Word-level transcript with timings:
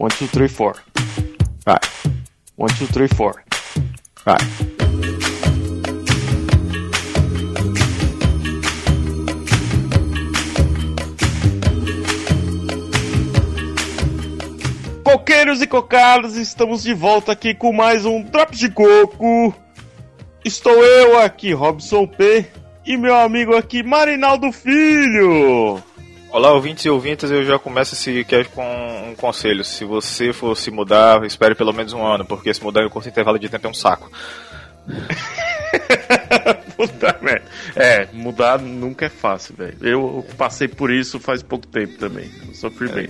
One, 0.00 0.10
two, 0.16 0.28
three, 0.28 0.48
four. 0.48 0.76
Vai. 1.62 1.78
One, 2.56 2.72
two, 2.78 2.86
three, 2.86 3.06
four. 3.06 3.34
Vai. 4.24 4.38
Coqueiros 15.04 15.60
e 15.60 15.66
cocadas, 15.66 16.34
estamos 16.36 16.82
de 16.82 16.94
volta 16.94 17.32
aqui 17.32 17.54
com 17.54 17.70
mais 17.70 18.06
um 18.06 18.22
Drops 18.22 18.58
de 18.58 18.70
Coco. 18.70 19.54
Estou 20.42 20.82
eu 20.82 21.20
aqui, 21.20 21.52
Robson 21.52 22.06
P. 22.06 22.46
E 22.86 22.96
meu 22.96 23.14
amigo 23.14 23.54
aqui, 23.54 23.82
Marinaldo 23.82 24.50
Filho. 24.50 25.82
Olá, 26.32 26.52
ouvintes 26.52 26.84
e 26.84 26.90
ouvintas, 26.90 27.30
eu 27.30 27.44
já 27.44 27.58
começo 27.58 27.94
esse 27.94 28.22
cast 28.24 28.52
com 28.52 28.62
um 29.10 29.14
conselho. 29.16 29.64
Se 29.64 29.84
você 29.84 30.32
for 30.32 30.56
se 30.56 30.70
mudar, 30.70 31.24
espere 31.24 31.54
pelo 31.56 31.72
menos 31.72 31.92
um 31.92 32.04
ano, 32.06 32.24
porque 32.24 32.52
se 32.54 32.62
mudar 32.62 32.82
em 32.82 32.86
um 32.86 32.90
curto 32.90 33.08
intervalo 33.08 33.38
de 33.38 33.48
tempo 33.48 33.66
é 33.66 33.70
um 33.70 33.74
saco. 33.74 34.10
Puta 36.76 37.18
merda. 37.20 37.44
É, 37.74 38.06
mudar 38.12 38.58
nunca 38.60 39.06
é 39.06 39.08
fácil, 39.08 39.56
velho. 39.56 39.76
Eu 39.82 40.24
passei 40.38 40.68
por 40.68 40.90
isso 40.90 41.18
faz 41.18 41.42
pouco 41.42 41.66
tempo 41.66 41.98
também. 41.98 42.30
Eu 42.46 42.54
sofri 42.54 42.88
bem. 42.88 43.08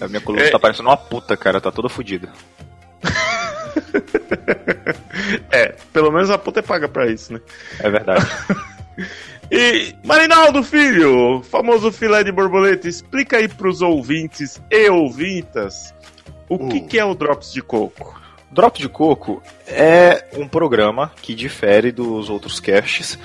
A 0.00 0.08
minha 0.08 0.20
coluna 0.20 0.44
É. 0.44 0.50
tá 0.50 0.58
parecendo 0.58 0.88
uma 0.88 0.96
puta, 0.96 1.36
cara, 1.36 1.60
tá 1.60 1.70
toda 1.70 1.88
fodida. 1.88 2.28
É, 5.52 5.74
pelo 5.92 6.10
menos 6.10 6.28
a 6.30 6.38
puta 6.38 6.58
é 6.60 6.62
paga 6.62 6.88
pra 6.88 7.06
isso, 7.06 7.32
né? 7.32 7.40
É 7.78 7.88
verdade. 7.90 8.26
E, 9.50 9.94
Marinaldo 10.04 10.62
Filho, 10.62 11.42
famoso 11.42 11.90
filé 11.90 12.22
de 12.22 12.30
borboleta, 12.30 12.88
explica 12.88 13.38
aí 13.38 13.48
pros 13.48 13.82
ouvintes 13.82 14.62
e 14.70 14.88
ouvintas 14.88 15.92
o 16.48 16.58
que, 16.68 16.78
Uh. 16.78 16.86
que 16.86 16.98
é 16.98 17.04
o 17.04 17.14
Drops 17.14 17.52
de 17.52 17.60
Coco. 17.60 18.20
Drop 18.50 18.78
de 18.80 18.88
Coco 18.88 19.42
é 19.66 20.26
um 20.36 20.46
programa 20.46 21.12
que 21.22 21.34
difere 21.34 21.92
dos 21.92 22.28
outros 22.28 22.58
casts 22.60 23.18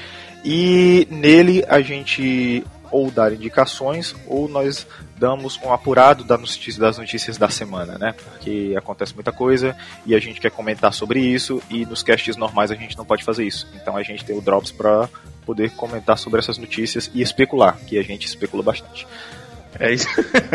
e 0.43 1.07
nele 1.09 1.63
a 1.67 1.81
gente 1.81 2.63
ou 2.91 3.09
dá 3.11 3.31
indicações 3.31 4.15
ou 4.27 4.47
nós 4.47 4.85
damos 5.17 5.59
um 5.63 5.71
apurado 5.71 6.23
da 6.23 6.37
notícia- 6.37 6.79
das 6.81 6.97
notícias 6.97 7.37
da 7.37 7.49
semana, 7.49 7.97
né? 7.97 8.13
Porque 8.13 8.73
acontece 8.77 9.13
muita 9.13 9.31
coisa 9.31 9.75
e 10.05 10.13
a 10.15 10.19
gente 10.19 10.39
quer 10.41 10.51
comentar 10.51 10.93
sobre 10.93 11.19
isso 11.19 11.61
e 11.69 11.85
nos 11.85 12.03
casts 12.03 12.35
normais 12.35 12.71
a 12.71 12.75
gente 12.75 12.97
não 12.97 13.05
pode 13.05 13.23
fazer 13.23 13.45
isso. 13.45 13.67
Então 13.75 13.95
a 13.95 14.03
gente 14.03 14.23
tem 14.25 14.37
o 14.37 14.41
Drops 14.41 14.71
para 14.71 15.07
poder 15.45 15.71
comentar 15.71 16.17
sobre 16.17 16.39
essas 16.39 16.57
notícias 16.57 17.09
e 17.13 17.21
especular, 17.21 17.77
que 17.87 17.97
a 17.97 18.03
gente 18.03 18.25
especula 18.25 18.63
bastante. 18.63 19.07
É 19.79 19.93
isso, 19.93 20.07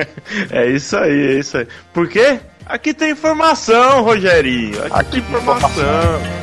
é 0.50 0.70
isso 0.70 0.96
aí, 0.96 1.26
é 1.36 1.38
isso 1.38 1.58
aí. 1.58 1.68
Por 1.92 2.08
quê? 2.08 2.40
Aqui 2.66 2.94
tem 2.94 3.10
informação, 3.10 4.02
Rogerinho. 4.02 4.82
Aqui, 4.84 4.92
Aqui 4.94 5.10
tem 5.10 5.22
tem 5.22 5.40
informação. 5.40 6.39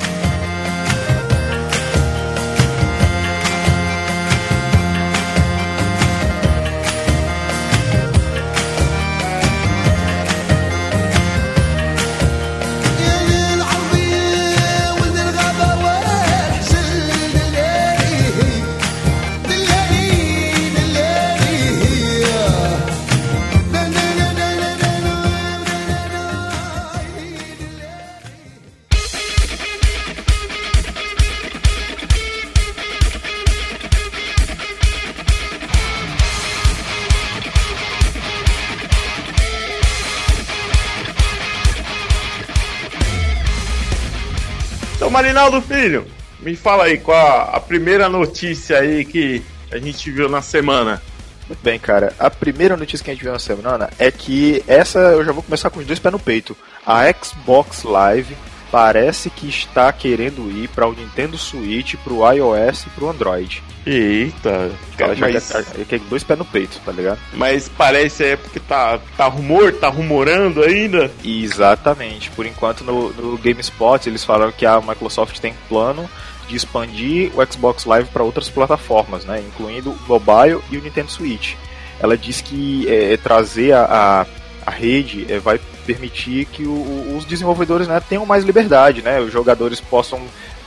Marinaldo 45.37 45.61
Filho, 45.61 46.08
me 46.39 46.55
fala 46.55 46.86
aí 46.86 46.98
qual 46.98 47.15
a, 47.15 47.58
a 47.58 47.59
primeira 47.59 48.09
notícia 48.09 48.80
aí 48.80 49.05
que 49.05 49.43
a 49.71 49.77
gente 49.77 50.09
viu 50.09 50.27
na 50.27 50.42
semana. 50.42 50.99
Muito 51.48 51.61
bem, 51.61 51.77
cara. 51.77 52.11
A 52.17 52.27
primeira 52.27 52.75
notícia 52.75 53.03
que 53.03 53.11
a 53.11 53.14
gente 53.14 53.21
viu 53.21 53.31
na 53.31 53.37
semana 53.37 53.87
é 53.99 54.09
que 54.09 54.64
essa 54.67 54.97
eu 54.97 55.23
já 55.23 55.31
vou 55.31 55.43
começar 55.43 55.70
com 55.70 55.80
os 55.80 55.86
dois 55.86 55.99
pés 55.99 56.11
no 56.11 56.17
peito. 56.17 56.58
A 56.83 57.03
Xbox 57.14 57.83
Live 57.83 58.36
parece 58.72 59.30
que 59.30 59.48
está 59.48 59.92
querendo 59.92 60.52
ir 60.52 60.67
para 60.70 60.88
o 60.88 60.94
Nintendo 60.94 61.38
Switch, 61.38 61.95
para 61.95 62.14
o 62.14 62.32
iOS 62.32 62.86
e 62.86 62.89
para 62.89 63.05
o 63.05 63.10
Android. 63.10 63.64
Eita, 63.86 64.72
já 65.00 65.16
mas, 65.16 65.50
quer, 65.50 65.86
quer 65.86 66.00
dois 66.02 66.23
pés 66.23 66.38
no 66.38 66.44
peito, 66.44 66.80
tá 66.86 66.92
ligado? 66.92 67.20
mas 67.33 67.70
parece 67.70 68.26
é 68.26 68.36
porque 68.36 68.60
tá, 68.60 69.00
tá 69.16 69.27
rumor, 69.27 69.72
tá 69.73 69.88
rumorando 69.88 70.61
ainda. 70.61 71.10
Exatamente. 71.23 72.30
Por 72.32 72.45
enquanto 72.45 72.83
no, 72.83 73.14
no 73.14 73.38
GameSpot 73.38 74.08
eles 74.08 74.26
falaram 74.26 74.52
que 74.52 74.66
a 74.66 74.82
Microsoft 74.82 75.39
tem 75.39 75.54
plano 75.70 76.10
de 76.50 76.56
expandir 76.56 77.32
o 77.33 77.45
Xbox 77.45 77.86
Live 77.86 78.10
para 78.10 78.23
outras 78.23 78.50
plataformas, 78.50 79.26
né, 79.26 79.44
incluindo 79.45 79.92
o 79.92 80.00
mobile 80.08 80.61
e 80.70 80.77
o 80.77 80.82
Nintendo 80.82 81.11
Switch. 81.11 81.56
Ela 82.00 82.17
diz 82.17 82.42
que 82.42 82.88
é, 82.89 83.17
trazer 83.17 83.73
a, 83.73 83.83
a, 83.83 84.26
a 84.66 84.72
rede 84.72 85.26
é, 85.30 85.39
vai 85.39 85.60
permitir 85.87 86.45
que 86.45 86.64
o- 86.65 86.71
o- 86.71 87.17
os 87.17 87.25
desenvolvedores 87.25 87.87
né, 87.87 87.99
tenham 88.08 88.25
mais 88.25 88.43
liberdade, 88.43 89.02
né, 89.02 89.20
os 89.20 89.31
jogadores 89.31 89.80
possam 89.80 90.21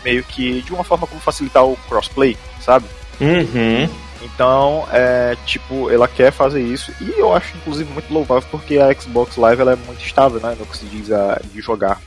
meio 0.05 0.25
que 0.25 0.63
de 0.63 0.73
uma 0.73 0.83
forma 0.83 1.07
como 1.07 1.21
facilitar 1.21 1.65
o 1.65 1.77
crossplay, 1.89 2.37
sabe? 2.61 2.87
Uhum. 3.21 3.89
Então, 4.23 4.87
é, 4.93 5.37
tipo, 5.47 5.91
ela 5.91 6.09
quer 6.09 6.33
fazer 6.33 6.63
isso 6.63 6.91
e 7.01 7.11
eu 7.19 7.35
acho 7.35 7.55
inclusive 7.57 7.91
muito 7.93 8.13
louvável 8.13 8.47
porque 8.51 8.79
a 8.79 8.93
Xbox 8.99 9.37
Live 9.37 9.61
ela 9.63 9.73
é 9.73 9.77
muito 9.77 10.05
estável, 10.05 10.41
né, 10.41 10.57
no 10.59 10.67
que 10.67 10.77
se 10.79 10.87
diz 10.87 11.13
a, 11.13 11.41
de 11.53 11.61
jogar. 11.61 12.01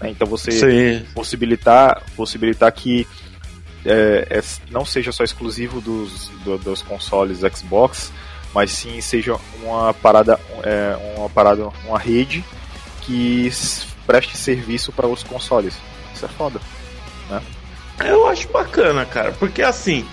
né? 0.00 0.10
Então 0.10 0.26
você 0.26 0.50
Sim. 0.52 1.06
possibilitar, 1.14 2.02
possibilitar 2.16 2.70
que 2.72 3.06
é, 3.84 4.26
é, 4.30 4.42
não 4.70 4.84
seja 4.84 5.12
só 5.12 5.22
exclusivo 5.24 5.80
dos, 5.80 6.28
do- 6.44 6.58
dos 6.58 6.82
consoles 6.82 7.38
Xbox, 7.56 8.12
mas 8.54 8.70
sim 8.70 9.00
seja 9.00 9.36
uma 9.62 9.92
parada, 9.94 10.40
é, 10.62 10.96
uma 11.16 11.28
parada, 11.28 11.68
uma 11.86 11.98
rede 11.98 12.44
que 13.02 13.50
preste 14.06 14.36
serviço 14.36 14.92
para 14.92 15.06
os 15.06 15.22
consoles. 15.22 15.74
Isso 16.14 16.24
é 16.24 16.28
foda. 16.28 16.60
Eu 18.04 18.28
acho 18.28 18.48
bacana, 18.48 19.06
cara, 19.06 19.32
porque 19.32 19.62
assim 19.62 20.06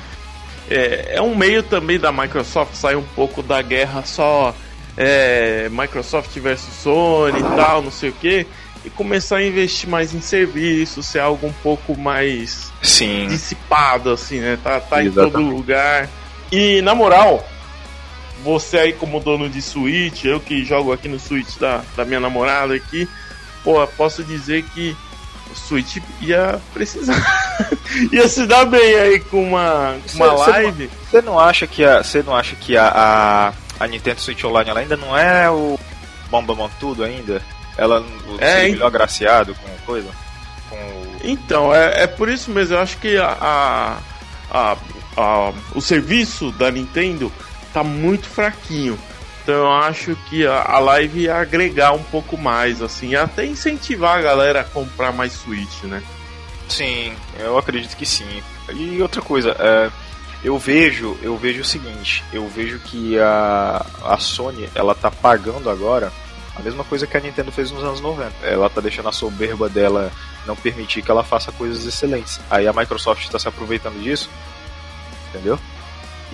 é, 0.69 1.15
é 1.15 1.21
um 1.21 1.35
meio 1.35 1.61
também 1.61 1.99
da 1.99 2.11
Microsoft 2.11 2.75
sair 2.75 2.95
um 2.95 3.03
pouco 3.03 3.43
da 3.43 3.61
guerra 3.61 4.03
só 4.05 4.55
é, 4.95 5.67
Microsoft 5.69 6.33
versus 6.39 6.73
Sony 6.75 7.39
e 7.39 7.43
tal, 7.55 7.81
não 7.81 7.91
sei 7.91 8.09
o 8.09 8.13
que, 8.13 8.47
e 8.85 8.89
começar 8.89 9.37
a 9.37 9.43
investir 9.45 9.89
mais 9.89 10.13
em 10.13 10.21
serviços, 10.21 11.05
ser 11.05 11.19
algo 11.19 11.47
um 11.47 11.53
pouco 11.61 11.97
mais 11.97 12.71
Sim. 12.81 13.27
dissipado, 13.27 14.11
assim, 14.11 14.39
né? 14.39 14.57
Tá, 14.63 14.79
tá 14.79 15.03
em 15.03 15.11
todo 15.11 15.41
lugar. 15.41 16.09
E 16.51 16.81
na 16.81 16.93
moral, 16.93 17.45
você 18.43 18.77
aí 18.77 18.93
como 18.93 19.19
dono 19.19 19.49
de 19.49 19.61
Switch, 19.61 20.25
eu 20.25 20.39
que 20.39 20.63
jogo 20.65 20.91
aqui 20.91 21.07
no 21.07 21.19
Switch 21.19 21.57
da, 21.57 21.81
da 21.95 22.03
minha 22.05 22.19
namorada 22.19 22.73
aqui, 22.75 23.07
pô, 23.63 23.85
posso 23.87 24.23
dizer 24.23 24.63
que 24.73 24.95
o 25.51 25.55
Switch 25.55 25.97
ia 26.21 26.59
precisar. 26.73 27.15
ia 28.11 28.27
se 28.27 28.45
dar 28.45 28.65
bem 28.65 28.95
aí 28.95 29.19
com 29.19 29.43
uma, 29.49 29.95
com 30.11 30.17
uma 30.25 30.37
Cê- 30.45 30.51
live. 30.51 30.89
Você 31.09 31.21
não 31.21 31.39
acha 31.39 31.65
que 31.67 31.83
a, 31.85 32.03
você 32.03 32.21
não 32.23 32.35
acha 32.35 32.55
que 32.55 32.75
a, 32.77 32.87
a, 32.87 33.53
a 33.83 33.87
Nintendo 33.87 34.19
Switch 34.21 34.43
Online 34.43 34.69
ela 34.69 34.79
ainda 34.79 34.97
não 34.97 35.17
é 35.17 35.49
o 35.49 35.79
Bomba 36.29 36.69
tudo 36.79 37.03
ainda? 37.03 37.41
Ela 37.77 38.03
É, 38.39 38.55
seria 38.55 38.71
melhor 38.73 38.87
agraciado 38.87 39.55
com 39.55 39.69
coisa? 39.85 40.09
Com 40.69 40.75
o- 40.75 41.17
Então, 41.23 41.73
é, 41.73 42.03
é 42.03 42.07
por 42.07 42.27
isso 42.29 42.49
mesmo, 42.51 42.75
eu 42.75 42.79
acho 42.81 42.97
que 42.97 43.15
a, 43.17 43.37
a, 43.39 43.97
a- 44.51 44.77
a- 45.17 45.53
o 45.75 45.81
serviço 45.81 46.51
da 46.53 46.71
Nintendo 46.71 47.31
tá 47.73 47.83
muito 47.83 48.27
fraquinho. 48.27 48.97
Então 49.43 49.55
eu 49.55 49.71
acho 49.73 50.15
que 50.29 50.47
a, 50.47 50.79
live 50.79 51.23
ia 51.23 51.35
agregar 51.35 51.91
um 51.91 52.03
pouco 52.03 52.37
mais, 52.37 52.81
assim, 52.81 53.13
até 53.15 53.45
incentivar 53.45 54.17
a 54.17 54.21
galera 54.21 54.61
a 54.61 54.63
comprar 54.63 55.11
mais 55.11 55.33
Switch, 55.33 55.83
né? 55.83 56.01
Sim, 56.69 57.13
eu 57.37 57.57
acredito 57.57 57.97
que 57.97 58.05
sim. 58.05 58.41
E 58.73 59.01
outra 59.01 59.21
coisa, 59.21 59.53
é, 59.59 59.91
eu 60.43 60.57
vejo, 60.57 61.17
eu 61.21 61.35
vejo 61.35 61.61
o 61.61 61.65
seguinte, 61.65 62.23
eu 62.31 62.47
vejo 62.47 62.79
que 62.79 63.19
a, 63.19 63.85
a 64.05 64.17
Sony, 64.17 64.69
ela 64.73 64.95
tá 64.95 65.11
pagando 65.11 65.69
agora 65.69 66.11
a 66.55 66.61
mesma 66.61 66.83
coisa 66.83 67.05
que 67.05 67.17
a 67.17 67.19
Nintendo 67.19 67.51
fez 67.51 67.69
nos 67.71 67.83
anos 67.83 67.99
90. 67.99 68.45
Ela 68.45 68.69
tá 68.69 68.79
deixando 68.79 69.09
a 69.09 69.11
soberba 69.11 69.67
dela 69.67 70.11
não 70.45 70.55
permitir 70.55 71.01
que 71.01 71.11
ela 71.11 71.23
faça 71.23 71.51
coisas 71.51 71.85
excelentes. 71.85 72.39
Aí 72.49 72.67
a 72.67 72.73
Microsoft 72.73 73.23
está 73.23 73.39
se 73.39 73.47
aproveitando 73.47 74.01
disso, 74.01 74.29
entendeu? 75.29 75.59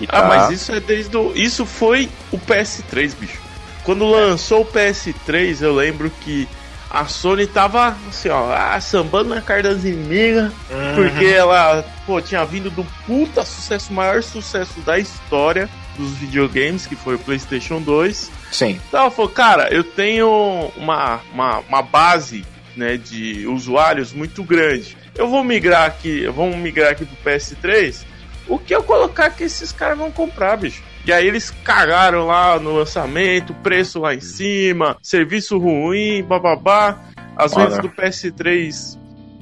E 0.00 0.06
Ah, 0.08 0.22
tá- 0.22 0.28
mas 0.28 0.50
isso 0.50 0.72
é 0.72 0.80
desde 0.80 1.16
o. 1.16 1.32
Isso 1.34 1.64
foi 1.66 2.08
o 2.32 2.38
PS3, 2.38 3.14
bicho. 3.14 3.38
quando 3.84 4.08
lançou 4.08 4.62
o 4.62 4.64
PS3, 4.66 5.62
eu 5.62 5.74
lembro 5.74 6.10
que 6.22 6.46
a 6.90 7.06
Sony 7.06 7.46
tava 7.46 7.96
assim, 8.08 8.28
ó, 8.28 8.52
ah, 8.52 8.80
sambando 8.80 9.30
na 9.34 9.40
cara 9.40 9.62
das 9.62 9.84
inimigas, 9.84 10.52
porque 10.94 11.24
ela, 11.26 11.84
pô, 12.04 12.20
tinha 12.20 12.44
vindo 12.44 12.68
do 12.70 12.84
puta 13.06 13.44
sucesso, 13.44 13.90
o 13.90 13.94
maior 13.94 14.22
sucesso 14.22 14.80
da 14.80 14.98
história 14.98 15.68
dos 15.96 16.12
videogames, 16.14 16.86
que 16.86 16.96
foi 16.96 17.14
o 17.14 17.18
PlayStation 17.18 17.80
2. 17.80 18.30
Sim. 18.50 18.80
Então 18.88 19.00
ela 19.02 19.10
falou, 19.10 19.30
cara, 19.30 19.68
eu 19.72 19.84
tenho 19.84 20.28
uma, 20.76 21.20
uma, 21.32 21.58
uma 21.60 21.82
base 21.82 22.44
né, 22.76 22.96
de 22.96 23.46
usuários 23.46 24.12
muito 24.12 24.42
grande. 24.42 24.96
Eu 25.16 25.28
vou 25.28 25.42
migrar 25.44 25.84
aqui, 25.86 26.26
vamos 26.28 26.56
migrar 26.56 26.92
aqui 26.92 27.04
pro 27.04 27.16
PS3. 27.32 28.04
O 28.50 28.58
que 28.58 28.74
eu 28.74 28.82
colocar 28.82 29.30
que 29.30 29.44
esses 29.44 29.70
caras 29.70 29.96
vão 29.96 30.10
comprar, 30.10 30.56
bicho? 30.56 30.82
E 31.06 31.12
aí 31.12 31.26
eles 31.26 31.50
cagaram 31.50 32.26
lá 32.26 32.58
no 32.58 32.74
lançamento, 32.74 33.54
preço 33.54 34.00
lá 34.00 34.12
em 34.12 34.20
cima, 34.20 34.96
serviço 35.00 35.56
ruim, 35.56 36.22
bababá. 36.24 36.98
As 37.36 37.52
Olha. 37.54 37.66
vendas 37.68 37.78
do 37.78 37.88
PS3 37.88 38.98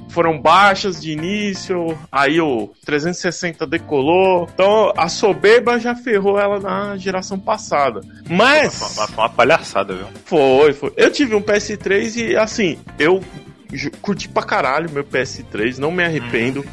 foram 0.09 0.39
baixas 0.39 1.01
de 1.01 1.11
início, 1.11 1.97
aí 2.11 2.39
o 2.39 2.71
360 2.85 3.65
decolou. 3.65 4.47
Então 4.53 4.93
a 4.95 5.09
soberba 5.09 5.79
já 5.79 5.95
ferrou 5.95 6.39
ela 6.39 6.59
na 6.59 6.95
geração 6.95 7.39
passada. 7.39 8.01
Mas 8.29 8.77
Foi 8.77 9.05
uma, 9.05 9.23
uma 9.23 9.29
palhaçada, 9.29 9.93
viu? 9.95 10.07
foi, 10.25 10.73
foi. 10.73 10.93
Eu 10.95 11.11
tive 11.11 11.33
um 11.33 11.41
PS3 11.41 12.15
e 12.29 12.35
assim, 12.37 12.79
eu 12.99 13.23
curti 14.01 14.29
pra 14.29 14.43
caralho 14.43 14.89
meu 14.91 15.03
PS3, 15.03 15.77
não 15.77 15.91
me 15.91 16.03
arrependo. 16.03 16.63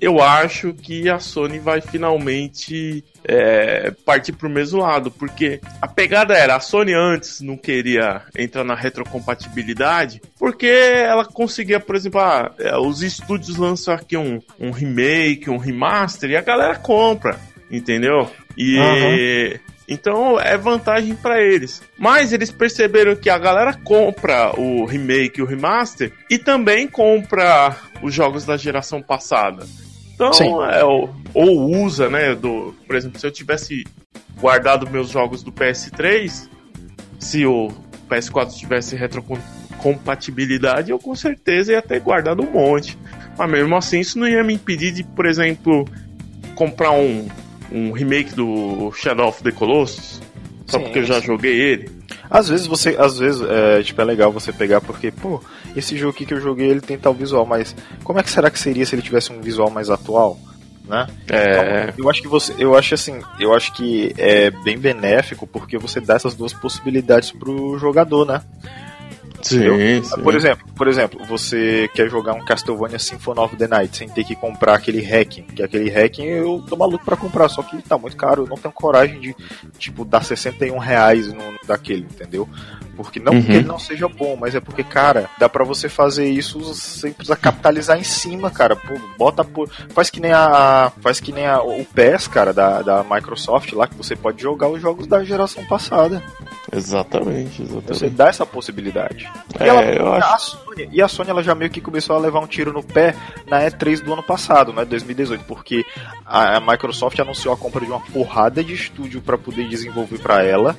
eu 0.00 0.20
acho 0.20 0.74
que 0.74 1.08
a 1.08 1.18
Sony 1.18 1.58
vai 1.58 1.80
finalmente 1.80 3.02
é, 3.24 3.90
partir 4.04 4.32
pro 4.32 4.50
mesmo 4.50 4.80
lado, 4.80 5.10
porque 5.10 5.60
a 5.80 5.88
pegada 5.88 6.34
era 6.34 6.56
a 6.56 6.60
Sony 6.60 6.92
antes 6.92 7.40
não 7.40 7.56
queria 7.56 8.22
entrar 8.36 8.64
na 8.64 8.74
retrocompatibilidade, 8.74 10.20
porque 10.38 10.66
ela 10.66 11.24
conseguia, 11.24 11.80
por 11.80 11.96
exemplo, 11.96 12.20
ah, 12.20 12.52
é, 12.58 12.76
os 12.76 13.02
estúdios 13.02 13.56
lançam 13.56 13.94
aqui 13.94 14.16
um, 14.16 14.40
um 14.60 14.70
remake, 14.70 15.48
um 15.48 15.58
remaster 15.58 16.30
e 16.30 16.36
a 16.36 16.42
galera 16.42 16.76
compra, 16.76 17.38
entendeu? 17.70 18.30
E 18.56 19.58
então 19.88 20.40
é 20.40 20.56
vantagem 20.56 21.14
pra 21.14 21.40
eles. 21.42 21.82
Mas 21.98 22.32
eles 22.32 22.50
perceberam 22.50 23.14
que 23.14 23.28
a 23.28 23.38
galera 23.38 23.74
compra 23.74 24.58
o 24.58 24.84
remake 24.84 25.40
e 25.40 25.42
o 25.42 25.46
remaster 25.46 26.12
e 26.30 26.38
também 26.38 26.88
compra 26.88 27.76
os 28.02 28.14
jogos 28.14 28.44
da 28.44 28.56
geração 28.56 29.02
passada. 29.02 29.66
Então, 30.14 30.32
Sim. 30.32 30.50
é, 30.70 30.84
ou, 30.84 31.14
ou 31.34 31.84
usa, 31.84 32.08
né? 32.08 32.34
Do, 32.34 32.74
por 32.86 32.96
exemplo, 32.96 33.18
se 33.18 33.26
eu 33.26 33.32
tivesse 33.32 33.84
guardado 34.40 34.88
meus 34.88 35.10
jogos 35.10 35.42
do 35.42 35.52
PS3, 35.52 36.48
se 37.18 37.44
o 37.44 37.68
PS4 38.08 38.54
tivesse 38.54 38.96
retrocompatibilidade, 38.96 40.90
eu 40.90 40.98
com 40.98 41.14
certeza 41.14 41.72
ia 41.72 41.82
ter 41.82 42.00
guardado 42.00 42.42
um 42.42 42.50
monte. 42.50 42.96
Mas 43.36 43.50
mesmo 43.50 43.76
assim, 43.76 44.00
isso 44.00 44.18
não 44.18 44.28
ia 44.28 44.44
me 44.44 44.54
impedir 44.54 44.92
de, 44.92 45.02
por 45.02 45.26
exemplo, 45.26 45.84
comprar 46.54 46.92
um, 46.92 47.28
um 47.70 47.92
remake 47.92 48.34
do 48.34 48.92
Shadow 48.92 49.28
of 49.28 49.42
the 49.42 49.52
Colossus. 49.52 50.20
Só 50.66 50.78
Sim, 50.78 50.84
porque 50.84 51.00
eu 51.00 51.04
já 51.04 51.20
sim. 51.20 51.26
joguei 51.26 51.60
ele. 51.60 51.90
Às 52.30 52.48
vezes 52.48 52.66
você, 52.66 52.96
às 52.98 53.18
vezes 53.18 53.42
é, 53.42 53.82
tipo, 53.82 54.00
é 54.00 54.04
legal 54.04 54.32
você 54.32 54.52
pegar 54.52 54.80
porque, 54.80 55.10
pô, 55.10 55.42
esse 55.76 55.96
jogo 55.96 56.14
aqui 56.14 56.24
que 56.24 56.32
eu 56.32 56.40
joguei 56.40 56.68
ele 56.68 56.80
tem 56.80 56.98
tal 56.98 57.12
visual, 57.12 57.44
mas 57.44 57.76
como 58.02 58.18
é 58.18 58.22
que 58.22 58.30
será 58.30 58.50
que 58.50 58.58
seria 58.58 58.86
se 58.86 58.94
ele 58.94 59.02
tivesse 59.02 59.30
um 59.32 59.40
visual 59.40 59.68
mais 59.70 59.90
atual, 59.90 60.38
né? 60.86 61.06
É. 61.28 61.92
Eu 61.98 62.08
acho 62.08 62.22
que 62.22 62.28
você, 62.28 62.54
eu 62.58 62.76
acho 62.76 62.94
assim, 62.94 63.20
eu 63.38 63.54
acho 63.54 63.72
que 63.74 64.14
é 64.16 64.50
bem 64.50 64.78
benéfico 64.78 65.46
porque 65.46 65.76
você 65.76 66.00
dá 66.00 66.14
essas 66.14 66.34
duas 66.34 66.52
possibilidades 66.52 67.30
pro 67.30 67.78
jogador, 67.78 68.24
né? 68.26 68.40
Sim, 69.44 70.02
sim. 70.02 70.22
Por 70.22 70.34
exemplo, 70.34 70.66
por 70.74 70.88
exemplo, 70.88 71.24
você 71.26 71.88
quer 71.94 72.08
jogar 72.08 72.32
um 72.32 72.44
Castlevania 72.44 72.98
Symphony 72.98 73.40
of 73.40 73.56
the 73.56 73.68
Night 73.68 73.96
sem 73.96 74.08
ter 74.08 74.24
que 74.24 74.34
comprar 74.34 74.74
aquele 74.74 75.02
hacking, 75.02 75.42
que 75.42 75.62
aquele 75.62 75.90
hacking 75.90 76.24
eu 76.24 76.64
tô 76.66 76.76
maluco 76.76 77.04
pra 77.04 77.16
comprar, 77.16 77.48
só 77.48 77.62
que 77.62 77.80
tá 77.82 77.98
muito 77.98 78.16
caro, 78.16 78.44
eu 78.44 78.48
não 78.48 78.56
tenho 78.56 78.72
coragem 78.72 79.20
de, 79.20 79.36
tipo, 79.78 80.04
dar 80.04 80.24
61 80.24 80.78
reais 80.78 81.32
no, 81.32 81.42
daquele, 81.66 82.02
entendeu? 82.02 82.48
Porque 82.94 83.18
não 83.20 83.32
porque 83.32 83.52
Uhum. 83.52 83.58
ele 83.58 83.66
não 83.68 83.78
seja 83.78 84.08
bom, 84.08 84.36
mas 84.40 84.54
é 84.54 84.60
porque, 84.60 84.82
cara, 84.84 85.28
dá 85.38 85.48
pra 85.48 85.64
você 85.64 85.88
fazer 85.88 86.28
isso 86.28 86.74
sem 86.74 87.12
precisar 87.12 87.36
capitalizar 87.36 87.98
em 87.98 88.04
cima, 88.04 88.50
cara. 88.50 88.76
Pô, 88.76 88.94
bota 89.18 89.44
por. 89.44 89.68
Faz 89.90 90.08
que 90.10 90.20
nem 90.20 90.32
a. 90.32 90.90
Faz 91.00 91.20
que 91.20 91.32
nem 91.32 91.46
a, 91.46 91.60
o 91.62 91.84
PES, 91.84 92.28
cara, 92.28 92.52
da, 92.52 92.82
da 92.82 93.02
Microsoft 93.04 93.72
lá, 93.72 93.86
que 93.86 93.94
você 93.96 94.14
pode 94.16 94.40
jogar 94.42 94.68
os 94.68 94.80
jogos 94.80 95.06
da 95.06 95.22
geração 95.24 95.64
passada. 95.66 96.22
Exatamente, 96.72 97.62
Você 97.64 97.76
exatamente. 97.76 98.10
dá 98.16 98.28
essa 98.28 98.44
possibilidade. 98.46 99.30
É, 99.58 99.64
e, 99.64 99.68
ela- 99.68 99.82
eu 99.84 100.06
e 100.06 100.16
acho- 100.16 100.34
a 100.34 100.38
Sony, 100.38 100.88
e 100.92 101.02
a 101.02 101.08
Sony 101.08 101.30
ela 101.30 101.42
já 101.42 101.54
meio 101.54 101.70
que 101.70 101.80
começou 101.80 102.16
a 102.16 102.18
levar 102.18 102.40
um 102.40 102.46
tiro 102.46 102.72
no 102.72 102.82
pé 102.82 103.14
na 103.46 103.60
E3 103.62 104.00
do 104.02 104.12
ano 104.12 104.22
passado, 104.22 104.72
né, 104.72 104.84
2018, 104.84 105.44
porque 105.44 105.84
a, 106.26 106.56
a 106.56 106.60
Microsoft 106.60 107.18
anunciou 107.20 107.54
a 107.54 107.56
compra 107.56 107.84
de 107.84 107.90
uma 107.92 108.00
porrada 108.00 108.62
de 108.64 108.74
estúdio 108.74 109.20
para 109.20 109.38
poder 109.38 109.68
desenvolver 109.68 110.18
para 110.18 110.42
ela 110.42 110.76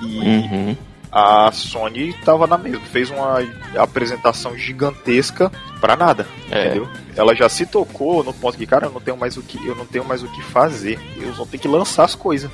e 0.00 0.18
Uhum. 0.18 0.76
A 1.14 1.52
Sony 1.52 2.12
tava 2.24 2.44
na 2.44 2.58
mesma, 2.58 2.80
fez 2.80 3.08
uma 3.08 3.38
apresentação 3.78 4.58
gigantesca 4.58 5.50
para 5.80 5.94
nada, 5.94 6.26
É. 6.50 6.66
entendeu? 6.66 6.88
Ela 7.16 7.36
já 7.36 7.48
se 7.48 7.64
tocou 7.66 8.24
no 8.24 8.32
ponto 8.34 8.58
que, 8.58 8.66
cara, 8.66 8.86
eu 8.86 8.90
não 8.90 9.00
tenho 9.00 9.16
mais 9.16 9.36
o 9.36 9.42
que, 9.42 9.64
eu 9.64 9.76
não 9.76 9.86
tenho 9.86 10.04
mais 10.04 10.24
o 10.24 10.28
que 10.32 10.42
fazer. 10.42 10.98
Eu 11.16 11.32
só 11.34 11.44
tenho 11.46 11.60
que 11.60 11.68
lançar 11.68 12.02
as 12.04 12.16
coisas. 12.16 12.50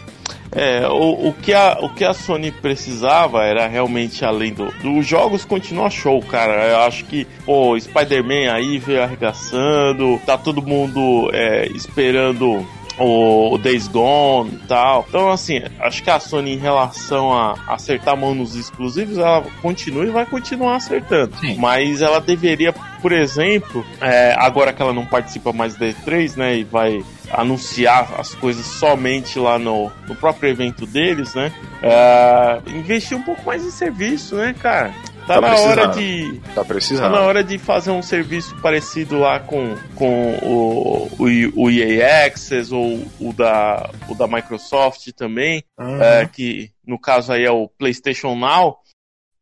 É, 0.53 0.87
o, 0.89 1.29
o, 1.29 1.33
que 1.33 1.55
a, 1.55 1.79
o 1.81 1.89
que 1.95 2.05
a 2.05 2.13
Sony 2.13 2.51
precisava 2.51 3.45
era 3.45 3.67
realmente 3.67 4.25
além 4.25 4.53
do. 4.53 4.67
Dos 4.83 5.07
jogos 5.07 5.45
continua 5.45 5.89
show, 5.89 6.21
cara. 6.23 6.67
Eu 6.69 6.81
acho 6.81 7.05
que, 7.07 7.25
pô, 7.47 7.79
Spider-Man 7.81 8.53
aí 8.53 8.77
veio 8.79 9.03
arregaçando, 9.03 10.21
tá 10.27 10.37
todo 10.37 10.61
mundo 10.61 11.31
é, 11.33 11.67
esperando 11.69 12.67
o, 13.01 13.55
o 13.55 13.59
Days 13.59 13.89
Gone 13.89 14.53
e 14.53 14.67
tal. 14.67 15.07
Então, 15.09 15.31
assim, 15.31 15.63
acho 15.81 16.03
que 16.03 16.11
a 16.11 16.21
Sony, 16.21 16.53
em 16.53 16.59
relação 16.59 17.33
a 17.33 17.55
acertar 17.67 18.15
a 18.15 18.17
mão 18.17 18.35
nos 18.35 18.55
exclusivos, 18.55 19.19
ela 19.19 19.43
continua 19.63 20.05
e 20.05 20.11
vai 20.11 20.27
continuar 20.27 20.77
acertando. 20.77 21.35
Sim. 21.39 21.57
Mas 21.59 22.03
ela 22.03 22.21
deveria, 22.21 22.73
por 23.01 23.13
exemplo, 23.13 23.85
é, 24.01 24.35
agora 24.39 24.73
que 24.73 24.83
ela 24.83 24.93
não 24.93 25.07
participa 25.07 25.53
mais 25.53 25.75
da 25.75 25.87
E3, 25.87 26.37
né, 26.37 26.59
e 26.59 26.65
vai 26.65 27.03
anunciar 27.33 28.09
as 28.19 28.35
coisas 28.35 28.67
somente 28.67 29.39
lá 29.39 29.59
no, 29.59 29.91
no 30.07 30.15
próprio 30.17 30.51
evento 30.51 30.85
deles, 30.85 31.35
né? 31.35 31.53
É, 31.83 32.61
investir 32.67 33.17
um 33.17 33.23
pouco 33.23 33.47
mais 33.47 33.65
em 33.65 33.71
serviço, 33.71 34.35
né, 34.35 34.55
cara? 34.59 34.93
Tá, 35.35 35.41
Tá 35.41 35.49
na 35.51 35.61
hora 35.61 35.87
de. 35.89 36.41
Tá 36.41 36.55
Tá 36.55 36.65
precisando. 36.65 37.13
na 37.13 37.21
hora 37.21 37.45
de 37.45 37.59
fazer 37.59 37.91
um 37.91 38.03
serviço 38.03 38.57
parecido 38.61 39.19
lá 39.19 39.39
com, 39.41 39.77
com 39.95 40.35
o, 40.43 41.09
o, 41.19 41.65
o 41.65 41.71
EA 41.71 42.27
Access 42.27 42.75
ou 42.75 43.01
o 43.21 43.33
da, 43.33 43.91
o 44.09 44.15
da 44.15 44.27
Microsoft 44.27 45.09
também, 45.13 45.63
Uhum. 45.79 46.03
é, 46.03 46.27
que 46.27 46.71
no 46.87 46.99
caso 46.99 47.33
aí 47.33 47.45
é 47.45 47.51
o 47.51 47.69
PlayStation 47.69 48.35
Now. 48.35 48.79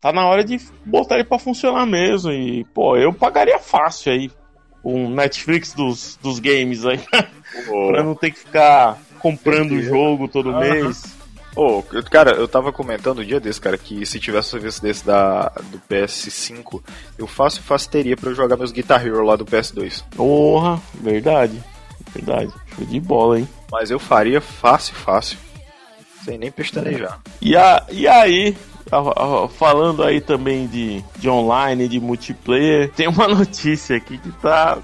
Tá 0.00 0.12
na 0.12 0.26
hora 0.28 0.44
de 0.44 0.58
botar 0.84 1.16
ele 1.16 1.24
pra 1.24 1.38
funcionar 1.40 1.84
mesmo. 1.84 2.30
E, 2.30 2.64
pô, 2.72 2.96
eu 2.96 3.12
pagaria 3.12 3.58
fácil 3.58 4.12
aí 4.12 4.30
um 4.84 5.10
Netflix 5.10 5.72
dos, 5.74 6.16
dos 6.22 6.38
games 6.38 6.84
aí, 6.86 7.00
pra 7.88 8.04
não 8.04 8.14
ter 8.14 8.30
que 8.30 8.38
ficar 8.38 8.96
comprando 9.18 9.72
o 9.72 9.82
jogo 9.82 10.28
todo 10.28 10.50
Aham. 10.50 10.60
mês. 10.60 11.17
Ô, 11.60 11.84
eu- 11.92 12.02
cara, 12.04 12.30
eu 12.32 12.46
tava 12.48 12.72
comentando 12.72 13.20
um 13.20 13.24
dia 13.24 13.40
desse, 13.40 13.60
cara, 13.60 13.76
que 13.76 14.04
se 14.06 14.18
tivesse 14.20 14.48
um 14.48 14.50
serviço 14.52 14.80
desse 14.82 15.04
da, 15.04 15.48
do 15.70 15.78
PS5, 15.90 16.82
eu 17.18 17.26
fácil, 17.26 17.62
fácil 17.62 17.90
teria 17.90 18.16
pra 18.16 18.30
eu 18.30 18.34
jogar 18.34 18.56
meus 18.56 18.72
Guitar 18.72 19.04
Hero 19.04 19.24
lá 19.24 19.36
do 19.36 19.44
PS2. 19.44 20.02
Porra, 20.16 20.80
verdade. 20.94 21.62
Verdade. 22.14 22.52
Show 22.76 22.86
de 22.86 23.00
bola, 23.00 23.38
hein? 23.40 23.48
Mas 23.70 23.90
eu 23.90 23.98
faria 23.98 24.40
fácil, 24.40 24.94
fácil. 24.94 25.36
Sem 26.24 26.38
nem 26.38 26.50
pestanejar. 26.50 27.20
E, 27.40 27.56
a, 27.56 27.84
e 27.90 28.06
aí, 28.08 28.56
falando 29.56 30.02
aí 30.02 30.20
também 30.20 30.66
de, 30.66 31.02
de 31.18 31.28
online, 31.28 31.88
de 31.88 32.00
multiplayer, 32.00 32.90
tem 32.92 33.08
uma 33.08 33.28
notícia 33.28 33.96
aqui 33.96 34.18
que 34.18 34.30
tá. 34.32 34.78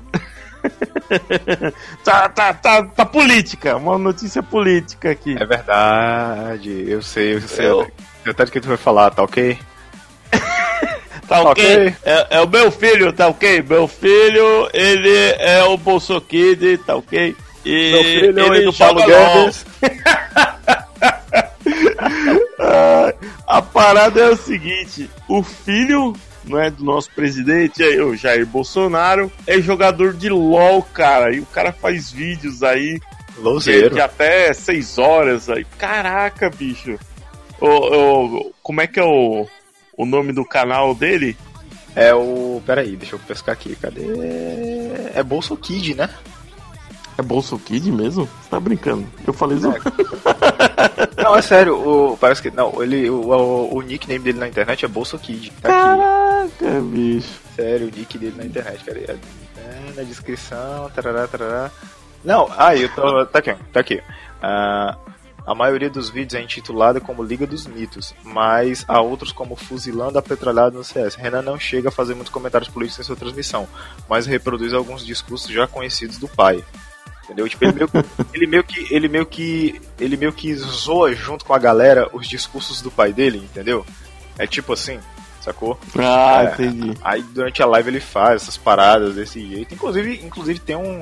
tá, 2.04 2.28
tá, 2.28 2.54
tá, 2.54 2.82
tá 2.84 3.04
política, 3.06 3.76
uma 3.76 3.98
notícia 3.98 4.42
política 4.42 5.10
aqui. 5.10 5.36
É 5.38 5.44
verdade, 5.44 6.84
eu 6.88 7.02
sei, 7.02 7.34
eu 7.34 7.40
sei. 7.42 7.66
Eu- 7.66 7.90
até 8.26 8.44
de 8.46 8.50
que 8.50 8.60
tu 8.60 8.68
vai 8.68 8.76
falar, 8.76 9.10
tá 9.10 9.22
ok? 9.22 9.58
Tá 11.28 11.40
ok? 11.40 11.48
ok. 11.88 11.94
É, 12.04 12.26
é 12.36 12.40
o 12.42 12.48
meu 12.48 12.70
filho, 12.70 13.10
tá 13.10 13.28
ok? 13.28 13.62
Meu 13.66 13.88
filho, 13.88 14.68
ele 14.74 15.16
é 15.38 15.62
o 15.64 15.76
Bolsokid, 15.78 16.76
tá 16.84 16.96
ok? 16.96 17.34
E 17.64 17.92
Meu 17.92 18.04
filho 18.04 18.40
é 18.40 18.58
ele 18.58 18.64
do 18.66 18.72
Paulo. 18.74 19.02
Guedes. 19.06 19.64
Ah, 22.60 23.12
a 23.46 23.62
parada 23.62 24.20
é 24.20 24.28
o 24.30 24.36
seguinte: 24.36 25.10
o 25.28 25.42
filho 25.42 26.14
não 26.46 26.60
é, 26.60 26.70
do 26.70 26.84
nosso 26.84 27.10
presidente, 27.10 27.82
aí, 27.82 28.00
o 28.00 28.16
Jair 28.16 28.46
Bolsonaro, 28.46 29.30
é 29.46 29.60
jogador 29.60 30.12
de 30.12 30.28
LOL, 30.28 30.82
cara. 30.82 31.34
E 31.34 31.40
o 31.40 31.46
cara 31.46 31.72
faz 31.72 32.10
vídeos 32.10 32.62
aí 32.62 33.00
de, 33.62 33.90
de 33.90 34.00
até 34.00 34.52
6 34.52 34.98
horas 34.98 35.48
aí. 35.48 35.64
Caraca, 35.78 36.50
bicho. 36.50 36.98
Ô, 37.60 37.66
ô, 37.68 38.52
como 38.62 38.80
é 38.80 38.86
que 38.86 39.00
é 39.00 39.04
o, 39.04 39.46
o 39.96 40.06
nome 40.06 40.32
do 40.32 40.44
canal 40.44 40.94
dele? 40.94 41.36
É 41.94 42.14
o. 42.14 42.60
Peraí, 42.66 42.96
deixa 42.96 43.14
eu 43.14 43.20
pescar 43.20 43.52
aqui. 43.52 43.76
Cadê? 43.76 44.02
É 45.14 45.22
Bolso 45.22 45.56
Kid, 45.56 45.94
né? 45.94 46.10
É 47.16 47.22
Bolso 47.22 47.56
Kid 47.58 47.90
mesmo? 47.92 48.28
Você 48.42 48.50
tá 48.50 48.58
brincando? 48.58 49.06
Eu 49.24 49.32
falei 49.32 49.58
isso. 49.58 49.72
Não, 51.16 51.36
é 51.36 51.42
sério, 51.42 51.76
o, 51.76 52.16
parece 52.16 52.42
que. 52.42 52.50
Não, 52.50 52.82
ele, 52.82 53.08
o, 53.08 53.30
o, 53.30 53.76
o 53.76 53.82
nickname 53.82 54.18
dele 54.18 54.38
na 54.38 54.48
internet 54.48 54.84
é 54.84 54.88
Bolso 54.88 55.18
Kid. 55.18 55.52
Tá 55.62 55.68
aqui. 55.68 56.13
Caraca, 56.58 56.80
bicho. 56.80 57.40
Sério, 57.54 57.88
o 57.88 57.90
nick 57.90 58.18
dele 58.18 58.34
na 58.36 58.44
internet, 58.44 58.84
cara. 58.84 58.98
É, 58.98 59.92
na 59.94 60.02
descrição, 60.02 60.90
tarará, 60.90 61.26
tarará. 61.26 61.70
Não, 62.24 62.48
aí 62.56 62.82
eu 62.82 62.88
tô. 62.94 63.26
Tá 63.26 63.38
aqui, 63.38 63.54
tá 63.72 63.80
aqui. 63.80 64.02
Ah, 64.42 64.96
a 65.46 65.54
maioria 65.54 65.90
dos 65.90 66.08
vídeos 66.08 66.40
é 66.40 66.42
intitulada 66.42 67.00
como 67.00 67.22
Liga 67.22 67.46
dos 67.46 67.66
Mitos, 67.66 68.14
mas 68.22 68.84
há 68.88 69.00
outros 69.00 69.30
como 69.30 69.54
Fuzilando 69.54 70.18
a 70.18 70.22
Petrolhada 70.22 70.76
no 70.76 70.82
CS. 70.82 71.14
Renan 71.16 71.42
não 71.42 71.58
chega 71.58 71.90
a 71.90 71.92
fazer 71.92 72.14
muitos 72.14 72.32
comentários 72.32 72.70
políticos 72.70 73.04
em 73.04 73.06
sua 73.06 73.16
transmissão, 73.16 73.68
mas 74.08 74.26
reproduz 74.26 74.72
alguns 74.72 75.04
discursos 75.04 75.50
já 75.50 75.66
conhecidos 75.66 76.18
do 76.18 76.28
pai. 76.28 76.64
Entendeu? 77.24 77.48
Tipo, 77.48 77.64
ele 77.64 77.72
meio, 77.72 77.90
ele 78.32 78.46
meio 78.46 78.64
que 78.64 78.94
ele 78.94 79.08
meio 79.08 79.26
que 79.26 79.80
ele 79.98 80.16
meio 80.16 80.32
que 80.32 80.54
zoa 80.54 81.14
junto 81.14 81.44
com 81.44 81.54
a 81.54 81.58
galera 81.58 82.08
os 82.12 82.26
discursos 82.26 82.80
do 82.80 82.90
pai 82.90 83.12
dele, 83.12 83.38
entendeu? 83.38 83.84
É 84.38 84.46
tipo 84.46 84.72
assim, 84.72 84.98
sacou? 85.44 85.78
Ah, 85.98 86.44
É. 86.44 86.52
entendi. 86.64 86.94
Aí 87.02 87.22
durante 87.22 87.62
a 87.62 87.66
live 87.66 87.88
ele 87.90 88.00
faz 88.00 88.42
essas 88.42 88.56
paradas 88.56 89.14
desse 89.14 89.44
jeito. 89.46 89.74
Inclusive, 89.74 90.20
inclusive 90.24 90.58
tem 90.58 90.76
um 90.76 91.00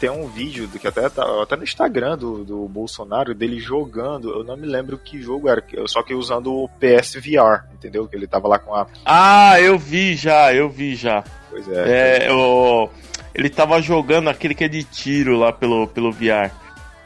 tem 0.00 0.08
um 0.10 0.28
vídeo 0.28 0.68
do 0.68 0.78
que 0.78 0.86
até 0.86 1.08
tá 1.08 1.24
até 1.42 1.56
no 1.56 1.64
Instagram 1.64 2.16
do, 2.16 2.44
do 2.44 2.68
Bolsonaro 2.68 3.34
dele 3.34 3.58
jogando. 3.58 4.30
Eu 4.30 4.44
não 4.44 4.56
me 4.56 4.64
lembro 4.66 4.96
que 4.96 5.20
jogo 5.20 5.48
era, 5.48 5.60
só 5.86 6.04
que 6.04 6.14
usando 6.14 6.52
o 6.54 6.68
PS 6.78 7.14
VR, 7.16 7.64
entendeu? 7.74 8.06
Que 8.06 8.14
ele 8.14 8.28
tava 8.28 8.46
lá 8.46 8.60
com 8.60 8.72
a 8.74 8.86
Ah, 9.04 9.60
eu 9.60 9.76
vi 9.76 10.14
já, 10.14 10.54
eu 10.54 10.68
vi 10.70 10.94
já. 10.94 11.24
pois 11.50 11.68
é. 11.68 12.26
É, 12.26 12.32
o, 12.32 12.88
ele 13.34 13.50
tava 13.50 13.82
jogando 13.82 14.30
aquele 14.30 14.54
que 14.54 14.62
é 14.62 14.68
de 14.68 14.84
tiro 14.84 15.36
lá 15.36 15.52
pelo, 15.52 15.88
pelo 15.88 16.12
VR. 16.12 16.52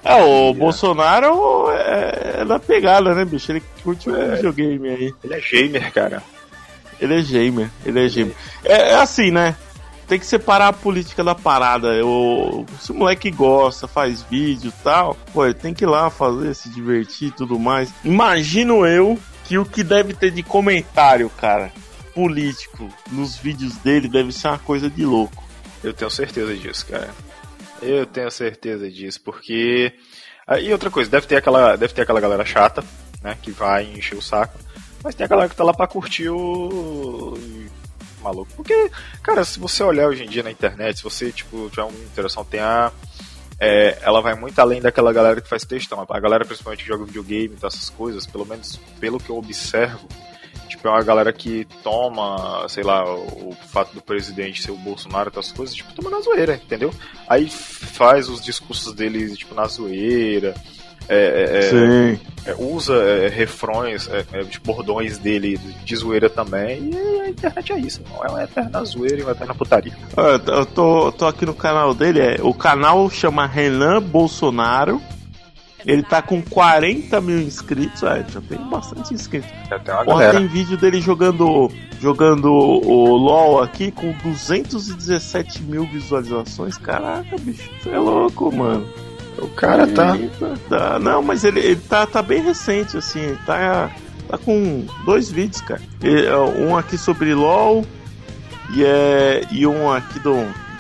Ah, 0.05 0.17
o 0.19 0.29
Yeah. 0.51 0.59
Bolsonaro 0.59 1.71
é, 1.71 2.41
é 2.41 2.45
da 2.45 2.59
pegada, 2.59 3.15
né, 3.15 3.25
bicho? 3.25 3.53
Ele 3.53 3.63
curte 3.83 4.11
um 4.11 4.17
É. 4.17 4.35
videogame 4.35 4.89
aí. 4.91 5.15
Ele 5.25 5.35
é 5.35 5.41
gamer, 5.41 5.93
cara. 5.95 6.23
Ele 7.03 7.19
é 7.19 7.23
gamer, 7.23 7.69
ele 7.85 8.07
é 8.07 8.09
gamer. 8.09 8.35
É, 8.65 8.91
é 8.91 8.95
assim, 8.95 9.33
né? 9.33 9.57
Tem 10.07 10.19
que 10.21 10.27
separar 10.27 10.69
a 10.69 10.73
política 10.73 11.25
da 11.25 11.35
parada. 11.35 11.89
Eu, 11.89 12.65
se 12.81 12.93
o 12.93 12.95
moleque 12.95 13.29
gosta, 13.29 13.89
faz 13.89 14.23
vídeo 14.23 14.69
e 14.69 14.83
tal, 14.85 15.17
pô, 15.33 15.45
ele 15.45 15.55
tem 15.55 15.75
que 15.75 15.85
ir 15.85 15.89
lá 15.89 16.11
fazer, 16.11 16.55
se 16.55 16.69
divertir 16.69 17.29
e 17.29 17.33
tudo 17.33 17.59
mais. 17.59 17.93
Imagino 18.05 18.87
eu 18.87 19.19
que 19.45 19.59
o 19.59 19.65
que 19.65 19.83
deve 19.83 20.15
ter 20.15 20.31
de 20.31 20.45
comentário, 20.45 21.29
cara, 21.31 21.73
político 22.15 22.89
nos 23.11 23.37
vídeos 23.37 23.77
dele 23.79 24.07
deve 24.09 24.31
ser 24.31 24.47
uma 24.49 24.59
coisa 24.59 24.89
de 24.89 25.05
louco. 25.05 25.43
Eu 25.83 25.93
tenho 25.93 26.11
certeza 26.11 26.55
disso, 26.55 26.87
cara. 26.87 27.11
Eu 27.81 28.07
tenho 28.07 28.31
certeza 28.31 28.89
disso, 28.89 29.21
porque. 29.25 29.93
Ah, 30.47 30.61
E 30.61 30.73
outra 30.73 30.89
coisa, 30.91 31.11
deve 31.11 31.27
ter 31.27 31.37
aquela, 31.37 31.75
deve 31.75 31.93
ter 31.95 32.03
aquela 32.03 32.21
galera 32.21 32.45
chata, 32.45 32.85
né? 33.23 33.37
Que 33.43 33.51
vai 33.51 33.85
encher 33.85 34.17
o 34.17 34.23
saco. 34.23 34.57
Mas 35.03 35.15
tem 35.15 35.25
a 35.25 35.29
galera 35.29 35.49
que 35.49 35.57
tá 35.57 35.65
lá 35.65 35.75
pra 35.75 35.87
curtir 35.87 36.29
o. 36.29 37.35
Maluco. 38.23 38.53
Porque, 38.55 38.91
cara, 39.23 39.45
se 39.45 39.59
você 39.59 39.83
olhar 39.83 40.07
hoje 40.07 40.25
em 40.25 40.29
dia 40.29 40.45
na 40.45 40.51
internet, 40.51 40.99
se 40.99 41.03
você, 41.03 41.33
tipo, 41.33 41.69
tiver 41.71 41.83
uma 41.83 41.99
interação, 41.99 42.45
tem 42.45 42.61
a. 42.61 42.93
é, 43.59 43.99
ela 44.03 44.21
vai 44.21 44.35
muito 44.35 44.59
além 44.61 44.81
daquela 44.81 45.13
galera 45.13 45.41
que 45.41 45.49
faz 45.49 45.65
textão. 45.65 46.07
A 46.09 46.21
galera, 46.21 46.45
principalmente, 46.45 46.85
que 46.85 46.89
joga 46.89 47.05
videogame 47.05 47.57
e 47.61 47.67
essas 47.67 47.91
coisas, 47.91 48.27
pelo 48.27 48.47
menos 48.47 48.79
pelo 49.01 49.19
que 49.19 49.31
eu 49.31 49.37
observo, 49.37 50.07
Tipo, 50.73 50.89
é 50.89 50.91
uma 50.91 51.03
galera 51.03 51.33
que 51.35 51.67
toma, 51.83 52.67
sei 52.67 52.83
lá, 52.83 53.05
o, 53.05 53.51
o 53.51 53.57
fato 53.69 53.93
do 53.95 54.01
presidente 54.01 54.63
ser 54.63 54.71
o 54.71 54.77
Bolsonaro 54.77 55.31
e 55.31 55.39
essas 55.39 55.53
coisas, 55.53 55.75
tipo, 55.75 55.93
toma 55.93 56.09
na 56.09 56.21
zoeira, 56.21 56.55
entendeu? 56.55 56.93
Aí 57.29 57.49
faz 57.49 58.31
os 58.31 58.43
discursos 58.43 58.93
dele, 58.95 59.37
tipo, 59.37 59.55
na 59.55 59.67
zoeira, 59.67 60.55
é, 61.09 61.59
é, 61.59 61.63
Sim. 61.63 62.21
é, 62.47 62.55
usa 62.59 62.95
é, 62.95 63.29
refrões, 63.29 64.09
é, 64.09 64.25
é, 64.33 64.45
tipo, 64.45 64.73
bordões 64.73 65.19
dele 65.19 65.59
de 65.85 65.97
zoeira 65.97 66.31
também, 66.31 66.91
e 66.93 67.21
a 67.21 67.29
internet 67.29 67.73
é 67.73 67.79
isso, 67.79 68.03
não 68.11 68.25
é 68.25 68.29
uma 68.29 68.45
eterna 68.45 68.85
zoeira 68.85 69.21
e 69.21 69.23
uma 69.23 69.33
eterna 69.33 69.55
putaria. 69.55 69.93
Ó, 70.17 70.29
Eu 70.29 70.67
tô, 70.67 71.07
eu 71.07 71.13
tô 71.13 71.27
aqui 71.27 71.45
no 71.47 71.55
canal 71.55 71.95
dele, 71.95 72.21
é, 72.21 72.37
o 72.43 72.55
canal 72.55 73.09
chama 73.11 73.47
Renan 73.47 74.01
Bolsonaro. 74.03 75.01
Ele 75.85 76.05
tá 76.05 76.23
com 76.23 76.41
40 76.41 77.21
mil 77.21 77.41
inscritos, 77.41 78.05
é, 78.05 78.25
já 78.29 78.41
tem 78.41 78.57
bastante 78.69 79.13
inscritos. 79.13 79.51
Já 79.69 79.81
tem 79.81 79.93
uma 79.93 80.05
Porra, 80.05 80.19
galera. 80.21 80.39
tem 80.39 80.47
vídeo 80.47 80.77
dele 80.77 81.01
jogando 81.01 81.69
jogando 82.01 82.53
o 82.53 83.17
LoL 83.17 83.61
aqui 83.61 83.91
com 83.91 84.13
217 84.23 85.63
mil 85.65 85.85
visualizações. 85.87 86.79
Caraca, 86.79 87.37
bicho, 87.39 87.69
é 87.87 87.99
louco, 87.99 88.55
mano. 88.55 88.87
O 89.43 89.49
cara 89.49 89.87
tá. 89.87 90.17
Eita, 90.17 90.55
tá. 90.69 90.99
Não, 90.99 91.23
mas 91.23 91.45
ele, 91.45 91.61
ele 91.61 91.77
tá, 91.77 92.07
tá 92.07 92.23
bem 92.23 92.43
recente, 92.43 92.97
assim. 92.97 93.37
Tá, 93.45 93.91
tá 94.29 94.39
com 94.39 94.87
dois 95.05 95.31
vídeos, 95.31 95.61
cara. 95.61 95.81
É, 96.03 96.37
um 96.37 96.77
aqui 96.77 96.97
sobre 96.97 97.35
LoL 97.35 97.85
e, 98.75 98.85
é, 98.85 99.43
e 99.51 99.67
um 99.67 99.91
aqui 99.91 100.19
do, 100.21 100.35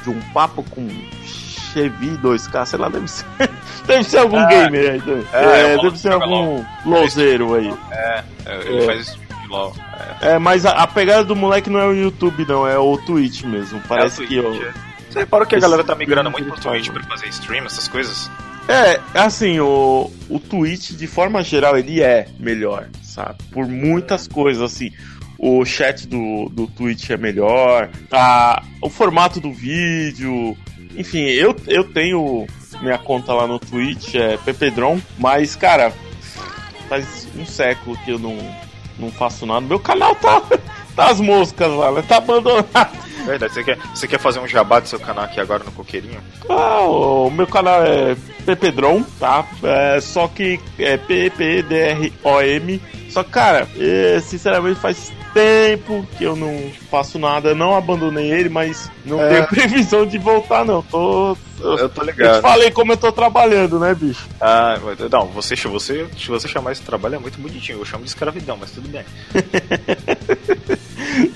de 0.04 0.10
um 0.10 0.20
papo 0.32 0.62
com 0.70 0.88
Chevy 1.24 2.16
2K, 2.18 2.66
sei 2.66 2.78
lá, 2.78 2.88
deve 2.88 3.08
ser. 3.08 3.24
Deve 3.84 4.04
ser 4.04 4.18
algum 4.18 4.38
Ah, 4.38 4.46
gamer 4.46 4.92
aí. 4.92 5.00
Deve, 5.00 5.26
é, 5.32 5.44
é, 5.44 5.74
é 5.74 5.82
deve 5.82 5.98
ser 5.98 6.12
algum 6.12 6.64
lozeiro 6.86 7.54
aí. 7.56 7.74
É, 7.90 8.22
ele 8.64 8.78
É. 8.78 8.86
faz 8.86 9.00
esse 9.00 9.18
tipo 9.18 9.34
de 9.42 9.48
LOL. 9.48 9.74
É, 10.20 10.38
mas 10.38 10.64
a, 10.64 10.70
a 10.70 10.86
pegada 10.86 11.24
do 11.24 11.34
moleque 11.34 11.68
não 11.68 11.80
é 11.80 11.86
o 11.88 11.92
YouTube, 11.92 12.46
não, 12.48 12.64
é 12.64 12.78
o 12.78 12.96
Twitch 12.98 13.42
mesmo. 13.42 13.80
Parece 13.88 14.22
É 14.22 14.24
o 14.24 14.28
que. 14.28 14.40
Twitch, 14.40 14.62
ó, 14.62 14.64
é. 14.68 14.72
Você 15.10 15.18
reparou 15.18 15.44
que 15.48 15.56
a 15.56 15.58
galera 15.58 15.82
tá 15.82 15.96
migrando 15.96 16.30
muito 16.30 16.44
que 16.44 16.60
pro 16.60 16.72
ele 16.74 16.84
Twitch 16.84 16.92
pra 16.92 17.02
fazer 17.10 17.26
stream, 17.30 17.66
essas 17.66 17.88
coisas? 17.88 18.30
É, 18.68 19.00
assim, 19.14 19.58
o, 19.60 20.10
o 20.28 20.38
Twitch, 20.38 20.92
de 20.92 21.06
forma 21.06 21.42
geral, 21.42 21.76
ele 21.76 22.00
é 22.00 22.26
melhor, 22.38 22.88
sabe? 23.02 23.42
Por 23.50 23.66
muitas 23.66 24.26
coisas, 24.28 24.62
assim. 24.62 24.92
O 25.38 25.64
chat 25.64 26.06
do, 26.06 26.48
do 26.50 26.68
Twitch 26.68 27.10
é 27.10 27.16
melhor, 27.16 27.90
a, 28.10 28.62
o 28.80 28.88
formato 28.88 29.40
do 29.40 29.52
vídeo. 29.52 30.56
Enfim, 30.96 31.22
eu, 31.22 31.56
eu 31.66 31.82
tenho 31.84 32.46
minha 32.80 32.98
conta 32.98 33.32
lá 33.34 33.46
no 33.46 33.58
Twitch, 33.58 34.14
é 34.14 34.36
Pepedron, 34.36 35.00
mas, 35.18 35.56
cara, 35.56 35.92
faz 36.88 37.26
um 37.36 37.44
século 37.44 37.96
que 38.04 38.12
eu 38.12 38.18
não, 38.18 38.38
não 38.98 39.10
faço 39.10 39.44
nada. 39.44 39.66
Meu 39.66 39.80
canal 39.80 40.14
tá, 40.14 40.42
Tá 40.94 41.10
as 41.10 41.20
moscas 41.20 41.70
lá, 41.70 41.90
né? 41.90 42.04
Tá 42.06 42.18
abandonado. 42.18 43.11
Verdade, 43.24 43.52
você 43.54 43.62
quer, 43.64 43.78
você 43.94 44.08
quer 44.08 44.18
fazer 44.18 44.40
um 44.40 44.46
jabá 44.48 44.80
do 44.80 44.88
seu 44.88 44.98
canal 44.98 45.24
aqui 45.24 45.40
agora 45.40 45.62
no 45.64 45.72
Coqueirinho? 45.72 46.20
Ah, 46.48 46.80
o 46.80 47.30
meu 47.30 47.46
canal 47.46 47.82
é 47.84 48.16
Pepedron, 48.44 49.02
tá? 49.18 49.46
É, 49.62 50.00
só 50.00 50.26
que 50.28 50.58
é 50.78 50.96
P-P-D-R-O-M. 50.96 52.80
Só 53.10 53.22
que, 53.22 53.30
cara, 53.30 53.68
é, 53.78 54.20
sinceramente 54.20 54.80
faz 54.80 55.12
tempo 55.34 56.06
que 56.18 56.24
eu 56.24 56.34
não 56.36 56.70
faço 56.90 57.18
nada. 57.18 57.54
Não 57.54 57.76
abandonei 57.76 58.30
ele, 58.30 58.48
mas 58.48 58.90
não 59.04 59.20
É. 59.22 59.28
tenho 59.28 59.46
previsão 59.48 60.06
de 60.06 60.18
voltar, 60.18 60.64
não. 60.64 60.82
Tô. 60.82 61.36
Eu, 61.60 61.76
Eu 61.78 61.88
tô 61.88 62.00
eu 62.02 62.06
te 62.06 62.10
ligado. 62.10 62.42
falei 62.42 62.70
como 62.70 62.92
eu 62.92 62.96
tô 62.96 63.12
trabalhando, 63.12 63.78
né, 63.78 63.94
bicho? 63.94 64.26
Ah, 64.40 64.76
não, 65.10 65.26
você, 65.28 65.54
você, 65.54 66.06
se 66.18 66.28
você 66.28 66.48
chamar 66.48 66.72
esse 66.72 66.82
trabalho 66.82 67.14
é 67.16 67.18
muito 67.18 67.38
bonitinho. 67.40 67.78
Eu 67.78 67.84
chamo 67.84 68.02
de 68.02 68.08
escravidão, 68.10 68.56
mas 68.58 68.70
tudo 68.72 68.88
bem. 68.88 69.04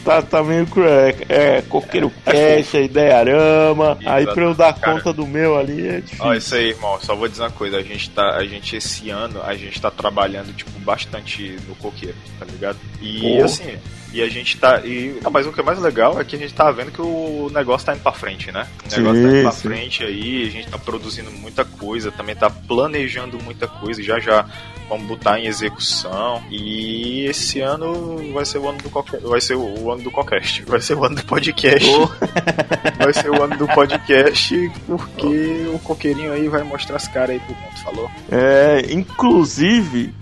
Tá, 0.04 0.22
tá 0.22 0.42
meio 0.42 0.66
cruel. 0.66 1.14
É, 1.28 1.56
é 1.58 1.62
coqueiro 1.62 2.12
cash, 2.24 2.74
é 2.74 2.84
idearama. 2.84 3.98
Aí 4.04 4.24
pra 4.24 4.42
eu 4.44 4.54
dar 4.54 4.74
Cara. 4.74 4.94
conta 4.94 5.12
do 5.12 5.26
meu 5.26 5.58
ali 5.58 5.86
é 5.86 6.00
difícil. 6.00 6.24
Ó, 6.24 6.34
isso 6.34 6.54
aí, 6.54 6.68
irmão, 6.70 6.98
só 7.00 7.14
vou 7.14 7.28
dizer 7.28 7.42
uma 7.42 7.50
coisa, 7.50 7.76
a 7.76 7.82
gente 7.82 8.10
tá, 8.10 8.36
a 8.36 8.44
gente 8.44 8.76
esse 8.76 9.10
ano, 9.10 9.42
a 9.42 9.54
gente 9.54 9.80
tá 9.80 9.90
trabalhando, 9.90 10.54
tipo, 10.54 10.70
bastante 10.80 11.56
no 11.68 11.74
coqueiro, 11.74 12.16
tá 12.38 12.46
ligado? 12.46 12.78
E 13.00 13.38
Pô. 13.38 13.44
assim, 13.44 13.76
e 14.12 14.22
a 14.22 14.28
gente 14.28 14.56
tá, 14.56 14.80
e, 14.84 15.18
não, 15.22 15.30
mas 15.30 15.46
o 15.46 15.52
que 15.52 15.60
é 15.60 15.62
mais 15.62 15.78
legal 15.78 16.18
é 16.20 16.24
que 16.24 16.36
a 16.36 16.38
gente 16.38 16.54
tá 16.54 16.70
vendo 16.70 16.90
que 16.90 17.02
o 17.02 17.50
negócio 17.52 17.84
tá 17.84 17.92
indo 17.94 18.02
pra 18.02 18.12
frente, 18.12 18.50
né? 18.50 18.66
O 18.86 18.90
Sim, 18.90 19.02
negócio 19.02 19.22
tá 19.22 19.28
indo 19.28 19.42
pra 19.42 19.52
sim. 19.52 19.68
frente 19.68 20.04
aí, 20.04 20.46
a 20.46 20.50
gente 20.50 20.68
tá 20.68 20.78
produzindo 20.78 21.30
muita 21.32 21.64
coisa, 21.64 22.10
também 22.10 22.34
tá 22.34 22.48
planejando 22.48 23.38
muita 23.42 23.66
coisa, 23.66 24.02
já 24.02 24.18
já 24.18 24.46
vamos 24.88 25.06
botar 25.06 25.38
em 25.38 25.46
execução, 25.46 26.42
e 26.50 27.24
esse 27.26 27.60
ano 27.60 28.32
vai 28.32 28.44
ser 28.44 28.58
o 28.58 28.68
ano 28.68 28.78
do 28.78 28.90
qualquer, 28.90 29.20
vai 29.20 29.40
ser 29.40 29.54
o 29.56 29.90
ano 29.90 30.02
do 30.02 30.10
qualcast, 30.10 30.62
vai 30.64 30.80
ser 30.80 30.94
o 30.94 31.04
ano 31.04 31.16
do 31.16 31.24
podcast. 31.24 31.86
Vai 32.98 33.12
ser 33.12 33.30
o 33.30 33.42
ano 33.42 33.56
do 33.56 33.66
podcast, 33.68 34.72
porque 34.86 35.66
o 35.72 35.78
coqueirinho 35.78 36.32
aí 36.32 36.48
vai 36.48 36.62
mostrar 36.62 36.96
as 36.96 37.06
caras 37.06 37.30
aí 37.30 37.40
pro 37.40 37.54
mundo, 37.54 37.78
falou? 37.84 38.10
É, 38.32 38.84
inclusive, 38.90 40.12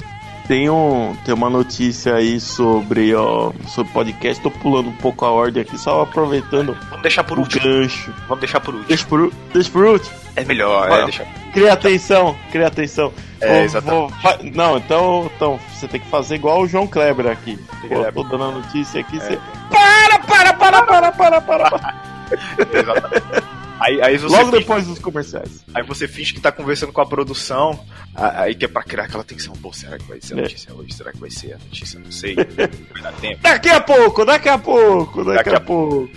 tem, 0.46 0.68
um, 0.68 1.16
tem 1.24 1.32
uma 1.32 1.48
notícia 1.48 2.14
aí 2.16 2.38
sobre, 2.40 3.14
ó, 3.14 3.52
sobre 3.68 3.92
podcast. 3.92 4.42
Tô 4.42 4.50
pulando 4.50 4.88
um 4.88 4.96
pouco 4.96 5.24
a 5.24 5.30
ordem 5.30 5.62
aqui, 5.62 5.78
só 5.78 6.02
aproveitando 6.02 6.76
Vamos 6.88 7.02
deixar 7.02 7.24
por 7.24 7.38
último. 7.38 7.62
gancho. 7.62 8.12
Vamos 8.28 8.40
deixar 8.40 8.60
por 8.60 8.74
último. 8.74 8.88
Deixa 8.88 9.06
por, 9.06 9.32
deixa 9.52 9.70
por 9.70 9.84
último. 9.84 10.16
É 10.36 10.44
melhor, 10.44 10.88
Vai. 10.88 11.02
é 11.02 11.04
deixar. 11.04 11.43
Cria 11.54 11.72
atenção, 11.72 12.36
cria 12.52 12.66
atenção. 12.66 13.12
É, 13.40 13.54
Vou- 13.54 13.62
exatamente. 13.62 14.12
vou- 14.22 14.38
não, 14.54 14.76
então, 14.76 15.30
então 15.34 15.60
você 15.72 15.88
tem 15.88 16.00
que 16.00 16.08
fazer 16.08 16.34
igual 16.34 16.60
o 16.62 16.66
João 16.66 16.86
Kleber 16.86 17.26
aqui. 17.28 17.56
Pô, 17.80 17.88
Kleber. 17.88 18.12
tô 18.12 18.22
dando 18.24 18.44
a 18.44 18.50
notícia 18.50 19.00
aqui. 19.00 19.16
É. 19.16 19.20
Você... 19.20 19.38
Para, 19.70 20.18
para, 20.18 20.52
para, 20.54 20.82
para, 20.82 21.12
para, 21.12 21.40
para, 21.40 21.70
para. 21.70 21.94
Exatamente. 22.72 23.44
Aí, 23.80 24.00
aí, 24.00 24.16
Logo 24.18 24.36
finge, 24.46 24.50
depois 24.52 24.86
dos 24.86 24.98
comerciais. 25.00 25.64
aí 25.74 25.82
você 25.82 26.06
finge 26.08 26.32
que 26.32 26.40
tá 26.40 26.50
conversando 26.52 26.92
com 26.92 27.00
a 27.00 27.06
produção, 27.06 27.78
aí 28.14 28.54
que 28.54 28.64
é 28.64 28.68
pra 28.68 28.82
criar 28.82 29.04
aquela 29.04 29.24
tensão. 29.24 29.52
Pô, 29.54 29.72
será 29.72 29.98
que 29.98 30.04
vai 30.04 30.20
ser 30.20 30.34
a 30.34 30.38
É. 30.38 30.42
notícia 30.42 30.72
hoje? 30.74 30.92
Será 30.94 31.12
que 31.12 31.18
vai 31.18 31.30
ser 31.30 31.54
a 31.54 31.58
notícia? 31.58 32.00
Não 32.02 32.10
sei. 32.12 32.34
Vai 32.36 33.02
dar 33.02 33.12
tempo. 33.14 33.40
Daqui 33.42 33.68
a 33.68 33.80
pouco, 33.80 34.24
daqui 34.24 34.48
a 34.48 34.58
pouco, 34.58 35.24
daqui, 35.24 35.36
Daqui 35.38 35.50
a, 35.54 35.58
a 35.58 35.60
pouco. 35.60 36.08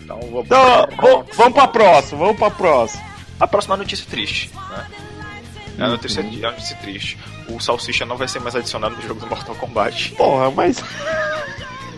Então 0.00 0.20
vamos. 0.20 0.44
Então, 0.44 1.24
vamos 1.34 1.54
pra 1.54 1.68
próxima, 1.68 2.18
vamos 2.18 2.36
pra 2.36 2.50
próxima. 2.50 3.02
A 3.40 3.46
próxima 3.46 3.76
notícia 3.76 4.06
triste, 4.08 4.50
né? 4.54 4.86
É 5.78 5.82
a 5.82 5.88
notícia, 5.88 6.20
é 6.20 6.46
a 6.46 6.50
notícia 6.52 6.76
triste. 6.76 7.18
O 7.48 7.60
Salsicha 7.60 8.04
não 8.04 8.16
vai 8.16 8.28
ser 8.28 8.40
mais 8.40 8.54
adicionado 8.54 8.94
no 8.94 9.02
jogo 9.02 9.20
do 9.20 9.26
Mortal 9.26 9.54
Kombat. 9.56 10.12
Porra, 10.12 10.50
mas. 10.50 10.82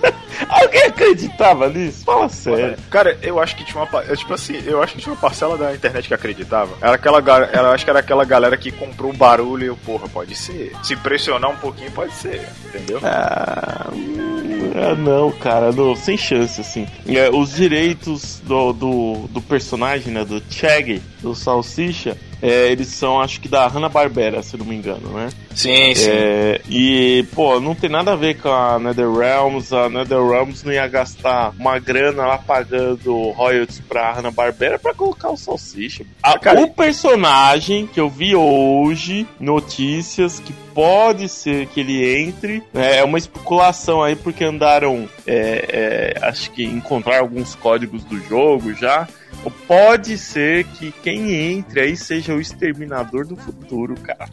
Alguém 0.49 0.83
acreditava 0.85 1.69
nisso? 1.69 2.05
Fala 2.05 2.29
sério. 2.29 2.77
Cara, 2.91 3.19
eu 3.23 3.41
acho 3.41 3.57
que 3.57 3.65
tinha 3.65 3.83
uma. 3.83 4.03
Tipo 4.17 4.35
assim, 4.35 4.63
eu 4.65 4.83
acho 4.83 4.95
que 4.95 5.01
tinha 5.01 5.13
uma 5.13 5.21
parcela 5.21 5.57
da 5.57 5.75
internet 5.75 6.09
que 6.09 6.15
acreditava. 6.15 6.77
Era 6.81 6.95
aquela 6.95 7.21
galera. 7.21 7.51
Eu 7.59 7.71
acho 7.71 7.85
que 7.85 7.91
era 7.91 8.01
aquela 8.01 8.25
galera 8.25 8.57
que 8.57 8.71
comprou 8.71 9.11
o 9.11 9.17
barulho 9.17 9.65
e 9.65 9.67
eu, 9.69 9.77
porra, 9.77 10.09
pode 10.09 10.35
ser. 10.35 10.73
Se 10.83 10.95
pressionar 10.97 11.51
um 11.51 11.57
pouquinho, 11.57 11.91
pode 11.93 12.13
ser. 12.13 12.47
Entendeu? 12.67 13.01
Ah, 13.03 13.91
hum, 13.93 14.73
ah, 14.75 14.95
não, 14.95 15.33
cara, 15.33 15.73
não, 15.73 15.97
sem 15.97 16.19
chance, 16.19 16.61
assim. 16.61 16.87
É, 17.07 17.31
os 17.31 17.55
direitos 17.55 18.41
do, 18.45 18.73
do, 18.73 19.29
do 19.29 19.41
personagem, 19.41 20.13
né, 20.13 20.25
do 20.25 20.43
Chag, 20.51 21.03
do 21.21 21.35
Salsicha, 21.35 22.17
é, 22.43 22.71
eles 22.71 22.89
são, 22.89 23.21
acho 23.21 23.41
que 23.41 23.49
da 23.49 23.67
Hanna-Barbera, 23.67 24.43
se 24.43 24.57
não 24.57 24.65
me 24.67 24.77
engano, 24.77 25.09
né? 25.11 25.29
Sim, 25.55 25.93
É, 26.07 26.61
e, 26.69 27.25
pô, 27.35 27.59
não 27.61 27.75
tem 27.75 27.89
nada 27.89 28.13
a 28.13 28.17
ver 28.17 28.37
com 28.39 28.51
a 28.51 28.79
NetherRealms. 28.79 29.73
A 29.73 29.89
NetherRealms 29.89 30.63
não 30.63 30.73
ia 30.73 30.87
gastar 30.87 31.53
uma 31.59 31.79
grana 31.79 32.27
lá 32.27 32.37
pagando 32.39 33.31
royalties 33.31 33.81
pra 33.89 34.13
Hanna-Barbera 34.13 34.79
pra 34.79 34.93
colocar 34.93 35.31
o 35.31 35.37
Salsicha. 35.37 36.05
A- 36.23 36.39
Cara, 36.39 36.61
o 36.61 36.69
personagem 36.71 37.87
que 37.87 37.99
eu 37.99 38.11
vi 38.11 38.35
hoje, 38.37 39.27
notícias, 39.41 40.39
que 40.41 40.53
pode 40.75 41.27
ser 41.29 41.67
que 41.69 41.81
ele 41.81 42.21
entre, 42.21 42.63
né, 42.75 42.99
é 42.99 43.05
uma 43.05 43.17
especulação 43.17 44.03
aí, 44.03 44.15
porque 44.15 44.45
andaram, 44.45 45.09
é, 45.27 46.15
é, 46.21 46.27
acho 46.27 46.51
que 46.51 46.63
encontrar 46.65 47.21
alguns 47.21 47.55
códigos 47.55 48.05
do 48.05 48.21
jogo 48.29 48.75
já. 48.75 49.09
Pode 49.51 50.19
ser 50.19 50.65
que 50.65 50.93
quem 50.93 51.33
entre 51.35 51.81
aí 51.81 51.97
seja 51.97 52.35
o 52.35 52.41
Exterminador 52.41 53.27
do 53.27 53.37
Futuro, 53.37 53.95
cara. 54.01 54.29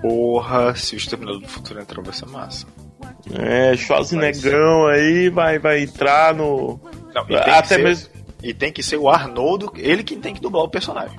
Porra, 0.00 0.74
se 0.74 0.94
o 0.94 0.98
Exterminador 0.98 1.40
do 1.40 1.48
Futuro 1.48 1.80
entrar, 1.80 2.02
vai 2.02 2.12
ser 2.12 2.26
massa. 2.26 2.66
É, 3.32 3.76
Schwarzeneggão 3.76 4.86
aí 4.88 5.28
vai, 5.28 5.58
vai 5.58 5.82
entrar 5.82 6.34
no. 6.34 6.80
Não, 7.14 7.22
e 7.22 7.26
tem, 7.26 7.42
que 7.42 7.50
Até 7.50 7.76
ser, 7.76 7.82
mesmo. 7.82 8.08
e 8.42 8.54
tem 8.54 8.72
que 8.72 8.82
ser 8.82 8.96
o 8.96 9.08
Arnoldo, 9.08 9.72
ele 9.76 10.02
que 10.02 10.16
tem 10.16 10.34
que 10.34 10.40
dublar 10.40 10.64
o 10.64 10.68
personagem. 10.68 11.18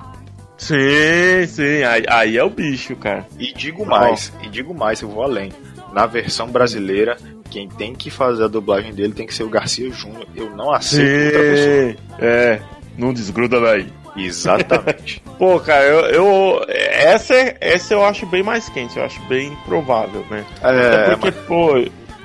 Sim, 0.56 1.46
sim, 1.48 1.82
aí, 1.82 2.04
aí 2.08 2.38
é 2.38 2.44
o 2.44 2.50
bicho, 2.50 2.94
cara. 2.96 3.26
E 3.38 3.52
digo 3.52 3.84
mais, 3.84 4.32
e 4.42 4.48
digo 4.48 4.74
mais, 4.74 5.00
eu 5.02 5.08
vou 5.08 5.22
além. 5.22 5.52
Na 5.92 6.06
versão 6.06 6.48
brasileira, 6.48 7.16
quem 7.50 7.68
tem 7.68 7.94
que 7.94 8.10
fazer 8.10 8.44
a 8.44 8.48
dublagem 8.48 8.92
dele 8.92 9.12
tem 9.12 9.26
que 9.26 9.34
ser 9.34 9.44
o 9.44 9.48
Garcia 9.48 9.90
Júnior. 9.90 10.26
Eu 10.34 10.50
não 10.50 10.72
aceito 10.72 11.26
outra 11.26 11.40
pessoa. 11.40 11.92
Sim, 11.92 11.96
é, 12.18 12.62
não 12.98 13.12
desgruda 13.12 13.60
daí. 13.60 13.86
Exatamente. 14.16 15.22
Pô, 15.38 15.58
cara, 15.60 15.84
eu, 15.84 16.00
eu- 16.06 16.64
essa, 16.68 17.34
é- 17.34 17.56
essa 17.60 17.94
eu 17.94 18.04
acho 18.04 18.24
bem 18.26 18.42
mais 18.42 18.68
quente, 18.68 18.96
eu 18.96 19.04
acho 19.04 19.20
bem 19.22 19.56
provável, 19.66 20.24
né? 20.30 20.44
É, 20.62 20.66
Até 20.66 21.16
porque, 21.16 21.32
pô, 21.32 21.72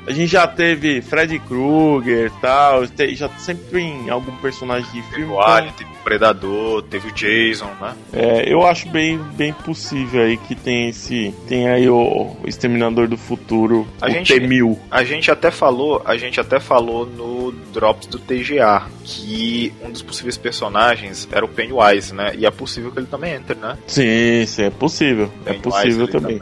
a 0.08 0.12
gente 0.12 0.28
já 0.28 0.46
teve 0.48 1.02
Freddy 1.02 1.40
Krueger 1.40 2.28
e 2.28 2.42
tal, 2.42 2.84
já 3.16 3.30
sempre 3.38 3.64
tem 3.72 4.10
algum 4.10 4.32
personagem 4.38 4.86
de 4.92 5.02
Teve 5.02 5.16
filme. 5.16 5.34
o 5.34 5.42
Alien, 5.42 5.74
teve 5.74 5.90
o 5.92 5.99
Predador, 6.10 6.82
teve 6.90 7.10
o 7.10 7.12
Jason, 7.14 7.70
né? 7.80 7.94
É, 8.12 8.52
eu 8.52 8.66
acho 8.66 8.90
bem, 8.90 9.20
bem 9.36 9.54
possível 9.54 10.24
aí 10.24 10.38
que 10.38 10.56
tem 10.56 10.90
esse. 10.90 11.32
Tem 11.48 11.68
aí 11.68 11.88
o, 11.88 12.36
Exterminador 12.46 13.08
do 13.08 13.16
Futuro, 13.16 13.88
A 14.02 14.08
o 14.08 14.10
gente- 14.10 14.34
T-1000. 14.34 14.76
A 14.90 15.04
gente 15.04 15.30
até 15.30 15.52
falou, 15.52 16.02
a 16.04 16.18
gente 16.18 16.40
até 16.40 16.60
falou 16.60 17.06
no 17.06 17.52
Drops 17.72 18.08
do 18.08 18.18
TGA 18.18 18.88
que 19.04 19.72
um 19.84 19.92
dos 19.92 20.02
possíveis 20.02 20.36
personagens 20.36 21.28
era 21.32 21.46
o 21.46 21.48
Pennywise, 21.48 22.12
né? 22.16 22.34
E 22.36 22.44
é 22.44 22.50
possível 22.50 22.92
que 22.92 22.98
ele 22.98 23.06
também 23.08 23.36
entre, 23.36 23.56
né? 23.56 23.78
Sim, 23.86 24.46
sim, 24.48 24.64
é 24.64 24.70
possível. 24.72 25.32
É 25.46 25.54
Pennywise 25.54 25.62
possível 25.62 26.04
ali 26.06 26.12
também. 26.12 26.40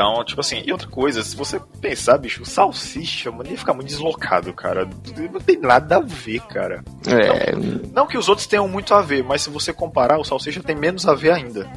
Então, 0.00 0.22
tipo 0.24 0.40
assim, 0.40 0.62
e 0.64 0.70
outra 0.70 0.86
coisa, 0.86 1.24
se 1.24 1.34
você 1.36 1.58
pensar, 1.80 2.18
bicho, 2.18 2.42
o 2.44 2.46
salsicha, 2.46 3.32
mano, 3.32 3.50
ia 3.50 3.58
ficar 3.58 3.74
muito 3.74 3.88
deslocado, 3.88 4.52
cara. 4.52 4.88
Não 5.32 5.40
tem 5.40 5.58
nada 5.58 5.96
a 5.96 6.00
ver, 6.00 6.38
cara. 6.42 6.84
É, 7.08 7.52
Não 7.92 8.06
que 8.06 8.16
os 8.16 8.28
outros 8.28 8.46
tenham 8.46 8.68
muito 8.68 8.94
a 8.94 9.02
ver, 9.02 9.24
mas 9.24 9.42
se 9.42 9.50
você 9.50 9.72
comparar, 9.72 10.16
o 10.20 10.24
salsicha 10.24 10.62
tem 10.62 10.76
menos 10.76 11.04
a 11.08 11.16
ver 11.16 11.32
ainda. 11.32 11.68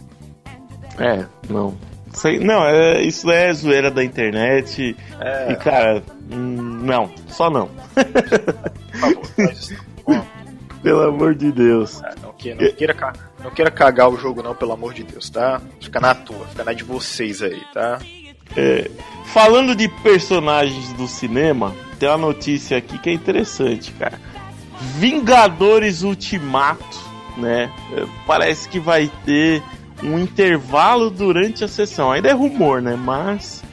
é, 1.00 1.26
não. 1.50 1.76
Sei, 2.14 2.38
não, 2.40 2.64
é, 2.64 3.02
isso 3.02 3.32
é 3.32 3.52
zoeira 3.54 3.90
da 3.90 4.04
internet. 4.04 4.96
É, 5.20 5.54
E, 5.54 5.56
cara, 5.56 6.04
hum, 6.32 6.80
não, 6.84 7.10
só 7.28 7.50
não. 7.50 7.70
por 7.70 9.00
favor, 9.00 9.26
faz 9.36 9.58
isso 9.58 9.76
não. 10.08 10.28
Pelo 10.84 11.02
amor 11.08 11.34
de 11.34 11.52
Deus. 11.52 12.02
é, 12.04 12.10
não, 12.22 12.34
que- 12.34 12.54
não 12.54 12.72
queira, 12.74 12.94
ca- 12.94 13.14
não 13.44 13.52
queira 13.52 13.70
cagar 13.72 14.10
o 14.10 14.18
jogo, 14.18 14.42
não, 14.44 14.56
pelo 14.56 14.72
amor 14.74 14.94
de 14.94 15.04
Deus, 15.04 15.30
tá? 15.30 15.62
Fica 15.80 16.00
na 16.00 16.14
tua, 16.16 16.46
fica 16.48 16.64
na 16.64 16.74
de 16.74 16.84
vocês 16.84 17.42
aí, 17.42 17.62
tá? 17.74 18.00
É, 18.56 18.90
falando 19.28 19.76
de 19.76 19.88
personagens 19.88 20.92
do 20.94 21.08
cinema, 21.08 21.74
tem 22.00 22.10
uma 22.10 22.18
notícia 22.18 22.78
aqui 22.78 22.98
que 22.98 23.10
é 23.10 23.14
interessante, 23.14 23.92
cara. 23.94 24.20
Vingadores 24.98 26.02
Ultimato, 26.04 27.00
né? 27.38 27.72
É, 27.96 28.06
Parece 28.26 28.68
que 28.68 28.80
vai 28.80 29.10
ter 29.26 29.62
um 30.04 30.20
intervalo 30.20 31.10
durante 31.10 31.64
a 31.64 31.68
sessão. 31.68 32.12
Ainda 32.12 32.30
é 32.30 32.34
rumor, 32.34 32.82
né? 32.82 32.96
Mas. 32.96 33.64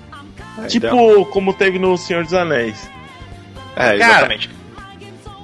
Tipo 0.68 1.24
como 1.26 1.52
teve 1.54 1.78
no 1.78 1.96
Senhor 1.96 2.24
dos 2.24 2.34
Anéis. 2.34 2.88
É, 3.76 3.94
exatamente. 3.96 4.50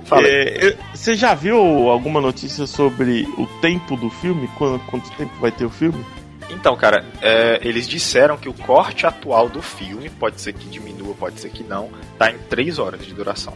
Fala 0.04 0.22
aí. 0.26 0.30
É, 0.30 0.66
eu- 0.68 0.76
Você 1.04 1.16
já 1.16 1.34
viu 1.34 1.58
alguma 1.90 2.18
notícia 2.18 2.66
sobre 2.66 3.28
o 3.36 3.46
tempo 3.60 3.94
do 3.94 4.08
filme? 4.08 4.48
Quanto, 4.56 4.82
quanto 4.86 5.10
tempo 5.18 5.34
vai 5.38 5.52
ter 5.52 5.66
o 5.66 5.68
filme? 5.68 6.02
Então, 6.48 6.74
cara, 6.78 7.04
é, 7.20 7.60
eles 7.62 7.86
disseram 7.86 8.38
que 8.38 8.48
o 8.48 8.54
corte 8.54 9.06
atual 9.06 9.50
do 9.50 9.60
filme, 9.60 10.08
pode 10.08 10.40
ser 10.40 10.54
que 10.54 10.66
diminua, 10.66 11.14
pode 11.14 11.38
ser 11.42 11.50
que 11.50 11.62
não, 11.62 11.90
tá 12.18 12.30
em 12.30 12.38
3 12.48 12.78
horas 12.78 13.04
de 13.04 13.12
duração. 13.12 13.52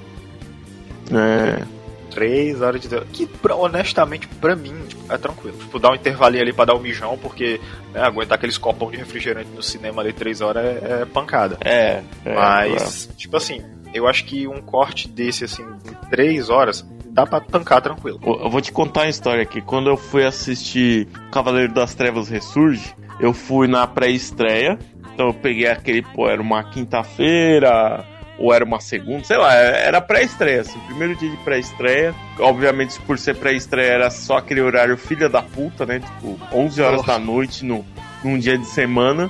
É. 1.11 1.65
Três 2.11 2.61
horas 2.61 2.83
de. 2.83 2.89
Que, 3.15 3.27
pra- 3.27 3.57
honestamente, 3.57 4.29
pra 4.29 4.55
mim, 4.55 4.75
tipo, 4.87 5.11
é 5.11 5.17
tranquilo. 5.17 5.57
Tipo, 5.57 5.79
dar 5.79 5.93
um 5.93 5.95
intervalinho 5.95 6.43
ali 6.43 6.53
pra 6.53 6.67
dar 6.67 6.75
um 6.75 6.81
mijão, 6.81 7.17
porque 7.17 7.59
né, 7.95 8.03
aguentar 8.03 8.37
aqueles 8.37 8.59
copão 8.59 8.91
de 8.91 8.99
refrigerante 8.99 9.49
no 9.55 9.63
cinema 9.63 10.03
ali 10.03 10.13
três 10.13 10.43
horas 10.43 10.67
é, 10.67 11.01
é 11.01 11.05
pancada. 11.07 11.57
É. 11.65 12.03
é 12.27 12.35
Mas, 12.35 13.09
tipo 13.17 13.39
assim, 13.39 13.63
eu 13.95 14.07
acho 14.07 14.27
que 14.27 14.47
um 14.47 14.61
corte 14.61 15.09
desse, 15.09 15.45
assim, 15.45 15.63
em 15.63 16.11
três 16.11 16.51
horas, 16.51 16.87
dá 17.19 17.27
pra 17.27 17.41
tancar 17.41 17.81
tranquilo. 17.81 18.21
Eu 18.25 18.49
vou 18.49 18.61
te 18.61 18.71
contar 18.71 19.01
uma 19.03 19.09
história 19.09 19.43
aqui. 19.43 19.61
Quando 19.61 19.91
eu 19.91 19.97
fui 19.97 20.25
assistir 20.25 21.09
Cavaleiro 21.33 21.73
das 21.73 21.95
Trevas 21.95 22.29
Ressurge, 22.29 22.95
eu 23.19 23.33
fui 23.33 23.67
na 23.67 23.87
pré-estreia. 23.87 24.79
Então 25.15 25.27
eu 25.29 25.35
peguei 25.35 25.67
aquele, 25.69 26.03
pô, 26.03 26.29
era 26.29 26.41
uma 26.41 26.63
quinta-feira, 26.63 28.05
ou 28.39 28.55
era 28.55 28.65
uma 28.65 28.79
segunda, 28.79 29.25
sei 29.25 29.37
lá, 29.37 29.53
era 29.53 30.01
pré-estreia, 30.01 30.61
assim, 30.61 30.79
primeiro 30.87 31.17
dia 31.17 31.29
de 31.29 31.37
pré-estreia. 31.39 32.15
Obviamente, 32.39 33.01
por 33.01 33.19
ser 33.19 33.35
pré-estreia, 33.35 33.91
era 33.95 34.11
só 34.11 34.37
aquele 34.37 34.61
horário 34.61 34.97
filha 34.97 35.29
da 35.29 35.43
puta, 35.43 35.85
né? 35.85 35.99
Tipo, 35.99 36.39
11 36.53 36.81
horas 36.83 37.01
Oh. 37.01 37.07
da 37.07 37.19
noite 37.19 37.65
no, 37.65 37.85
num 38.23 38.39
dia 38.39 38.57
de 38.57 38.67
semana. 38.67 39.29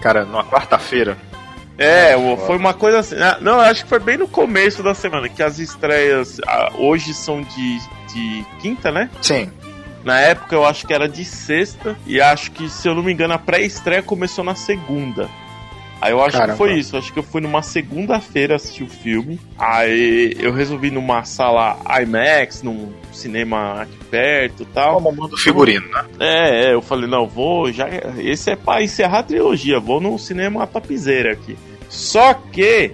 Cara, 0.00 0.24
numa 0.24 0.42
quarta-feira. 0.44 1.18
É, 1.78 2.16
o- 2.16 2.36
foi 2.38 2.56
uma 2.56 2.72
coisa 2.74 3.00
assim. 3.00 3.16
ah, 3.16 3.38
Não, 3.40 3.54
eu 3.54 3.60
acho 3.60 3.82
que 3.84 3.88
foi 3.88 3.98
bem 3.98 4.16
no 4.16 4.26
começo 4.28 4.82
da 4.82 4.94
semana, 4.94 5.28
que 5.28 5.42
as 5.42 5.58
estreias 5.58 6.40
ah, 6.46 6.70
hoje 6.78 7.12
são 7.12 7.42
de, 7.42 7.78
de 8.12 8.44
quinta, 8.60 8.90
né? 8.90 9.10
Sim. 9.20 9.50
Na 10.04 10.20
época 10.20 10.54
eu 10.54 10.64
acho 10.64 10.86
que 10.86 10.94
era 10.94 11.08
de 11.08 11.24
sexta, 11.24 11.96
e 12.06 12.20
acho 12.20 12.52
que, 12.52 12.68
se 12.70 12.88
eu 12.88 12.94
não 12.94 13.02
me 13.02 13.12
engano, 13.12 13.34
a 13.34 13.38
pré-estreia 13.38 14.02
começou 14.02 14.44
na 14.44 14.54
segunda. 14.54 15.28
Aí 16.00 16.12
eu 16.12 16.22
acho 16.22 16.32
Caramba. 16.36 16.52
que 16.52 16.58
foi 16.58 16.74
isso, 16.78 16.96
acho 16.96 17.10
que 17.12 17.18
eu 17.18 17.22
fui 17.22 17.40
numa 17.40 17.62
segunda-feira 17.62 18.54
assistir 18.56 18.84
o 18.84 18.86
filme. 18.88 19.40
Aí 19.58 20.36
eu 20.38 20.52
resolvi 20.52 20.90
numa 20.90 21.24
sala 21.24 21.78
IMAX, 22.02 22.62
num 22.62 22.92
cinema 23.12 23.80
aqui 23.82 23.96
perto 24.10 24.62
e 24.62 24.66
tal. 24.66 25.00
Como 25.00 25.10
mundo 25.10 25.36
figurino, 25.38 25.88
né? 25.88 26.04
É, 26.20 26.66
é, 26.66 26.74
eu 26.74 26.82
falei, 26.82 27.08
não, 27.08 27.26
vou, 27.26 27.72
já. 27.72 27.86
Esse 28.18 28.50
é 28.50 28.56
pra 28.56 28.82
encerrar 28.82 29.20
a 29.20 29.22
trilogia, 29.22 29.80
vou 29.80 29.98
no 30.00 30.18
cinema 30.18 30.66
topzera 30.66 31.32
aqui. 31.32 31.56
Só 31.88 32.34
que, 32.34 32.92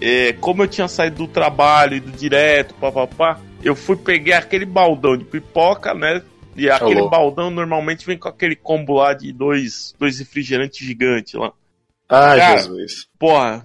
é, 0.00 0.32
como 0.34 0.62
eu 0.62 0.68
tinha 0.68 0.88
saído 0.88 1.16
do 1.16 1.28
trabalho 1.28 1.96
e 1.96 2.00
do 2.00 2.10
direto, 2.10 2.74
papapá, 2.74 3.40
eu 3.62 3.74
fui 3.74 3.96
peguei 3.96 4.32
aquele 4.32 4.64
baldão 4.64 5.16
de 5.16 5.24
pipoca, 5.24 5.94
né? 5.94 6.22
E 6.56 6.68
aquele 6.68 7.00
louco. 7.00 7.10
baldão 7.10 7.50
normalmente 7.50 8.04
vem 8.04 8.18
com 8.18 8.28
aquele 8.28 8.56
combo 8.56 8.94
lá 8.94 9.14
de 9.14 9.32
dois, 9.32 9.94
dois 9.98 10.18
refrigerantes 10.18 10.84
gigantes 10.84 11.34
lá. 11.34 11.52
Ah, 12.08 12.36
Cara. 12.36 12.58
Jesus. 12.58 13.08
Porra, 13.18 13.64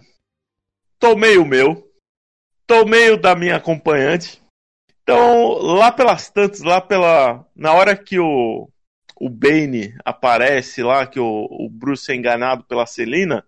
tomei 0.99 1.37
o 1.37 1.45
meu, 1.45 1.89
tomei 2.67 3.09
o 3.11 3.17
da 3.17 3.35
minha 3.35 3.55
acompanhante. 3.55 4.41
Então, 5.01 5.53
lá 5.59 5.91
pelas 5.91 6.29
tantas, 6.29 6.61
lá 6.61 6.79
pela. 6.79 7.45
Na 7.55 7.73
hora 7.73 7.95
que 7.95 8.19
o, 8.19 8.69
o 9.19 9.29
Bane 9.29 9.95
aparece 10.05 10.83
lá, 10.83 11.05
que 11.05 11.19
o, 11.19 11.47
o 11.49 11.69
Bruce 11.69 12.11
é 12.11 12.15
enganado 12.15 12.63
pela 12.63 12.85
Celina, 12.85 13.43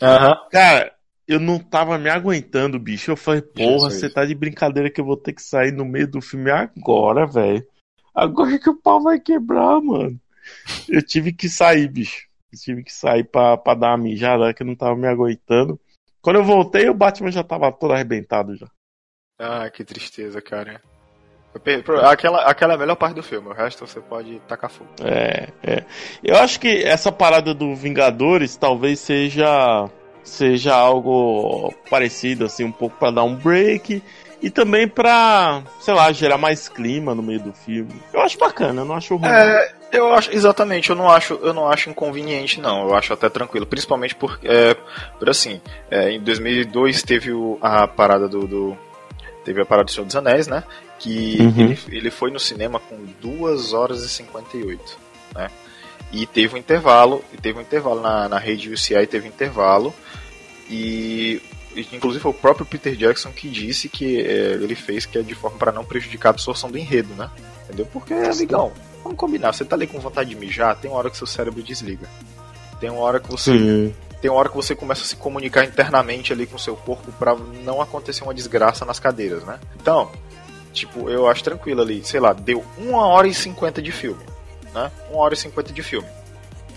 Aham. 0.00 0.48
cara, 0.50 0.94
eu 1.26 1.40
não 1.40 1.58
tava 1.58 1.98
me 1.98 2.08
aguentando, 2.08 2.78
bicho. 2.78 3.10
Eu 3.10 3.16
falei, 3.16 3.42
porra, 3.42 3.90
você 3.90 4.08
tá 4.08 4.24
de 4.24 4.34
brincadeira 4.34 4.90
que 4.90 5.00
eu 5.00 5.04
vou 5.04 5.16
ter 5.16 5.32
que 5.32 5.42
sair 5.42 5.72
no 5.72 5.84
meio 5.84 6.08
do 6.08 6.20
filme 6.20 6.50
agora, 6.50 7.26
velho. 7.26 7.66
Agora 8.14 8.58
que 8.58 8.70
o 8.70 8.76
pau 8.76 9.02
vai 9.02 9.20
quebrar, 9.20 9.80
mano. 9.80 10.18
Eu 10.88 11.02
tive 11.02 11.32
que 11.32 11.48
sair, 11.48 11.88
bicho. 11.88 12.26
Eu 12.52 12.58
tive 12.58 12.82
que 12.84 12.92
sair 12.92 13.24
pra, 13.24 13.56
pra 13.56 13.74
dar 13.74 13.88
uma 13.88 13.98
mijada 13.98 14.54
que 14.54 14.62
eu 14.62 14.66
não 14.66 14.76
tava 14.76 14.96
me 14.96 15.06
aguentando. 15.06 15.78
Quando 16.22 16.36
eu 16.36 16.44
voltei, 16.44 16.88
o 16.88 16.94
Batman 16.94 17.30
já 17.30 17.44
tava 17.44 17.70
todo 17.72 17.92
arrebentado 17.92 18.56
já. 18.56 18.68
Ah, 19.38 19.68
que 19.68 19.84
tristeza, 19.84 20.40
cara. 20.40 20.80
Aquela, 22.10 22.42
aquela 22.44 22.72
é 22.72 22.76
a 22.76 22.78
melhor 22.78 22.96
parte 22.96 23.14
do 23.14 23.22
filme, 23.22 23.48
o 23.48 23.52
resto 23.52 23.86
você 23.86 24.00
pode 24.00 24.38
tacar 24.48 24.70
fogo. 24.70 24.90
É, 25.04 25.48
é. 25.62 25.82
Eu 26.22 26.36
acho 26.36 26.58
que 26.60 26.82
essa 26.84 27.10
parada 27.12 27.52
do 27.54 27.74
Vingadores 27.74 28.56
talvez 28.56 29.00
seja 29.00 29.88
seja 30.22 30.74
algo 30.74 31.72
parecido 31.88 32.44
assim, 32.46 32.64
um 32.64 32.72
pouco 32.72 32.96
pra 32.98 33.12
dar 33.12 33.22
um 33.22 33.36
break 33.36 34.02
e 34.42 34.50
também 34.50 34.86
pra, 34.88 35.62
sei 35.80 35.94
lá, 35.94 36.10
gerar 36.12 36.36
mais 36.36 36.68
clima 36.68 37.14
no 37.14 37.22
meio 37.22 37.40
do 37.40 37.52
filme. 37.52 37.94
Eu 38.12 38.20
acho 38.20 38.36
bacana, 38.36 38.82
eu 38.82 38.84
não 38.84 38.96
acho 38.96 39.14
ruim. 39.16 39.28
É, 39.28 39.72
eu 39.92 40.12
acho, 40.12 40.30
exatamente, 40.34 40.90
eu 40.90 40.96
não 40.96 41.08
acho, 41.08 41.34
eu 41.42 41.54
não 41.54 41.68
acho 41.68 41.88
inconveniente, 41.88 42.60
não. 42.60 42.88
Eu 42.88 42.94
acho 42.96 43.12
até 43.12 43.28
tranquilo, 43.28 43.64
principalmente 43.66 44.14
por, 44.16 44.38
é, 44.44 44.74
por 45.18 45.30
assim, 45.30 45.60
é, 45.90 46.10
em 46.10 46.20
2002 46.20 47.02
teve 47.04 47.32
o- 47.32 47.56
a 47.62 47.86
parada 47.86 48.28
do, 48.28 48.46
do- 48.48 48.76
teve 49.46 49.62
a 49.62 49.64
parada 49.64 49.86
do 49.86 49.92
Senhor 49.92 50.04
dos 50.04 50.16
Anéis, 50.16 50.48
né? 50.48 50.64
Que 50.98 51.38
Uhum. 51.40 51.60
ele, 51.60 51.78
ele 51.88 52.10
foi 52.10 52.30
no 52.32 52.40
cinema 52.40 52.80
com 52.80 52.98
2 53.22 53.72
horas 53.72 54.02
e 54.02 54.08
58, 54.08 54.98
né? 55.34 55.48
E 56.12 56.26
teve 56.26 56.54
um 56.54 56.58
intervalo, 56.58 57.24
e 57.32 57.36
teve 57.36 57.58
um 57.58 57.62
intervalo 57.62 58.00
na, 58.00 58.28
na 58.28 58.38
rede 58.38 58.70
UCI, 58.70 59.06
teve 59.06 59.26
um 59.26 59.30
intervalo, 59.30 59.94
e 60.68 61.40
inclusive 61.92 62.22
foi 62.22 62.30
o 62.30 62.34
próprio 62.34 62.66
Peter 62.66 62.94
Jackson 62.96 63.30
que 63.30 63.48
disse 63.48 63.88
que 63.88 64.20
é, 64.20 64.52
ele 64.52 64.74
fez 64.74 65.04
que 65.06 65.18
é 65.18 65.22
de 65.22 65.34
forma 65.34 65.58
para 65.58 65.70
não 65.70 65.84
prejudicar 65.84 66.30
a 66.30 66.32
absorção 66.32 66.70
do 66.70 66.78
enredo, 66.78 67.14
né? 67.14 67.30
Entendeu? 67.64 67.86
Porque, 67.92 68.14
amigão, 68.14 68.72
vamos 69.02 69.18
combinar, 69.18 69.52
você 69.52 69.64
tá 69.64 69.76
ali 69.76 69.86
com 69.86 69.98
vontade 70.00 70.30
de 70.30 70.36
mijar, 70.36 70.76
tem 70.76 70.90
uma 70.90 70.98
hora 70.98 71.10
que 71.10 71.16
seu 71.16 71.26
cérebro 71.26 71.62
desliga. 71.62 72.08
Tem 72.80 72.90
uma 72.90 73.00
hora 73.00 73.20
que 73.20 73.30
você 73.30 73.52
Sim. 73.52 73.94
Tem 74.20 74.30
uma 74.30 74.38
hora 74.40 74.48
que 74.48 74.56
você 74.56 74.74
começa 74.74 75.02
a 75.02 75.06
se 75.06 75.16
comunicar 75.16 75.64
internamente 75.64 76.32
ali 76.32 76.46
com 76.46 76.56
o 76.56 76.58
seu 76.60 76.76
corpo 76.76 77.10
pra 77.12 77.34
não 77.64 77.80
acontecer 77.80 78.22
uma 78.24 78.34
desgraça 78.34 78.84
nas 78.84 78.98
cadeiras, 78.98 79.44
né? 79.44 79.58
Então, 79.80 80.10
tipo, 80.72 81.08
eu 81.10 81.28
acho 81.28 81.44
tranquilo 81.44 81.82
ali, 81.82 82.04
sei 82.04 82.20
lá, 82.20 82.32
deu 82.32 82.64
uma 82.78 83.06
hora 83.06 83.28
e 83.28 83.34
cinquenta 83.34 83.80
de 83.82 83.92
filme, 83.92 84.22
né? 84.74 84.90
Uma 85.10 85.22
hora 85.22 85.34
e 85.34 85.36
cinquenta 85.36 85.72
de 85.72 85.82
filme. 85.82 86.08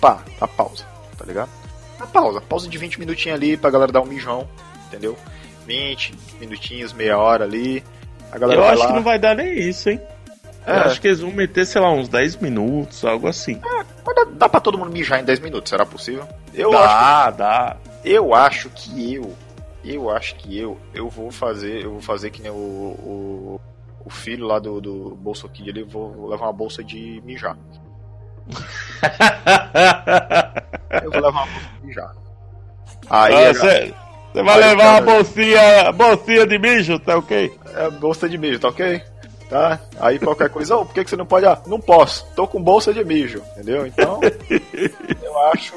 Pá, 0.02 0.24
a 0.40 0.48
pausa, 0.48 0.86
tá 1.18 1.26
ligado? 1.26 1.50
A 2.00 2.08
pausa, 2.08 2.40
pausa 2.40 2.70
de 2.70 2.78
20 2.78 2.98
minutinhos 3.00 3.38
ali 3.38 3.58
pra 3.58 3.70
galera 3.70 3.92
dar 3.92 4.00
um 4.02 4.06
mijão, 4.06 4.48
entendeu? 4.88 5.18
20 5.68 6.14
minutinhos, 6.40 6.94
meia 6.94 7.18
hora 7.18 7.44
ali. 7.44 7.84
A 8.32 8.38
galera 8.38 8.62
Eu 8.62 8.66
acho 8.66 8.80
lá. 8.80 8.88
que 8.88 8.94
não 8.94 9.04
vai 9.04 9.20
dar 9.20 9.36
nem 9.36 9.54
isso, 9.60 9.90
hein? 9.90 10.00
Eu 10.70 10.76
É. 10.76 10.80
acho 10.86 11.02
que 11.02 11.08
eles 11.08 11.20
vão 11.20 11.32
meter, 11.32 11.66
sei 11.66 11.82
lá, 11.82 11.92
uns 11.92 12.08
10 12.08 12.38
minutos, 12.38 13.04
algo 13.04 13.28
assim. 13.28 13.60
Mas 14.06 14.16
dá, 14.16 14.24
dá 14.32 14.50
pra 14.50 14.60
todo 14.60 14.78
mundo 14.78 14.92
mijar 14.92 15.20
em 15.20 15.24
10 15.24 15.40
minutos, 15.40 15.70
será 15.70 15.86
possível? 15.86 16.28
Eu 16.54 16.72
acho 16.78 16.88
dá, 16.88 17.32
dá. 17.32 17.78
Eu 18.04 18.34
acho 18.36 18.70
que 18.70 19.16
eu, 19.16 19.34
eu 19.84 20.10
acho 20.10 20.36
que 20.36 20.58
eu, 20.58 20.78
eu 20.94 21.10
vou 21.10 21.32
fazer, 21.32 21.84
eu 21.84 21.92
vou 21.92 22.02
fazer 22.02 22.30
que 22.30 22.42
nem 22.42 22.52
o, 22.52 22.56
o, 22.56 23.62
o 24.06 24.10
filho 24.10 24.46
lá 24.48 24.60
do, 24.60 24.80
do 24.80 25.16
Bolsa 25.16 25.48
Kid, 25.50 25.70
ele 25.70 25.84
vou, 25.84 26.12
vou 26.14 26.30
levar 26.30 26.46
uma 26.46 26.54
bolsa 26.54 26.84
de 26.84 27.22
mijar. 27.26 27.58
Eu 31.04 31.12
vou 31.12 31.22
levar 31.22 31.44
uma 31.44 31.46
bolsa 31.46 31.70
de 31.82 31.88
mijar. 31.88 32.12
Aí 33.10 33.34
Ah, 33.50 33.54
Você 33.54 33.94
você 34.32 34.44
vai 34.44 34.60
levar 34.60 34.92
uma 34.92 35.02
bolsinha, 35.02 35.92
bolsinha 35.92 36.46
de 36.46 36.60
mijo, 36.60 37.00
tá 37.00 37.18
ok? 37.18 37.52
é 37.76 37.90
bolsa 37.90 38.30
de 38.30 38.38
mijo, 38.38 38.60
tá 38.60 38.68
ok? 38.70 39.02
Tá? 39.50 39.80
Aí 40.00 40.20
qualquer 40.20 40.50
coisa, 40.50 40.78
oh, 40.78 40.86
por 40.86 40.94
que, 40.94 41.04
que 41.04 41.10
você 41.10 41.16
não 41.16 41.26
pode? 41.26 41.46
Ah, 41.46 41.60
não 41.66 41.80
posso, 41.80 42.28
tô 42.36 42.48
com 42.48 42.62
bolsa 42.62 42.94
de 42.94 43.04
mijo, 43.04 43.42
entendeu? 43.54 43.88
Então, 43.88 44.20
eu 45.24 45.40
acho 45.48 45.74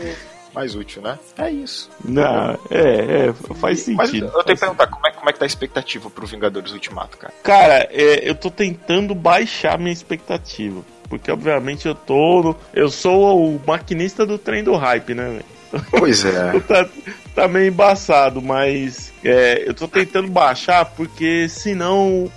mais 0.54 0.74
útil, 0.74 1.00
né? 1.00 1.18
É 1.38 1.50
isso. 1.50 1.90
Não, 2.04 2.58
é, 2.70 3.28
é, 3.28 3.32
faz 3.54 3.88
Mas 3.88 4.10
sentido. 4.10 4.26
eu 4.26 4.44
tenho 4.44 4.56
que 4.56 4.60
perguntar, 4.60 4.86
como 4.88 5.06
é, 5.06 5.10
como 5.12 5.30
é 5.30 5.32
que 5.32 5.38
tá 5.38 5.44
a 5.44 5.46
expectativa 5.46 6.10
pro 6.10 6.26
Vingadores 6.26 6.72
Ultimato, 6.72 7.16
cara? 7.16 7.32
Cara, 7.42 7.88
é, 7.90 8.28
eu 8.28 8.34
tô 8.34 8.50
tentando 8.50 9.14
baixar 9.14 9.78
minha 9.78 9.92
expectativa. 9.92 10.82
Porque, 11.08 11.30
obviamente, 11.30 11.86
eu 11.86 11.94
tô. 11.94 12.54
Eu 12.72 12.88
sou 12.90 13.54
o 13.54 13.60
maquinista 13.66 14.24
do 14.24 14.38
trem 14.38 14.64
do 14.64 14.74
hype, 14.76 15.14
né, 15.14 15.28
velho? 15.28 15.44
Pois 15.90 16.24
é. 16.24 16.58
Tá, 16.66 16.88
tá 17.34 17.48
meio 17.48 17.68
embaçado, 17.68 18.40
mas 18.40 19.12
é, 19.24 19.62
eu 19.66 19.74
tô 19.74 19.88
tentando 19.88 20.28
baixar 20.28 20.84
porque 20.86 21.48
senão 21.48 22.30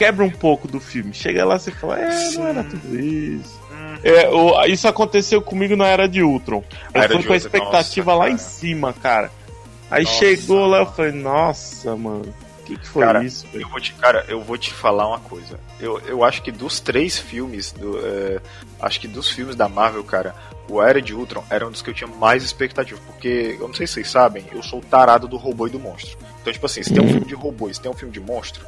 quebra 0.00 0.24
um 0.24 0.30
pouco 0.30 0.66
do 0.66 0.80
filme. 0.80 1.12
Chega 1.12 1.44
lá 1.44 1.56
e 1.56 1.60
você 1.60 1.70
fala, 1.70 1.98
é, 2.00 2.30
não 2.32 2.46
era 2.46 2.64
tudo 2.64 2.98
isso. 2.98 3.60
É, 4.02 4.28
o- 4.30 4.64
isso 4.64 4.88
aconteceu 4.88 5.42
comigo 5.42 5.76
na 5.76 5.86
Era 5.88 6.08
de 6.08 6.22
Ultron. 6.22 6.64
Eu 6.94 7.02
fui 7.02 7.22
com 7.22 7.32
a 7.34 7.36
expectativa 7.36 8.12
nossa, 8.12 8.18
lá 8.18 8.24
cara. 8.24 8.34
em 8.34 8.38
cima, 8.38 8.92
cara. 8.94 9.30
Aí 9.90 10.04
Nossa, 10.04 10.16
chegou 10.16 10.66
lá, 10.66 10.78
eu 10.78 10.86
falei, 10.86 11.12
nossa, 11.12 11.94
mano, 11.96 12.22
o 12.60 12.62
que, 12.64 12.78
que 12.78 12.88
foi 12.88 13.04
Cara, 13.04 13.22
isso, 13.22 13.46
velho? 13.48 13.64
Eu 13.64 13.68
vou 13.68 13.80
te, 13.80 13.92
cara, 13.92 14.24
eu 14.28 14.40
vou 14.40 14.56
te 14.56 14.72
falar 14.72 15.06
uma 15.06 15.18
coisa. 15.20 15.60
Eu, 15.78 15.98
eu 16.06 16.24
acho 16.24 16.40
que 16.42 16.50
dos 16.50 16.80
três 16.80 17.18
filmes, 17.18 17.72
do, 17.72 17.98
é, 18.02 18.40
acho 18.80 19.00
que 19.00 19.08
dos 19.08 19.30
filmes 19.30 19.54
da 19.54 19.68
Marvel, 19.68 20.02
cara, 20.04 20.34
o 20.66 20.80
Era 20.80 21.02
de 21.02 21.12
Ultron 21.12 21.44
era 21.50 21.66
um 21.66 21.70
dos 21.70 21.82
que 21.82 21.90
eu 21.90 21.94
tinha 21.94 22.08
mais 22.08 22.42
expectativa. 22.42 22.98
Porque, 23.06 23.56
eu 23.60 23.66
não 23.68 23.74
sei 23.74 23.86
se 23.86 23.94
vocês 23.94 24.08
sabem, 24.08 24.46
eu 24.52 24.62
sou 24.62 24.78
o 24.78 24.82
tarado 24.82 25.28
do 25.28 25.36
robô 25.36 25.66
e 25.66 25.70
do 25.70 25.78
monstro. 25.78 26.16
Então, 26.40 26.50
tipo 26.52 26.64
assim, 26.64 26.82
se 26.82 26.94
tem 26.94 27.02
um 27.02 27.08
filme 27.08 27.26
de 27.26 27.34
robô 27.34 27.68
e 27.68 27.74
se 27.74 27.80
tem 27.82 27.90
um 27.90 27.94
filme 27.94 28.14
de 28.14 28.20
monstro, 28.20 28.64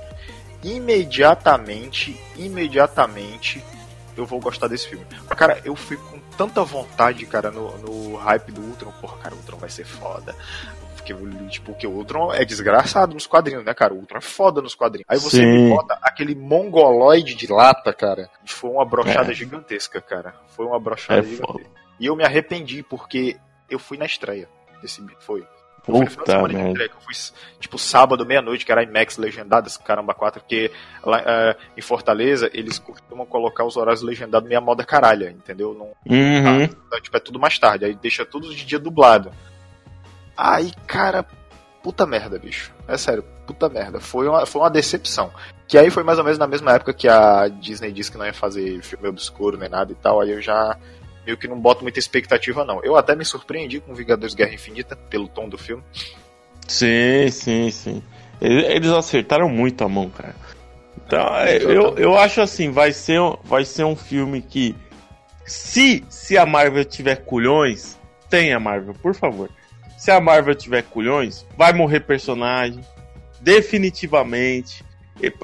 imediatamente, 0.63 2.19
imediatamente, 2.37 3.63
eu 4.17 4.25
vou 4.27 4.41
gostar 4.41 4.69
desse 4.69 4.89
filme. 4.89 5.05
Mas, 5.29 5.39
cara, 5.39 5.61
eu 5.65 5.75
fui 5.75 5.97
com 5.97 6.19
tanta 6.37 6.63
vontade, 6.63 7.25
cara, 7.27 7.51
no, 7.51 7.77
no 7.79 8.17
hype 8.17 8.53
do 8.53 8.61
Ultron. 8.63 8.93
Porra, 9.01 9.17
cara, 9.19 9.35
o 9.35 9.39
Ultron 9.39 9.57
vai 9.59 9.71
ser 9.71 9.85
foda. 9.85 10.35
Porque, 10.95 11.15
tipo, 11.49 11.75
que 11.75 11.87
o 11.87 11.91
Ultron 11.91 12.33
é 12.33 12.45
desgraçado 12.45 13.13
nos 13.15 13.27
quadrinhos, 13.27 13.65
né, 13.65 13.75
cara? 13.75 13.93
O 13.93 13.99
Ultron 13.99 14.19
é 14.19 14.23
foda 14.23 14.63
nos 14.63 14.75
quadrinhos. 14.75 15.07
Aí 15.09 15.19
você 15.19 15.39
Sim. 15.39 15.47
me 15.47 15.71
bota 15.71 15.99
aquele 16.01 16.35
mongoloide 16.35 17.35
de 17.35 17.51
lata, 17.51 17.93
cara. 17.93 18.31
Foi 18.45 18.71
uma 18.71 18.85
brochada 18.85 19.33
É. 19.33 19.35
gigantesca, 19.35 20.01
cara. 20.01 20.35
Foi 20.49 20.65
uma 20.65 20.79
brochada 20.79 21.21
É 21.21 21.25
gigantesca. 21.25 21.71
E 21.99 22.07
eu 22.07 22.15
me 22.15 22.25
arrependi, 22.25 22.83
porque 22.85 23.37
eu 23.69 23.79
fui 23.79 23.97
na 23.99 24.07
estreia 24.07 24.49
desse 24.81 25.05
foi. 25.21 25.45
Puta 25.85 26.11
semana 26.27 26.73
que 26.75 26.83
eu 26.83 27.01
fui, 27.01 27.15
tipo, 27.59 27.77
sábado, 27.79 28.25
meia-noite, 28.25 28.65
que 28.65 28.71
era 28.71 28.83
IMAX 28.85 29.17
legendado, 29.19 29.67
esse 29.67 29.79
caramba 29.83 30.15
4, 30.15 30.41
porque 30.41 30.71
lá 31.05 31.21
eh, 31.25 31.57
em 31.77 31.81
Fortaleza 31.81 32.49
eles 32.55 32.79
costumam 32.79 33.27
colocar 33.27 33.65
os 33.65 33.77
horários 33.77 34.03
legendados 34.03 34.49
meia 34.49 34.61
moda 34.61 34.85
caralha, 34.85 35.31
entendeu? 35.31 35.75
Não, 35.75 35.87
Uhum. 36.07 36.63
então, 36.63 37.01
tipo, 37.01 37.17
é 37.17 37.21
tudo 37.21 37.39
mais 37.41 37.59
tarde, 37.59 37.85
aí 37.85 37.95
deixa 37.95 38.25
tudo 38.25 38.55
de 38.55 38.65
dia 38.65 38.79
dublado. 38.79 39.33
Aí, 40.37 40.73
cara, 40.87 41.25
puta 41.83 42.07
merda, 42.07 42.39
bicho. 42.39 42.73
É 42.89 42.97
sério, 42.97 43.25
puta 43.47 43.69
merda. 43.69 44.01
Foi 44.01 44.29
uma, 44.29 44.47
foi 44.47 44.63
uma 44.63 44.71
decepção. 44.71 45.31
Que 45.69 45.77
aí 45.79 45.91
foi 45.91 46.03
mais 46.03 46.19
ou 46.19 46.25
menos 46.25 46.39
na 46.39 46.47
mesma 46.47 46.73
época 46.73 46.93
que 46.95 47.09
a 47.09 47.49
Disney 47.49 47.93
disse 47.93 48.11
que 48.11 48.19
não 48.19 48.27
ia 48.27 48.33
fazer 48.33 48.81
filme 48.83 49.09
obscuro 49.09 49.57
nem 49.59 49.69
nada 49.69 49.91
e 49.93 49.95
tal, 49.95 50.21
aí 50.21 50.31
eu 50.31 50.41
já 50.41 50.77
meio 51.25 51.37
que 51.37 51.47
não 51.49 51.59
boto 51.61 51.83
muita 51.83 51.99
expectativa, 51.99 52.65
não. 52.65 52.83
Eu 52.83 52.97
até 52.97 53.15
me 53.17 53.25
surpreendi 53.25 53.81
com 53.81 53.95
Vingadores 53.95 54.35
Guerra 54.35 54.55
Infinita, 54.55 54.95
pelo 54.97 55.29
tom 55.29 55.49
do 55.49 55.57
filme. 55.59 55.83
Sim, 56.69 57.29
sim, 57.31 57.71
sim. 57.71 58.03
Eles 58.41 58.91
acertaram 58.91 59.49
muito 59.49 59.85
a 59.85 59.89
mão, 59.89 60.11
cara. 60.11 60.35
Então, 61.07 61.37
é, 61.37 61.57
eu, 61.57 61.71
Exatamente. 61.71 62.03
eu 62.03 62.17
acho 62.19 62.41
assim, 62.41 62.71
vai 62.71 62.93
ser, 62.93 63.21
um- 63.21 63.37
vai 63.45 63.65
ser 63.65 63.85
um 63.85 63.95
filme 63.97 64.41
que. 64.43 64.75
Se, 65.45 66.05
se 66.09 66.39
a 66.39 66.47
Marvel 66.47 66.85
tiver 66.85 67.17
culhões, 67.17 67.99
tenha 68.31 68.59
Marvel, 68.61 68.95
por 68.95 69.15
favor. 69.15 69.51
Se 69.99 70.11
a 70.11 70.21
Marvel 70.21 70.55
tiver 70.55 70.83
culhões, 70.83 71.45
vai 71.57 71.73
morrer 71.73 72.01
personagem. 72.01 72.81
Definitivamente. 73.41 74.85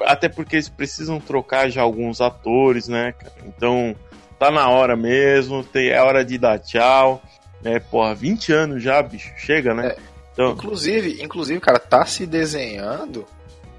Até 0.05 0.27
porque 0.27 0.55
eles 0.55 0.67
precisam 0.69 1.19
trocar 1.19 1.69
já 1.69 1.81
alguns 1.81 2.19
atores, 2.21 2.87
né, 2.87 3.13
cara? 3.13 3.33
Então, 3.45 3.95
tá 4.39 4.49
na 4.49 4.69
hora 4.69 4.95
mesmo. 4.95 5.63
Tem, 5.63 5.89
é 5.89 6.01
hora 6.01 6.23
de 6.25 6.37
dar 6.37 6.57
tchau. 6.59 7.21
É, 7.63 7.79
porra, 7.79 8.15
20 8.15 8.53
anos 8.53 8.81
já, 8.81 9.01
bicho. 9.01 9.29
Chega, 9.37 9.73
né? 9.73 9.87
É. 9.89 9.97
Então, 10.33 10.51
Inclusive, 10.51 11.21
inclusive, 11.21 11.59
cara, 11.59 11.77
tá 11.79 12.05
se 12.05 12.25
desenhando. 12.25 13.25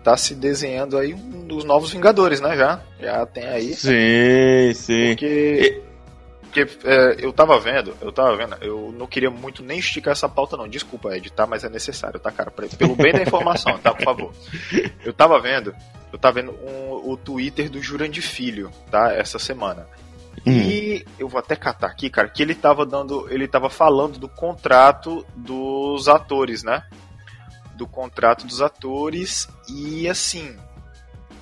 Tá 0.04 0.16
se 0.16 0.34
desenhando 0.34 0.96
aí 0.98 1.12
um 1.14 1.46
dos 1.46 1.64
novos 1.64 1.90
Vingadores, 1.92 2.40
né? 2.40 2.56
Já. 2.56 2.80
Já 3.00 3.26
tem 3.26 3.46
aí. 3.46 3.74
Sim, 3.74 4.74
sim. 4.74 5.08
Porque, 5.14 5.82
porque 6.42 6.66
é, 6.84 7.16
eu 7.18 7.32
tava 7.32 7.58
vendo, 7.60 7.94
eu 8.00 8.10
tava 8.12 8.34
vendo, 8.36 8.56
eu 8.62 8.94
não 8.98 9.06
queria 9.06 9.30
muito 9.30 9.62
nem 9.62 9.78
esticar 9.78 10.12
essa 10.12 10.28
pauta, 10.28 10.56
não. 10.56 10.68
Desculpa, 10.68 11.14
Ed, 11.16 11.30
tá? 11.32 11.46
Mas 11.46 11.64
é 11.64 11.68
necessário, 11.68 12.18
tá, 12.20 12.30
cara? 12.30 12.50
Pelo 12.50 12.94
bem 12.96 13.12
da 13.12 13.22
informação, 13.22 13.78
tá? 13.78 13.92
Por 13.94 14.04
favor. 14.04 14.32
Eu 15.04 15.12
tava 15.12 15.38
vendo, 15.40 15.74
eu 16.12 16.18
tava 16.18 16.40
vendo 16.40 16.52
um- 16.52 17.10
o 17.10 17.16
Twitter 17.16 17.70
do 17.70 17.80
Jurandir 17.82 18.22
Filho, 18.22 18.70
tá? 18.90 19.12
Essa 19.12 19.38
semana. 19.38 19.86
Hum. 20.46 20.52
E 20.52 21.04
eu 21.18 21.28
vou 21.28 21.38
até 21.38 21.54
catar 21.54 21.88
aqui, 21.88 22.08
cara, 22.08 22.28
que 22.28 22.42
ele 22.42 22.54
tava 22.54 22.86
dando. 22.86 23.26
Ele 23.30 23.46
tava 23.46 23.68
falando 23.68 24.18
do 24.18 24.28
contrato 24.28 25.24
dos 25.36 26.08
atores, 26.08 26.62
né? 26.62 26.82
Do 27.76 27.86
contrato 27.86 28.46
dos 28.46 28.60
atores. 28.62 29.48
E 29.68 30.08
assim. 30.08 30.56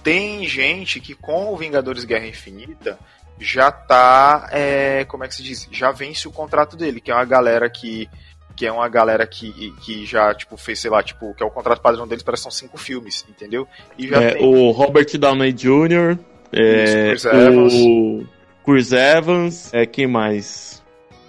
Tem 0.03 0.47
gente 0.47 1.01
que 1.01 1.15
com 1.15 1.53
o 1.53 1.57
Vingadores 1.57 2.05
Guerra 2.05 2.27
Infinita 2.27 2.99
já 3.39 3.71
tá. 3.71 4.49
é, 4.53 5.05
como 5.05 5.25
é 5.25 5.29
que 5.29 5.35
se 5.35 5.43
diz? 5.43 5.69
Já 5.71 5.91
vence 5.93 6.27
o 6.27 6.33
contrato 6.33 6.77
dele, 6.77 7.01
que 7.01 7.11
é 7.11 7.15
uma 7.15 7.25
galera 7.25 7.69
que. 7.69 8.09
Que 8.57 8.67
é 8.67 8.73
uma 8.73 8.89
galera 8.89 9.25
que, 9.25 9.71
que 9.83 10.05
já, 10.05 10.35
tipo, 10.35 10.57
fez, 10.57 10.81
sei 10.81 10.91
lá, 10.91 11.01
tipo, 11.01 11.33
que 11.35 11.43
é 11.45 11.47
o 11.47 11.51
contrato 11.51 11.81
padrão 11.81 12.09
deles, 12.09 12.25
parece 12.25 12.41
que 12.43 12.51
são 12.51 12.51
cinco 12.51 12.77
filmes, 12.77 13.25
entendeu? 13.29 13.69
E 13.97 14.09
já 14.09 14.21
É, 14.21 14.33
tem. 14.35 14.45
o 14.45 14.73
Robert 14.73 15.07
Downey 15.17 15.53
Jr., 15.53 16.19
é, 16.53 17.13
Isso, 17.13 17.29
o 17.29 18.27
Chris 18.69 18.93
Evans, 18.93 19.73
é, 19.73 19.87
quem 19.87 20.07
mais? 20.07 20.85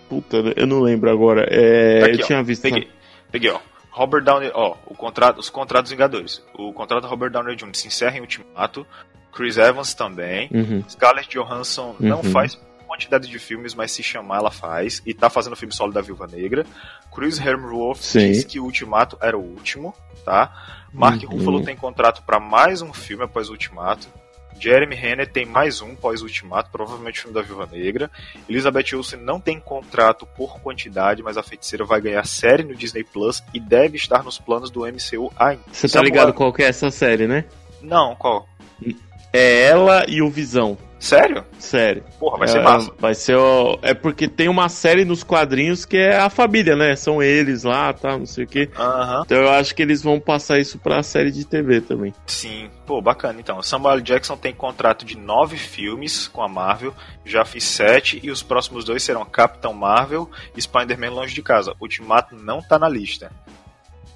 Puta, 0.09 0.37
eu 0.57 0.67
não 0.67 0.81
lembro 0.81 1.09
agora. 1.09 1.47
É, 1.49 1.99
Tá 2.01 2.05
aqui, 2.07 2.15
eu 2.19 2.23
ó. 2.23 2.27
tinha 2.27 2.43
visto. 2.43 2.63
Peguei. 2.63 2.89
Peguei, 3.31 3.49
ó. 3.49 3.59
Robert 3.91 4.23
Downey, 4.23 4.51
ó, 4.53 4.75
o 4.85 4.93
contrato, 4.93 5.39
os 5.39 5.49
contratos 5.49 5.89
Vingadores. 5.91 6.43
O 6.53 6.73
contrato 6.73 7.03
do 7.03 7.07
Robert 7.07 7.31
Downey 7.31 7.55
Jr. 7.55 7.69
se 7.73 7.87
encerra 7.87 8.17
em 8.17 8.21
Ultimato. 8.21 8.85
Chris 9.31 9.57
Evans 9.57 9.93
também. 9.93 10.49
Uhum. 10.53 10.83
Scarlett 10.89 11.29
Johansson 11.29 11.95
não 11.99 12.17
Uhum. 12.17 12.23
faz 12.31 12.59
quantidade 12.87 13.29
de 13.29 13.39
filmes, 13.39 13.73
mas 13.75 13.91
se 13.91 14.01
chamar 14.03 14.37
ela 14.39 14.51
faz. 14.51 15.01
E 15.05 15.13
tá 15.13 15.29
fazendo 15.29 15.53
o 15.53 15.55
filme 15.55 15.73
solo 15.73 15.93
da 15.93 16.01
Viúva 16.01 16.27
Negra. 16.27 16.65
Chris 17.15 17.39
Hemsworth 17.39 18.01
disse 18.17 18.45
que 18.47 18.59
o 18.59 18.63
Ultimato 18.65 19.17
era 19.21 19.37
o 19.37 19.41
último, 19.41 19.93
tá? 20.25 20.51
Mark 20.91 21.21
Uhum. 21.23 21.37
Ruffalo 21.37 21.63
tem 21.63 21.75
contrato 21.75 22.23
para 22.23 22.39
mais 22.39 22.81
um 22.81 22.91
filme 22.91 23.23
após 23.23 23.47
o 23.47 23.51
Ultimato. 23.51 24.07
Jeremy 24.57 24.95
Renner 24.95 25.27
tem 25.31 25.45
mais 25.45 25.81
um 25.81 25.95
pós 25.95 26.21
Ultimato, 26.21 26.69
provavelmente 26.71 27.19
o 27.19 27.21
filme 27.23 27.33
da 27.35 27.41
Viúva 27.41 27.67
Negra. 27.71 28.09
Elizabeth 28.47 28.95
Olsen 28.95 29.19
não 29.19 29.39
tem 29.39 29.59
contrato 29.59 30.25
por 30.25 30.59
quantidade, 30.59 31.21
mas 31.23 31.37
a 31.37 31.43
feiticeira 31.43 31.85
vai 31.85 32.01
ganhar 32.01 32.25
série 32.25 32.63
no 32.63 32.75
Disney 32.75 33.03
Plus 33.03 33.43
e 33.53 33.59
deve 33.59 33.95
estar 33.97 34.23
nos 34.23 34.37
planos 34.39 34.69
do 34.69 34.81
MCU 34.85 35.31
ainda. 35.37 35.61
Você 35.71 35.87
tá 35.87 35.93
Samuel- 35.93 36.05
ligado 36.11 36.33
qual 36.33 36.51
que 36.53 36.63
é 36.63 36.67
essa 36.67 36.89
série, 36.91 37.27
né? 37.27 37.45
Não, 37.81 38.15
qual? 38.15 38.47
É 39.31 39.63
ela 39.65 40.05
e 40.07 40.21
o 40.21 40.29
Visão. 40.29 40.77
Sério? 40.99 41.45
Sério. 41.57 42.03
Porra, 42.19 42.39
vai 42.39 42.47
é, 42.47 42.51
ser 42.51 42.61
massa. 42.61 42.93
Vai 42.99 43.15
ser. 43.15 43.37
É 43.81 43.93
porque 43.93 44.27
tem 44.27 44.49
uma 44.49 44.67
série 44.67 45.05
nos 45.05 45.23
quadrinhos 45.23 45.85
que 45.85 45.97
é 45.97 46.17
a 46.17 46.29
família, 46.29 46.75
né? 46.75 46.95
São 46.95 47.23
eles 47.23 47.63
lá, 47.63 47.93
tá, 47.93 48.17
não 48.17 48.25
sei 48.25 48.43
o 48.43 48.47
quê. 48.47 48.69
Então 49.25 49.37
eu 49.37 49.49
acho 49.49 49.73
que 49.73 49.81
eles 49.81 50.03
vão 50.03 50.19
passar 50.19 50.59
isso 50.59 50.77
pra 50.77 51.01
série 51.01 51.31
de 51.31 51.45
TV 51.45 51.79
também. 51.79 52.13
Sim, 52.27 52.69
pô, 52.85 53.01
bacana 53.01 53.39
então. 53.39 53.61
Samuel 53.63 54.01
Jackson 54.01 54.35
tem 54.35 54.53
contrato 54.53 55.05
de 55.05 55.17
nove 55.17 55.57
filmes 55.57 56.27
com 56.27 56.41
a 56.41 56.47
Marvel, 56.49 56.93
já 57.25 57.45
fiz 57.45 57.63
sete, 57.63 58.19
e 58.21 58.29
os 58.29 58.43
próximos 58.43 58.83
dois 58.83 59.01
serão 59.01 59.23
Capitão 59.25 59.73
Marvel 59.73 60.29
e 60.55 60.61
Spider-Man 60.61 61.11
Longe 61.11 61.33
de 61.33 61.41
Casa. 61.41 61.73
Ultimato 61.79 62.35
não 62.35 62.61
tá 62.61 62.77
na 62.77 62.89
lista. 62.89 63.31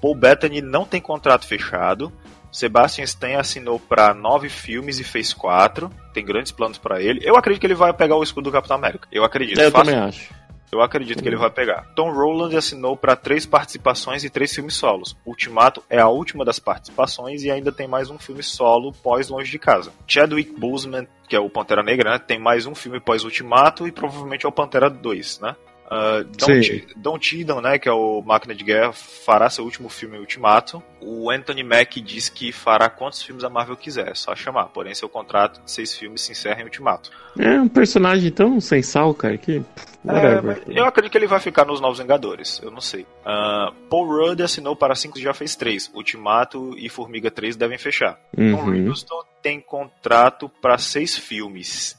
Paul 0.00 0.14
Bettany 0.14 0.60
não 0.60 0.84
tem 0.84 1.00
contrato 1.00 1.46
fechado. 1.46 2.12
Sebastian 2.54 3.04
Stan 3.04 3.38
assinou 3.38 3.80
para 3.80 4.14
nove 4.14 4.48
filmes 4.48 5.00
e 5.00 5.04
fez 5.04 5.34
quatro. 5.34 5.90
Tem 6.12 6.24
grandes 6.24 6.52
planos 6.52 6.78
para 6.78 7.02
ele. 7.02 7.20
Eu 7.24 7.36
acredito 7.36 7.60
que 7.60 7.66
ele 7.66 7.74
vai 7.74 7.92
pegar 7.92 8.14
o 8.16 8.22
escudo 8.22 8.48
do 8.48 8.52
Capitão 8.52 8.76
América. 8.76 9.08
Eu 9.10 9.24
acredito. 9.24 9.60
eu 9.60 9.70
Fácil- 9.72 9.92
também 9.92 10.08
acho. 10.08 10.32
eu 10.70 10.80
acredito 10.80 11.20
que 11.22 11.28
ele 11.28 11.36
vai 11.36 11.50
pegar. 11.50 11.82
Tom 11.96 12.12
Rowland 12.12 12.56
assinou 12.56 12.96
para 12.96 13.16
três 13.16 13.44
participações 13.44 14.22
e 14.22 14.30
três 14.30 14.54
filmes 14.54 14.74
solos. 14.74 15.16
Ultimato 15.26 15.82
é 15.90 15.98
a 15.98 16.08
última 16.08 16.44
das 16.44 16.58
participações 16.60 17.42
e 17.42 17.50
ainda 17.50 17.72
tem 17.72 17.88
mais 17.88 18.08
um 18.10 18.18
filme 18.18 18.42
solo 18.42 18.92
pós 18.92 19.28
Longe 19.28 19.50
de 19.50 19.58
Casa. 19.58 19.92
Chadwick 20.06 20.52
Boseman, 20.58 21.06
que 21.28 21.34
é 21.34 21.40
o 21.40 21.50
Pantera 21.50 21.82
Negra, 21.82 22.10
né, 22.12 22.18
tem 22.18 22.38
mais 22.38 22.66
um 22.66 22.74
filme 22.74 23.00
pós 23.00 23.24
Ultimato 23.24 23.86
e 23.88 23.92
provavelmente 23.92 24.46
é 24.46 24.48
o 24.48 24.52
Pantera 24.52 24.88
2, 24.88 25.40
né? 25.40 25.56
Uh, 25.84 26.24
Don, 26.24 26.46
Sim. 26.46 26.60
Ti- 26.60 26.86
Don 26.96 27.20
Cheadle, 27.20 27.60
né, 27.60 27.78
que 27.78 27.88
é 27.88 27.92
o 27.92 28.22
Máquina 28.22 28.54
de 28.54 28.64
Guerra, 28.64 28.92
fará 28.92 29.50
seu 29.50 29.64
último 29.64 29.88
filme 29.88 30.18
Ultimato. 30.18 30.82
O 31.00 31.30
Anthony 31.30 31.62
Mack 31.62 32.00
diz 32.00 32.28
que 32.30 32.50
fará 32.52 32.88
quantos 32.88 33.22
filmes 33.22 33.44
a 33.44 33.50
Marvel 33.50 33.76
quiser, 33.76 34.08
é 34.10 34.14
só 34.14 34.34
chamar. 34.34 34.66
Porém, 34.68 34.94
seu 34.94 35.08
contrato 35.08 35.62
de 35.62 35.70
seis 35.70 35.94
filmes 35.96 36.22
se 36.22 36.32
encerra 36.32 36.62
em 36.62 36.64
Ultimato. 36.64 37.10
É 37.38 37.60
um 37.60 37.68
personagem 37.68 38.30
tão 38.30 38.58
sem 38.60 38.82
sal, 38.82 39.12
cara, 39.14 39.36
que. 39.36 39.62
É, 40.06 40.78
eu 40.78 40.84
acredito 40.84 41.12
que 41.12 41.18
ele 41.18 41.26
vai 41.26 41.40
ficar 41.40 41.64
nos 41.64 41.80
Novos 41.80 41.98
Vingadores, 41.98 42.60
eu 42.62 42.70
não 42.70 42.80
sei. 42.80 43.06
Ah, 43.24 43.72
Paul 43.90 44.06
Rudd 44.06 44.40
assinou 44.42 44.74
para 44.76 44.94
5 44.94 45.18
e 45.18 45.22
já 45.22 45.32
fez 45.34 45.54
3. 45.56 45.90
Ultimato 45.94 46.74
e 46.78 46.88
Formiga 46.88 47.30
3 47.30 47.56
devem 47.56 47.78
fechar. 47.78 48.18
Tom 48.34 48.42
Uhum. 48.42 48.74
Hiddleston 48.74 49.22
tem 49.42 49.60
contrato 49.60 50.48
para 50.60 50.76
6 50.78 51.16
filmes. 51.18 51.96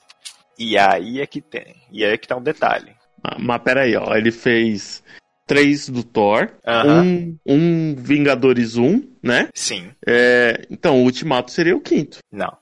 E 0.58 0.78
aí 0.78 1.20
é 1.22 1.26
que 1.28 1.42
tem. 1.42 1.76
E 1.92 2.04
aí 2.04 2.14
é 2.14 2.18
que 2.18 2.28
tá 2.28 2.36
um 2.36 2.42
detalhe. 2.44 2.94
Ah, 3.32 3.38
Mas 3.40 3.62
peraí, 3.62 3.96
ó. 3.96 4.16
Ele 4.16 4.32
fez 4.32 5.04
três 5.48 5.88
do 5.90 6.04
Thor, 6.04 6.50
Aham. 6.66 7.04
um, 7.04 7.38
um 7.46 7.96
Vingadores 7.96 8.78
1, 8.78 9.16
né? 9.22 9.50
Sim. 9.54 9.92
É, 10.06 10.66
então, 10.70 10.98
o 11.00 11.04
Ultimato 11.04 11.52
seria 11.52 11.76
o 11.76 11.82
quinto. 11.82 12.20
Não. 12.32 12.56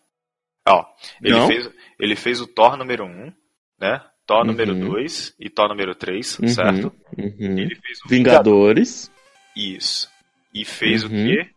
Ó, 0.67 0.85
ele, 1.21 1.33
Não? 1.35 1.47
Fez, 1.47 1.69
ele 1.99 2.15
fez 2.15 2.39
o 2.41 2.47
Thor 2.47 2.77
número 2.77 3.05
1, 3.05 3.31
né? 3.79 4.01
Thor 4.25 4.39
Uhum. 4.41 4.47
número 4.47 4.73
2 4.75 5.35
e 5.39 5.49
Thor 5.49 5.67
número 5.67 5.93
3, 5.93 6.39
Uhum, 6.39 6.47
certo? 6.47 6.93
uhum. 7.17 7.57
Ele 7.59 7.75
fez 7.75 7.99
o 8.05 8.09
Vingadores. 8.09 9.11
Isso. 9.55 10.09
E 10.53 10.63
fez 10.63 11.03
o 11.03 11.07
Uhum. 11.07 11.25
quê? 11.27 11.47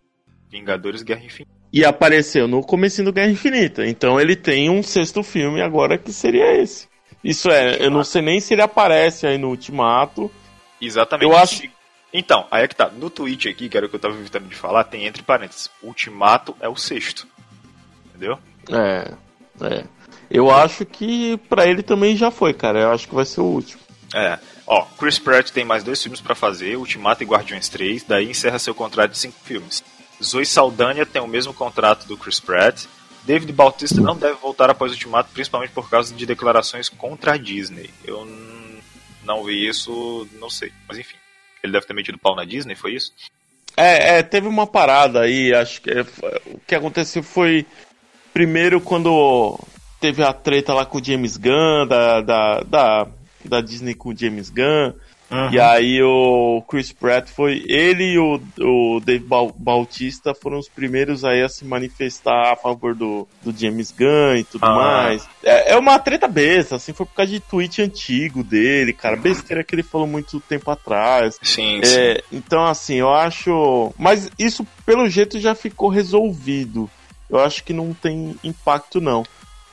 Vingadores 0.50 1.02
Guerra 1.02 1.24
Infinita. 1.24 1.54
E 1.72 1.84
apareceu 1.84 2.48
no 2.48 2.62
comecinho 2.62 3.04
do 3.06 3.12
Guerra 3.12 3.30
Infinita. 3.30 3.86
Então 3.86 4.20
ele 4.20 4.34
tem 4.34 4.70
um 4.70 4.82
sexto 4.82 5.22
filme 5.22 5.60
agora 5.60 5.98
que 5.98 6.12
seria 6.12 6.56
esse. 6.60 6.88
Isso 7.22 7.50
é, 7.50 7.84
eu 7.84 7.90
não 7.90 8.04
sei 8.04 8.22
nem 8.22 8.40
se 8.40 8.54
ele 8.54 8.62
aparece 8.62 9.26
aí 9.26 9.36
no 9.38 9.48
Ultimato. 9.48 10.30
Exatamente. 10.80 11.24
Eu 11.30 11.36
acho- 11.36 11.62
Então, 12.12 12.46
aí 12.50 12.64
é 12.64 12.68
que 12.68 12.76
tá. 12.76 12.88
No 12.88 13.10
tweet 13.10 13.48
aqui, 13.48 13.68
que 13.68 13.76
era 13.76 13.86
o 13.86 13.88
que 13.88 13.96
eu 13.96 14.00
tava 14.00 14.14
evitando 14.14 14.46
de 14.48 14.54
falar, 14.54 14.84
tem 14.84 15.06
entre 15.06 15.22
parênteses. 15.22 15.70
Ultimato 15.82 16.56
é 16.60 16.68
o 16.68 16.76
sexto. 16.76 17.26
Entendeu? 18.06 18.38
É, 18.70 19.12
é. 19.64 19.84
Eu 20.30 20.50
acho 20.50 20.84
que 20.86 21.36
pra 21.48 21.66
ele 21.66 21.82
também 21.82 22.16
já 22.16 22.30
foi, 22.30 22.52
cara. 22.54 22.80
Eu 22.80 22.92
acho 22.92 23.06
que 23.08 23.14
vai 23.14 23.24
ser 23.24 23.40
o 23.40 23.44
último. 23.44 23.80
É. 24.14 24.38
Ó, 24.66 24.84
Chris 24.98 25.18
Pratt 25.18 25.50
tem 25.50 25.64
mais 25.64 25.84
dois 25.84 26.02
filmes 26.02 26.20
pra 26.20 26.34
fazer, 26.34 26.76
Ultimato 26.76 27.22
e 27.22 27.26
Guardiões 27.26 27.68
3, 27.68 28.02
daí 28.04 28.30
encerra 28.30 28.58
seu 28.58 28.74
contrato 28.74 29.12
de 29.12 29.18
cinco 29.18 29.36
filmes. 29.44 29.82
Zoe 30.22 30.46
Saldanha 30.46 31.04
tem 31.06 31.20
o 31.22 31.26
mesmo 31.28 31.52
contrato 31.52 32.06
do 32.06 32.16
Chris 32.16 32.40
Pratt. 32.40 32.84
David 33.26 33.52
Bautista 33.52 34.00
não 34.00 34.16
deve 34.16 34.34
voltar 34.34 34.70
após 34.70 34.92
Ultimato, 34.92 35.30
principalmente 35.32 35.72
por 35.72 35.90
causa 35.90 36.14
de 36.14 36.24
declarações 36.24 36.88
contra 36.88 37.34
a 37.34 37.36
Disney. 37.36 37.90
Eu 38.04 38.24
não 39.24 39.44
vi 39.44 39.66
isso, 39.66 40.28
não 40.38 40.48
sei. 40.48 40.72
Mas 40.88 40.98
enfim, 40.98 41.16
ele 41.62 41.72
deve 41.72 41.86
ter 41.86 41.92
metido 41.94 42.18
pau 42.18 42.36
na 42.36 42.44
Disney, 42.44 42.76
foi 42.76 42.94
isso? 42.94 43.12
É, 43.76 44.18
é, 44.18 44.22
teve 44.22 44.46
uma 44.46 44.66
parada 44.66 45.20
aí, 45.20 45.52
acho 45.52 45.82
que 45.82 45.90
é, 45.90 46.00
o 46.46 46.58
que 46.66 46.74
aconteceu 46.74 47.22
foi 47.22 47.66
primeiro 48.32 48.80
quando 48.80 49.58
teve 50.00 50.22
a 50.22 50.32
treta 50.32 50.72
lá 50.72 50.86
com 50.86 50.98
o 50.98 51.04
James 51.04 51.36
Gunn, 51.36 51.86
da, 51.86 52.20
da, 52.20 52.60
da, 52.60 53.06
da 53.44 53.60
Disney 53.60 53.94
com 53.94 54.10
o 54.10 54.16
James 54.16 54.50
Gunn, 54.50 54.92
e 55.52 55.58
aí 55.60 56.00
o 56.02 56.62
Chris 56.68 56.92
Pratt 56.92 57.28
foi, 57.30 57.64
ele 57.68 58.12
e 58.14 58.18
o, 58.18 58.40
o 58.60 59.00
Dave 59.00 59.24
Bau- 59.24 59.54
Bautista 59.56 60.34
foram 60.34 60.58
os 60.58 60.68
primeiros 60.68 61.24
aí 61.24 61.42
a 61.42 61.48
se 61.48 61.64
manifestar 61.64 62.52
a 62.52 62.56
favor 62.56 62.94
do, 62.94 63.26
do 63.42 63.52
James 63.56 63.90
Gunn 63.90 64.36
e 64.36 64.44
tudo 64.44 64.64
Ah. 64.64 64.74
mais. 64.74 65.28
É, 65.42 65.72
é 65.72 65.76
uma 65.76 65.98
treta 65.98 66.28
besta, 66.28 66.76
assim, 66.76 66.92
foi 66.92 67.06
por 67.06 67.14
causa 67.14 67.32
de 67.32 67.40
tweet 67.40 67.82
antigo 67.82 68.44
dele, 68.44 68.92
cara, 68.92 69.16
besteira 69.16 69.64
que 69.64 69.74
ele 69.74 69.82
falou 69.82 70.06
muito 70.06 70.38
tempo 70.40 70.70
atrás. 70.70 71.38
Sim, 71.42 71.80
É, 71.84 72.22
então, 72.32 72.64
assim, 72.64 72.94
eu 72.96 73.12
acho. 73.12 73.92
Mas 73.98 74.30
isso, 74.38 74.66
pelo 74.84 75.08
jeito, 75.08 75.38
já 75.40 75.54
ficou 75.54 75.88
resolvido. 75.88 76.88
Eu 77.28 77.40
acho 77.40 77.64
que 77.64 77.72
não 77.72 77.92
tem 77.92 78.36
impacto, 78.44 79.00
não. 79.00 79.24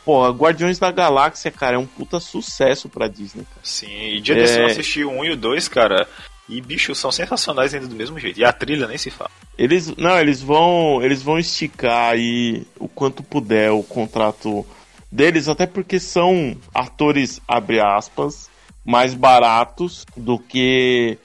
Pô, 0.06 0.30
Guardiões 0.32 0.78
da 0.80 0.92
Galáxia, 0.92 1.50
cara, 1.50 1.76
é 1.76 1.80
um 1.80 1.86
puta 1.86 2.20
sucesso 2.20 2.89
pra 2.89 3.08
Disney, 3.08 3.44
cara. 3.46 3.62
Sim, 3.63 3.88
e 4.16 4.20
dia 4.22 4.36
desse 4.36 4.60
eu 4.60 4.63
É. 4.68 4.72
assisti 4.72 5.04
o 5.04 5.10
1 5.12 5.26
e 5.26 5.32
o 5.32 5.38
2, 5.38 5.68
cara. 5.70 6.08
E 6.50 6.60
bicho, 6.60 6.94
são 6.94 7.10
sensacionais 7.10 7.74
ainda 7.74 7.88
do 7.88 7.96
mesmo 7.96 8.20
jeito. 8.20 8.38
E 8.38 8.44
a 8.44 8.52
trilha 8.52 8.86
nem 8.86 8.98
se 8.98 9.10
fala. 9.10 9.32
Eles. 9.58 9.96
Não, 9.96 10.20
eles 10.20 10.42
vão. 10.42 11.02
Eles 11.02 11.22
vão 11.24 11.39
esticar 11.39 12.12
aí 12.12 12.63
o 12.78 12.88
quanto 12.89 13.24
puder 13.24 13.72
o 13.72 13.82
contrato 13.82 14.66
deles, 15.10 15.48
até 15.48 15.66
porque 15.66 16.00
são 16.02 16.58
atores, 16.74 17.39
abre 17.48 17.80
aspas, 17.80 18.50
mais 18.86 19.13
baratos 19.13 20.06
do 20.18 20.38
que. 20.38 21.18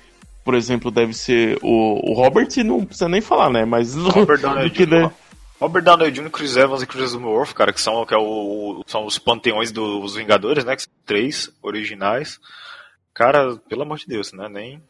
Por 0.44 0.54
exemplo, 0.54 0.90
deve 0.90 1.12
ser 1.14 1.58
o, 1.62 2.10
o 2.10 2.14
Robert, 2.14 2.48
não 2.64 2.84
precisa 2.84 3.08
nem 3.08 3.20
falar, 3.20 3.50
né? 3.50 3.64
Mas 3.64 3.96
Robert 3.96 4.40
Downey 4.40 4.64
do 4.70 4.70
que 4.70 4.86
deve- 4.86 5.10
Robert 5.60 5.82
Downey 5.82 6.10
Jr., 6.12 6.30
Chris 6.30 6.56
Evans 6.56 6.82
e 6.82 6.86
Chris 6.86 7.14
Hemsworth, 7.14 7.52
cara, 7.52 7.72
que 7.72 7.80
são, 7.80 8.06
que 8.06 8.14
é 8.14 8.16
o, 8.18 8.82
são 8.86 9.04
os 9.04 9.18
panteões 9.18 9.72
dos 9.72 10.14
Vingadores, 10.14 10.64
né? 10.64 10.76
Que 10.76 10.82
são 10.82 10.92
três 11.04 11.50
originais. 11.62 12.38
Cara, 13.12 13.56
pelo 13.68 13.82
amor 13.82 13.98
de 13.98 14.06
Deus, 14.06 14.32
né? 14.32 14.48
Nem. 14.48 14.80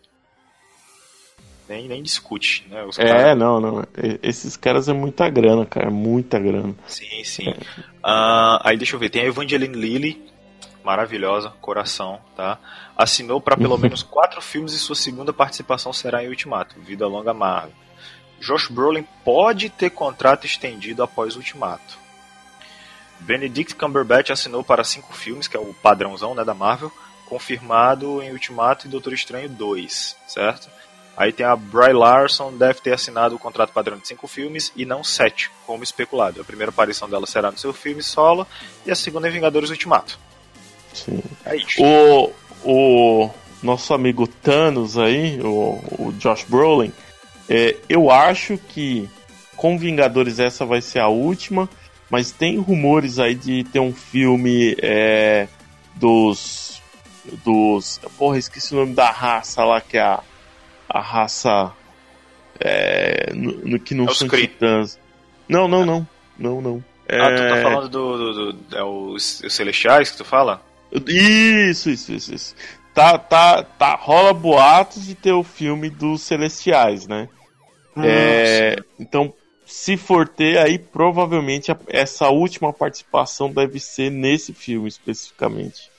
Nem, 1.68 1.86
nem 1.86 2.02
discute, 2.02 2.66
né? 2.70 2.82
Os 2.84 2.98
É, 2.98 3.04
caras- 3.06 3.38
não, 3.38 3.60
não. 3.60 3.82
E- 3.96 4.18
Esses 4.22 4.56
caras 4.56 4.88
é 4.88 4.92
muita 4.92 5.28
grana, 5.28 5.66
cara. 5.66 5.90
Muita 5.90 6.38
grana. 6.38 6.74
Sim, 6.86 7.22
sim. 7.24 7.54
Ah, 8.02 8.60
aí 8.64 8.76
deixa 8.76 8.96
eu 8.96 9.00
ver, 9.00 9.10
tem 9.10 9.22
a 9.22 9.26
Evangeline 9.26 9.74
Lilly, 9.74 10.30
maravilhosa, 10.82 11.50
coração, 11.60 12.20
tá? 12.34 12.58
Assinou 12.96 13.38
para 13.40 13.56
pelo 13.56 13.76
menos 13.76 14.02
quatro 14.02 14.40
filmes 14.40 14.72
e 14.72 14.78
sua 14.78 14.96
segunda 14.96 15.32
participação 15.32 15.92
será 15.92 16.24
em 16.24 16.28
Ultimato, 16.28 16.80
Vida 16.80 17.06
Longa 17.06 17.34
Marvel. 17.34 17.72
Josh 18.40 18.68
Brolin 18.68 19.06
pode 19.24 19.68
ter 19.70 19.90
contrato 19.90 20.46
estendido 20.46 21.02
após 21.02 21.36
Ultimato. 21.36 21.98
Benedict 23.20 23.74
Cumberbatch 23.74 24.30
assinou 24.30 24.62
para 24.62 24.84
cinco 24.84 25.12
filmes, 25.12 25.48
que 25.48 25.56
é 25.56 25.60
o 25.60 25.74
padrãozão 25.74 26.34
né, 26.34 26.44
da 26.44 26.54
Marvel, 26.54 26.92
confirmado 27.26 28.22
em 28.22 28.30
Ultimato 28.30 28.86
e 28.86 28.90
Doutor 28.90 29.12
Estranho 29.12 29.48
2, 29.48 30.16
certo? 30.26 30.70
Aí 31.16 31.32
tem 31.32 31.44
a 31.44 31.56
Bry 31.56 31.92
Larson, 31.92 32.56
deve 32.56 32.80
ter 32.80 32.92
assinado 32.92 33.34
o 33.34 33.38
contrato 33.40 33.72
padrão 33.72 33.98
de 33.98 34.06
cinco 34.06 34.28
filmes 34.28 34.72
e 34.76 34.84
não 34.84 35.02
sete, 35.02 35.50
como 35.66 35.82
especulado. 35.82 36.40
A 36.40 36.44
primeira 36.44 36.70
aparição 36.70 37.10
dela 37.10 37.26
será 37.26 37.50
no 37.50 37.58
seu 37.58 37.72
filme 37.72 38.04
solo 38.04 38.46
e 38.86 38.90
a 38.90 38.94
segunda 38.94 39.28
em 39.28 39.32
Vingadores 39.32 39.70
Ultimato. 39.70 40.16
Sim. 40.94 41.20
É 41.44 41.56
isso. 41.56 41.82
O, 41.82 42.32
o 42.64 43.30
nosso 43.60 43.92
amigo 43.92 44.28
Thanos 44.28 44.96
aí, 44.96 45.40
o, 45.40 45.80
o 45.98 46.12
Josh 46.18 46.44
Brolin, 46.44 46.92
é, 47.48 47.76
eu 47.88 48.10
acho 48.10 48.58
que 48.58 49.08
com 49.56 49.78
Vingadores 49.78 50.38
essa 50.38 50.64
vai 50.64 50.80
ser 50.80 51.00
a 51.00 51.08
última, 51.08 51.68
mas 52.10 52.30
tem 52.30 52.58
rumores 52.58 53.18
aí 53.18 53.34
de 53.34 53.64
ter 53.64 53.80
um 53.80 53.92
filme 53.92 54.76
é, 54.82 55.48
dos. 55.96 56.80
dos. 57.44 57.98
Porra, 58.16 58.38
esqueci 58.38 58.72
o 58.74 58.78
nome 58.78 58.94
da 58.94 59.10
raça 59.10 59.64
lá, 59.64 59.80
que 59.80 59.96
é 59.98 60.02
a, 60.02 60.20
a 60.88 61.00
raça. 61.00 61.72
É, 62.60 63.32
no, 63.34 63.52
no 63.64 63.78
que 63.78 63.94
não 63.94 64.06
É 64.06 64.14
são 64.14 64.28
titãs. 64.28 64.98
Não, 65.48 65.68
não, 65.68 65.84
não. 65.86 66.06
Não, 66.38 66.60
não. 66.60 66.84
Ah, 67.10 67.30
tu 67.30 67.48
tá 67.48 67.56
É, 67.56 67.62
falando 67.62 67.88
do, 67.88 68.16
do, 68.34 68.52
do- 68.52 68.76
é 68.76 68.82
os, 68.82 69.40
os 69.40 69.52
Celestiais 69.54 70.10
que 70.10 70.16
tu 70.18 70.24
fala? 70.24 70.60
Isso, 71.06 71.88
isso, 71.90 72.12
isso, 72.12 72.34
isso. 72.34 72.54
Tá, 72.94 73.16
tá, 73.16 73.62
tá, 73.62 73.94
rola 73.94 74.32
boatos 74.34 75.06
de 75.06 75.14
ter 75.14 75.32
o 75.32 75.44
filme 75.44 75.88
dos 75.88 76.22
Celestiais, 76.22 77.06
né? 77.06 77.28
É, 78.04 78.76
então, 78.98 79.32
se 79.66 79.96
for 79.96 80.26
ter, 80.26 80.58
aí 80.58 80.78
provavelmente 80.78 81.70
essa 81.88 82.28
última 82.28 82.72
participação 82.72 83.50
deve 83.50 83.78
ser 83.78 84.10
nesse 84.10 84.52
filme 84.52 84.88
especificamente. 84.88 85.90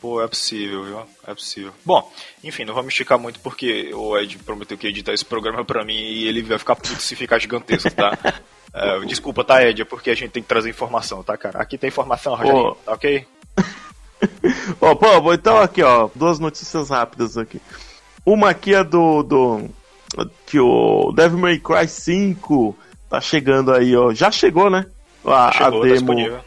Pô, 0.00 0.22
é 0.22 0.26
possível, 0.26 0.84
viu? 0.84 1.00
É 1.26 1.34
possível. 1.34 1.72
Bom, 1.84 2.10
enfim, 2.42 2.64
não 2.64 2.74
vamos 2.74 2.92
esticar 2.94 3.18
muito 3.18 3.38
porque 3.40 3.92
o 3.92 4.16
Ed 4.16 4.38
prometeu 4.38 4.78
que 4.78 4.86
ia 4.86 4.90
editar 4.90 5.12
esse 5.12 5.24
programa 5.24 5.62
pra 5.62 5.84
mim 5.84 5.98
e 5.98 6.26
ele 6.26 6.40
vai 6.40 6.58
ficar 6.58 6.74
puto 6.74 7.00
se 7.02 7.14
ficar 7.14 7.38
gigantesco, 7.38 7.90
tá? 7.90 8.16
É, 8.72 9.00
desculpa, 9.00 9.42
tá, 9.42 9.64
Ed? 9.64 9.82
É 9.82 9.84
porque 9.84 10.10
a 10.10 10.14
gente 10.14 10.30
tem 10.30 10.44
que 10.44 10.48
trazer 10.48 10.70
informação, 10.70 11.24
tá, 11.24 11.36
cara? 11.36 11.60
Aqui 11.60 11.76
tem 11.76 11.88
informação, 11.88 12.36
Rogerinho, 12.36 12.76
tá 12.86 12.92
ok? 12.92 13.26
Ó, 14.80 14.94
bom, 14.94 15.32
então 15.34 15.58
aqui, 15.58 15.82
ó, 15.82 16.08
duas 16.14 16.38
notícias 16.38 16.88
rápidas 16.88 17.36
aqui. 17.36 17.60
Uma 18.24 18.50
aqui 18.50 18.72
é 18.72 18.84
do, 18.84 19.24
do 19.24 19.68
que 20.46 20.58
o 20.58 21.12
Devil 21.12 21.38
May 21.38 21.58
Cry 21.58 21.86
5 21.86 22.76
tá 23.08 23.20
chegando 23.20 23.72
aí, 23.72 23.96
ó. 23.96 24.12
Já 24.12 24.30
chegou, 24.30 24.70
né? 24.70 24.86
A, 25.24 25.52
Chegou, 25.52 25.66
a 25.66 25.70
tá 25.70 25.80
demo 25.80 25.94
disponível. 25.94 26.40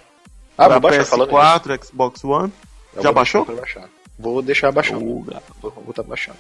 Ah, 0.58 0.69
vou 0.69 0.80
baixar 0.80 1.06
falando 1.06 1.32
nisso. 1.32 1.39
PS4, 1.39 1.86
Xbox 1.86 2.23
One. 2.23 2.54
Eu 2.95 3.02
Já 3.02 3.10
vou 3.10 3.13
baixou? 3.13 3.47
Vou 4.17 4.41
deixar 4.41 4.71
baixando. 4.71 4.99
Vou, 5.62 5.71
vou 5.71 5.93
tá 5.93 6.04
baixando. 6.04 6.38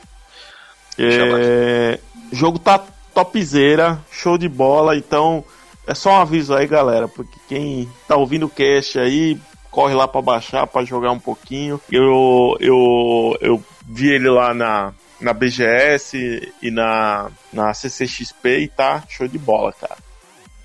É, 0.97 1.99
jogo 2.31 2.59
tá 2.59 2.83
topzera, 3.13 3.99
show 4.11 4.37
de 4.37 4.47
bola, 4.47 4.95
então 4.95 5.43
é 5.87 5.93
só 5.93 6.11
um 6.11 6.21
aviso 6.21 6.53
aí, 6.53 6.67
galera, 6.67 7.07
porque 7.07 7.37
quem 7.47 7.89
tá 8.07 8.15
ouvindo 8.15 8.45
o 8.45 8.49
cast 8.49 8.99
aí, 8.99 9.39
corre 9.71 9.93
lá 9.93 10.07
pra 10.07 10.21
baixar, 10.21 10.67
pra 10.67 10.85
jogar 10.85 11.11
um 11.11 11.19
pouquinho. 11.19 11.81
Eu, 11.91 12.55
eu, 12.59 13.37
eu 13.41 13.63
vi 13.87 14.09
ele 14.09 14.29
lá 14.29 14.53
na, 14.53 14.93
na 15.19 15.33
BGS 15.33 16.51
e 16.61 16.71
na, 16.71 17.29
na 17.51 17.73
CCXP 17.73 18.59
e 18.59 18.67
tá 18.67 19.03
show 19.07 19.27
de 19.27 19.37
bola, 19.37 19.71
cara. 19.73 19.97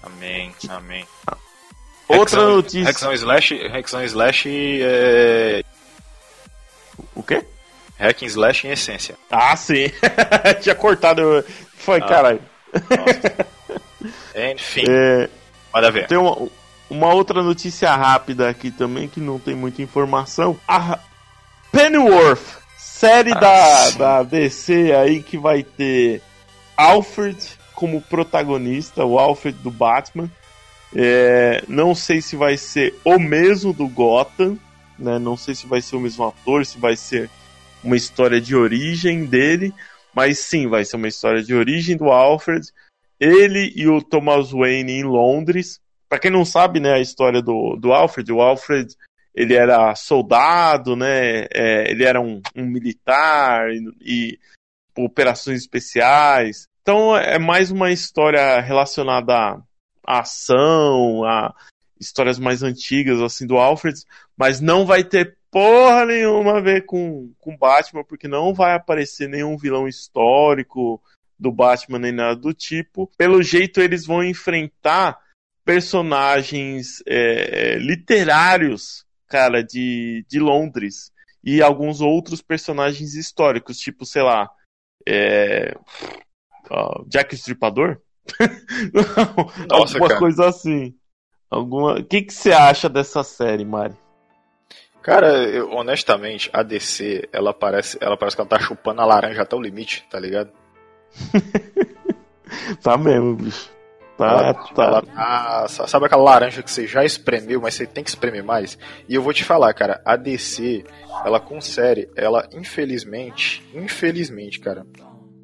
Amém, 0.03 0.53
amém. 0.69 1.07
Outra 2.09 2.41
Hexão- 2.41 2.57
notícia. 2.57 2.91
Hexão 2.91 3.13
Slash, 3.13 3.55
Hexão 3.55 4.03
Slash 4.05 4.49
é. 4.83 5.63
O 7.15 7.23
quê? 7.23 7.45
Hack 7.99 8.23
and 8.23 8.27
Slash 8.27 8.67
em 8.67 8.71
essência. 8.71 9.17
Ah, 9.31 9.55
sim. 9.57 9.91
Tinha 10.63 10.75
cortado. 10.75 11.45
Foi, 11.77 11.99
Ah. 11.99 12.07
caralho. 12.07 12.41
Enfim, 14.55 14.85
É, 14.89 15.29
manda 15.75 15.91
ver. 15.91 16.07
Tem 16.07 16.17
uma, 16.19 16.49
uma 16.89 17.13
outra 17.13 17.43
notícia 17.43 17.95
rápida 17.95 18.49
aqui 18.49 18.71
também, 18.71 19.09
que 19.09 19.21
não 19.21 19.39
tem 19.39 19.55
muita 19.55 19.83
informação. 19.83 20.59
A 20.67 20.99
Pennyworth, 21.73 22.59
série 22.99 23.31
Ah, 23.31 23.39
da, 23.39 23.91
da 23.91 24.23
DC 24.25 24.93
aí 24.93 25.23
que 25.23 25.39
vai 25.39 25.63
ter 25.63 26.21
Alfred 26.77 27.39
como 27.73 28.03
protagonista, 28.03 29.05
o 29.05 29.21
Alfred 29.21 29.57
do 29.63 29.71
Batman. 29.71 30.29
É, 30.93 31.63
não 31.69 31.95
sei 31.95 32.21
se 32.21 32.35
vai 32.35 32.57
ser 32.57 32.95
o 33.05 33.17
mesmo 33.17 33.73
do 33.73 33.87
Gotham, 33.87 34.59
né? 34.99 35.17
Não 35.17 35.37
sei 35.37 35.55
se 35.55 35.65
vai 35.65 35.81
ser 35.81 35.95
o 35.95 36.01
mesmo 36.01 36.27
ator, 36.27 36.67
se 36.67 36.77
vai 36.77 36.97
ser 36.97 37.31
uma 37.85 37.97
história 37.97 38.41
de 38.41 38.57
origem 38.57 39.25
dele, 39.25 39.73
mas 40.13 40.41
sim, 40.41 40.67
vai 40.67 40.85
ser 40.85 40.97
uma 40.97 41.07
história 41.07 41.41
de 41.41 41.55
origem 41.55 41.97
do 41.97 42.07
Alfred. 42.07 42.67
Ele 43.21 43.73
e 43.77 43.87
o 43.87 44.03
Thomas 44.03 44.51
Wayne 44.51 44.93
em 44.93 45.05
Londres. 45.05 45.81
Pra 46.09 46.19
quem 46.19 46.33
não 46.33 46.45
sabe, 46.45 46.81
né, 46.81 46.95
a 46.95 47.01
história 47.01 47.41
do, 47.41 47.77
do 47.77 47.93
Alfred, 47.93 48.33
o 48.33 48.41
Alfred 48.41 48.93
ele 49.39 49.55
era 49.55 49.95
soldado, 49.95 50.97
né? 50.97 51.47
é, 51.55 51.91
ele 51.91 52.05
era 52.05 52.21
um, 52.21 52.43
um 52.57 52.67
militar 52.67 53.71
e, 53.71 53.83
e 54.01 54.39
operações 54.97 55.61
especiais. 55.61 56.67
Então 56.83 57.17
é 57.17 57.39
mais 57.39 57.71
uma 57.71 57.93
história 57.93 58.61
relacionada 58.61 59.35
à 59.35 59.63
à 60.09 60.21
ação, 60.21 61.23
a 61.25 61.55
histórias 62.01 62.39
mais 62.39 62.63
antigas 62.63 63.21
assim 63.21 63.47
do 63.47 63.59
Alfred, 63.59 64.03
mas 64.35 64.59
não 64.59 64.87
vai 64.87 65.05
ter 65.05 65.37
porra 65.51 66.07
nenhuma 66.07 66.57
a 66.57 66.61
ver 66.61 66.87
com, 66.87 67.31
com 67.39 67.57
Batman, 67.57 68.03
porque 68.05 68.27
não 68.27 68.55
vai 68.55 68.75
aparecer 68.75 69.29
nenhum 69.29 69.59
vilão 69.59 69.87
histórico 69.87 71.03
do 71.39 71.53
Batman 71.53 71.99
nem 71.99 72.13
nada 72.13 72.37
do 72.37 72.55
tipo. 72.55 73.11
Pelo 73.19 73.43
jeito, 73.43 73.81
eles 73.81 74.07
vão 74.07 74.25
enfrentar 74.25 75.19
personagens 75.63 77.03
é, 77.07 77.75
é, 77.75 77.79
literários, 77.79 79.05
cara, 79.29 79.63
de, 79.63 80.25
de 80.29 80.39
Londres. 80.39 81.13
E 81.45 81.63
alguns 81.63 82.01
outros 82.01 82.43
personagens 82.43 83.15
históricos, 83.15 83.79
tipo, 83.79 84.05
sei 84.05 84.23
lá, 84.23 84.51
é, 85.07 85.75
Jack 87.07 87.35
Estripador? 87.35 88.01
Não, 88.93 89.47
Nossa, 89.79 89.95
alguma 89.95 90.09
cara. 90.09 90.21
coisa 90.21 90.47
assim. 90.47 90.95
Alguma... 91.51 91.99
O 91.99 92.05
que 92.05 92.23
que 92.23 92.33
você 92.33 92.53
acha 92.53 92.89
dessa 92.89 93.23
série, 93.23 93.65
Mari? 93.65 93.95
Cara, 95.03 95.29
eu, 95.45 95.71
honestamente, 95.71 96.51
a 96.53 96.63
DC, 96.63 97.29
ela 97.33 97.55
parece, 97.55 97.97
ela 98.01 98.17
parece 98.17 98.37
que 98.37 98.43
ela 98.43 98.51
tá 98.51 98.59
chupando 98.59 99.01
a 99.01 99.07
laranja 99.07 99.43
até 99.43 99.57
o 99.57 99.61
limite, 99.61 100.07
tá 100.11 100.19
ligado? 100.19 100.51
Tá 102.83 102.97
mesmo, 102.97 103.37
bicho. 103.37 103.71
Tá, 104.19 104.27
ela, 104.27 104.55
tá. 104.55 104.85
ela 104.85 105.03
tá- 105.03 105.67
sa- 105.69 105.87
sabe 105.87 106.07
aquela 106.07 106.23
laranja 106.25 106.61
que 106.63 106.71
você 106.71 106.87
já 106.89 107.05
espremeu, 107.05 107.61
mas 107.61 107.75
você 107.75 107.87
tem 107.87 108.03
que 108.03 108.11
espremer 108.11 108.43
mais? 108.45 108.77
E 109.09 109.15
eu 109.15 109.23
vou 109.23 109.33
te 109.33 109.45
falar, 109.45 109.73
cara, 109.73 110.01
a 110.05 110.17
DC, 110.17 110.85
ela 111.25 111.39
com 111.39 111.61
série, 111.61 112.09
ela 112.17 112.47
infelizmente, 112.53 113.63
infelizmente, 113.73 114.59
cara, 114.59 114.85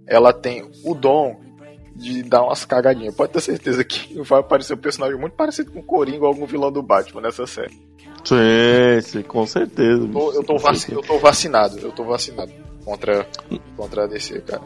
ela 0.07 0.33
tem 0.33 0.69
o 0.85 0.93
dom 0.93 1.41
de 1.95 2.25
dar 2.25 2.43
umas 2.43 2.65
cagadinhas. 2.65 3.15
Pode 3.15 3.33
ter 3.33 3.41
certeza 3.41 3.85
que 3.85 4.21
vai 4.23 4.41
aparecer 4.41 4.75
um 4.75 4.79
personagem 4.79 5.17
muito 5.19 5.35
parecido 5.35 5.71
com 5.71 5.79
o 5.79 5.83
Coringa 5.85 6.23
ou 6.23 6.27
algum 6.27 6.45
vilão 6.45 6.73
do 6.73 6.83
Batman 6.83 7.21
nessa 7.23 7.47
série. 7.47 7.79
Sim, 8.25 9.01
sim, 9.03 9.23
com 9.23 9.47
certeza. 9.47 10.03
Eu 10.03 10.09
tô, 10.09 10.33
eu 10.33 10.43
tô 10.43 10.59
certeza. 10.59 10.93
eu 10.95 11.03
tô 11.03 11.19
vacinado, 11.21 11.79
eu 11.79 11.93
tô 11.93 12.03
vacinado 12.05 12.51
contra, 12.85 13.25
contra 13.77 14.05
a 14.05 14.07
DC, 14.09 14.41
cara. 14.41 14.63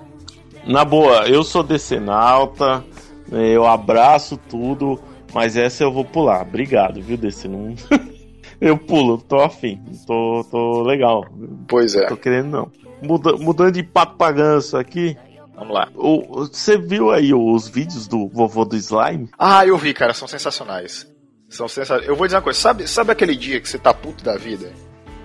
Na 0.65 0.85
boa, 0.85 1.29
eu 1.29 1.45
sou 1.45 1.63
decenalta, 1.63 2.79
né, 2.79 2.85
eu 3.33 3.67
abraço 3.67 4.37
tudo, 4.37 4.99
mas 5.35 5.57
essa 5.57 5.83
eu 5.85 5.93
vou 5.93 6.05
pular. 6.05 6.43
Obrigado, 6.43 7.01
viu, 7.01 7.17
DC? 7.17 7.49
Não... 7.49 7.75
eu 8.61 8.77
pulo, 8.79 9.19
tô 9.19 9.41
afim, 9.41 9.81
tô, 10.07 10.45
tô 10.51 10.83
legal. 10.83 11.25
Pois 11.69 11.95
é, 11.95 12.07
Tô 12.07 12.17
querendo 12.17 12.49
não. 12.51 12.73
Muda- 13.03 13.37
mudando 13.37 13.73
de 13.73 13.83
pato 13.83 14.17
pra 14.17 14.33
ganso 14.33 14.77
aqui, 14.77 15.17
vamos 15.55 15.73
lá. 15.73 15.89
o- 15.95 16.47
você 16.47 16.77
viu 16.77 17.11
aí 17.13 17.33
os 17.33 17.69
vídeos 17.69 18.09
do 18.09 18.27
vovô 18.29 18.65
do 18.65 18.77
slime? 18.77 19.29
Ah, 19.39 19.65
eu 19.65 19.77
vi, 19.79 19.95
cara, 19.95 20.13
são 20.13 20.27
sensacionais. 20.27 21.07
São 21.49 21.69
sensacionais. 21.69 22.09
Eu 22.09 22.17
vou 22.17 22.27
dizer 22.27 22.37
uma 22.37 22.43
coisa, 22.43 22.59
sabe, 22.59 22.89
sabe 22.89 23.13
aquele 23.13 23.37
dia 23.37 23.61
que 23.61 23.69
você 23.69 23.79
tá 23.79 23.95
puto 23.95 24.25
da 24.25 24.37
vida? 24.37 24.73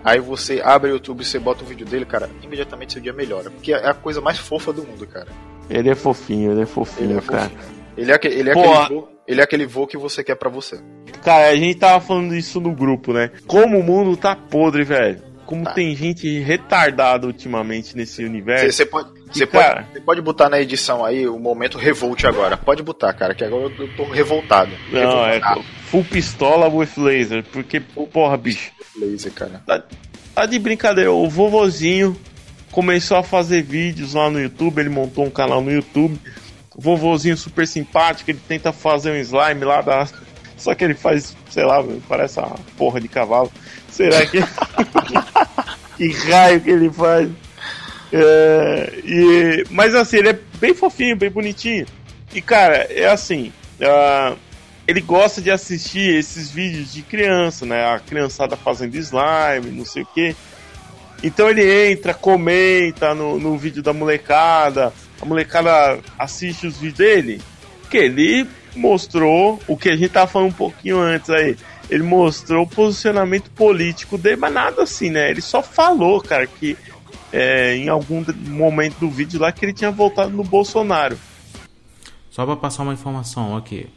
Aí 0.04 0.20
você 0.20 0.62
abre 0.64 0.91
o 0.91 0.95
YouTube 0.95 1.22
e 1.22 1.26
você 1.26 1.39
bota 1.39 1.64
o 1.64 1.66
vídeo 1.68 1.86
dele, 1.86 2.06
cara, 2.06 2.30
imediatamente 2.43 2.93
seu 2.93 3.01
dia 3.01 3.14
melhora. 3.14 3.49
Porque 3.49 3.74
é 3.74 3.89
a 3.89 3.93
coisa 3.93 4.20
mais 4.22 4.38
fofa 4.38 4.72
do 4.74 4.84
mundo, 4.86 5.08
cara. 5.08 5.28
Ele 5.70 5.89
é 5.89 5.95
fofinho, 5.95 6.51
ele 6.51 6.62
é 6.62 6.66
fofinho, 6.66 7.10
Ele 7.12 7.18
é 7.20 7.22
cara. 7.22 7.49
fofinho. 7.49 7.82
Ele 7.98 8.12
é, 8.12 8.20
ele, 8.24 8.50
é 8.50 8.54
Pô, 8.54 8.74
aquele 8.74 9.00
vô, 9.00 9.08
ele 9.28 9.41
é 9.41 9.44
aquele 9.44 9.66
vô 9.66 9.88
que 9.88 9.98
você 9.98 10.24
quer 10.24 10.36
pra 10.36 10.50
você. 10.50 10.80
Cara, 11.24 11.50
a 11.50 11.56
gente 11.56 11.76
tava 11.80 12.00
falando 12.04 12.36
isso 12.36 12.60
no 12.60 12.72
grupo, 12.72 13.14
né? 13.14 13.30
Como 13.48 13.78
o 13.80 13.84
mundo 13.84 14.18
tá 14.18 14.36
podre, 14.36 14.84
velho. 14.84 15.22
Como 15.46 15.64
Tá. 15.66 15.74
tem 15.74 15.94
gente 15.96 16.39
retardada 16.39 17.28
ultimamente 17.28 17.96
nesse 17.98 18.24
universo. 18.24 18.72
Você, 18.72 18.86
pode, 18.86 19.10
É. 19.41 19.46
cara- 19.46 19.84
pode, 19.91 20.06
pode 20.06 20.22
botar 20.22 20.50
na 20.50 20.60
edição 20.60 21.04
aí 21.04 21.28
o 21.28 21.38
momento 21.38 21.78
revolt 21.78 22.24
agora. 22.26 22.56
Pode 22.58 22.82
botar, 22.82 23.14
cara, 23.14 23.36
que 23.36 23.44
agora 23.44 23.72
eu 23.78 23.96
tô 23.96 24.06
revoltado. 24.06 24.72
Não, 24.91 25.26
é 25.26 25.34
Revoltado. 25.34 25.64
full 25.88 26.04
pistola 26.06 26.68
with 26.70 26.89
laser. 26.98 27.44
Porque, 27.52 27.80
porra, 27.80 28.38
bicho, 28.38 28.72
Laser, 28.98 29.32
cara. 29.34 29.62
tá 30.34 30.46
de 30.46 30.58
brincadeira. 30.58 31.12
O 31.12 31.30
vovozinho 31.30 32.16
começou 32.72 33.18
a 33.18 33.24
fazer 33.24 33.62
vídeos 33.64 34.14
lá 34.14 34.30
no 34.30 34.39
YouTube. 34.41 34.80
Ele 34.80 34.89
montou 34.89 35.26
um 35.26 35.30
canal 35.30 35.62
no 35.62 35.72
YouTube. 35.72 36.18
Vovozinho 36.76 37.38
super 37.38 37.67
simpático. 37.67 38.32
Ele 38.32 38.39
tenta 38.47 38.71
fazer 38.71 39.11
um 39.11 39.17
slime 39.17 39.63
lá 39.63 39.82
da. 39.82 40.07
Só 40.57 40.74
que 40.74 40.84
ele 40.84 40.93
faz, 40.93 41.36
sei 41.49 41.63
lá, 41.63 41.84
parece 42.07 42.39
uma 42.39 42.55
porra 42.78 42.99
de 42.99 43.07
cavalo. 43.07 43.51
Será 43.89 44.26
que. 44.26 44.39
que 45.97 46.11
raio 46.30 46.61
que 46.61 46.69
ele 46.69 46.91
faz? 46.91 47.30
É, 48.11 48.93
e, 49.03 49.65
mas 49.71 49.95
assim, 49.95 50.17
ele 50.17 50.30
é 50.30 50.39
bem 50.59 50.74
fofinho, 50.74 51.15
bem 51.15 51.32
bonitinho. 51.32 51.86
E 52.34 52.41
cara, 52.41 52.88
é 52.89 53.07
assim. 53.07 53.51
ah, 53.82 54.36
ele 54.88 55.01
gosta 55.01 55.41
de 55.41 55.49
assistir 55.49 56.15
esses 56.15 56.51
vídeos 56.51 56.93
de 56.93 57.01
criança, 57.01 57.65
né? 57.65 57.86
A 57.86 57.99
criançada 57.99 58.55
fazendo 58.55 58.95
slime, 58.95 59.71
não 59.71 59.86
sei 59.86 60.03
o 60.03 60.05
que. 60.05 60.36
Então 61.24 61.49
ele 61.49 61.91
entra, 61.91 62.13
comenta 62.13 63.15
no, 63.15 63.39
no 63.39 63.57
vídeo 63.57 63.82
da 63.82 63.93
molecada, 63.93 64.93
a 65.24 65.26
molecada 65.26 65.99
assiste 66.19 66.67
os 66.67 66.78
vídeos 66.78 66.97
dele, 66.97 67.41
que 67.89 67.97
ele 67.97 68.45
mostrou 68.76 69.59
o 69.67 69.78
que 69.78 69.89
a 69.89 69.95
gente 69.95 70.09
tava 70.09 70.28
falando 70.28 70.49
um 70.49 70.53
pouquinho 70.53 70.99
antes 70.99 71.30
aí. 71.30 71.55
Ele 71.89 72.03
mostrou 72.03 72.63
o 72.63 72.67
posicionamento 72.67 73.49
político 73.51 74.17
dele, 74.17 74.36
mas 74.36 74.53
nada 74.53 74.84
assim, 74.84 75.09
né? 75.09 75.30
Ele 75.30 75.41
só 75.41 75.63
falou, 75.63 76.21
cara, 76.21 76.45
que 76.45 76.78
é, 77.32 77.76
em 77.78 77.88
algum 77.88 78.24
momento 78.47 78.99
do 78.99 79.09
vídeo 79.09 79.39
lá 79.39 79.51
que 79.51 79.65
ele 79.65 79.74
tinha 79.74 79.91
voltado 79.91 80.32
no 80.32 80.43
Bolsonaro. 80.43 81.17
Só 82.30 82.45
para 82.45 82.57
passar 82.57 82.84
uma 82.84 82.93
informação 82.93 83.55
aqui. 83.55 83.88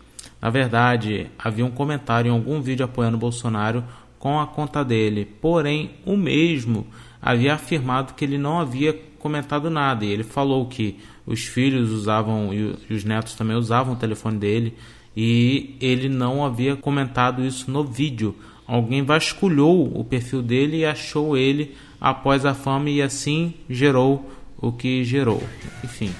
Na 0.41 0.51
verdade, 0.51 1.29
havia 1.37 1.64
um 1.64 1.70
comentário 1.70 2.29
em 2.29 2.33
algum 2.33 2.61
vídeo 2.61 2.85
apoiando 2.85 3.16
o 3.16 3.20
Bolsonaro 3.20 3.83
com 4.18 4.39
a 4.39 4.47
conta 4.47 4.85
dele. 4.85 5.24
Porém, 5.24 5.97
o 6.05 6.16
mesmo 6.16 6.87
havia 7.20 7.55
afirmado 7.55 8.14
que 8.14 8.24
ele 8.24 8.39
não 8.39 8.61
havia 8.61 8.93
comentado 9.18 9.68
nada. 9.68 10.05
E 10.05 10.11
ele 10.11 10.22
falou 10.22 10.66
que 10.66 11.01
os 11.27 11.45
filhos 11.45 11.91
usavam 11.91 12.55
e 12.55 12.62
o- 12.62 12.79
e 12.89 12.95
os 12.95 13.05
netos 13.05 13.35
também 13.35 13.57
usavam 13.57 13.95
o 13.95 13.97
telefone 13.97 14.39
dele. 14.39 14.74
E 15.16 15.74
ele 15.81 16.09
não 16.09 16.45
havia 16.45 16.77
comentado 16.77 17.45
isso 17.45 17.70
no 17.70 17.83
vídeo. 17.85 18.37
Alguém 18.66 19.03
vasculhou 19.03 19.91
o 19.99 20.05
perfil 20.05 20.43
dele 20.43 20.79
e 20.79 20.85
achou 20.87 21.37
ele 21.37 21.74
após 22.01 22.45
a 22.45 22.53
fama 22.55 22.91
e 22.91 23.01
assim 23.01 23.55
gerou 23.68 24.31
o 24.59 24.70
que 24.72 25.05
gerou. 25.05 25.43
Enfim. 25.85 26.12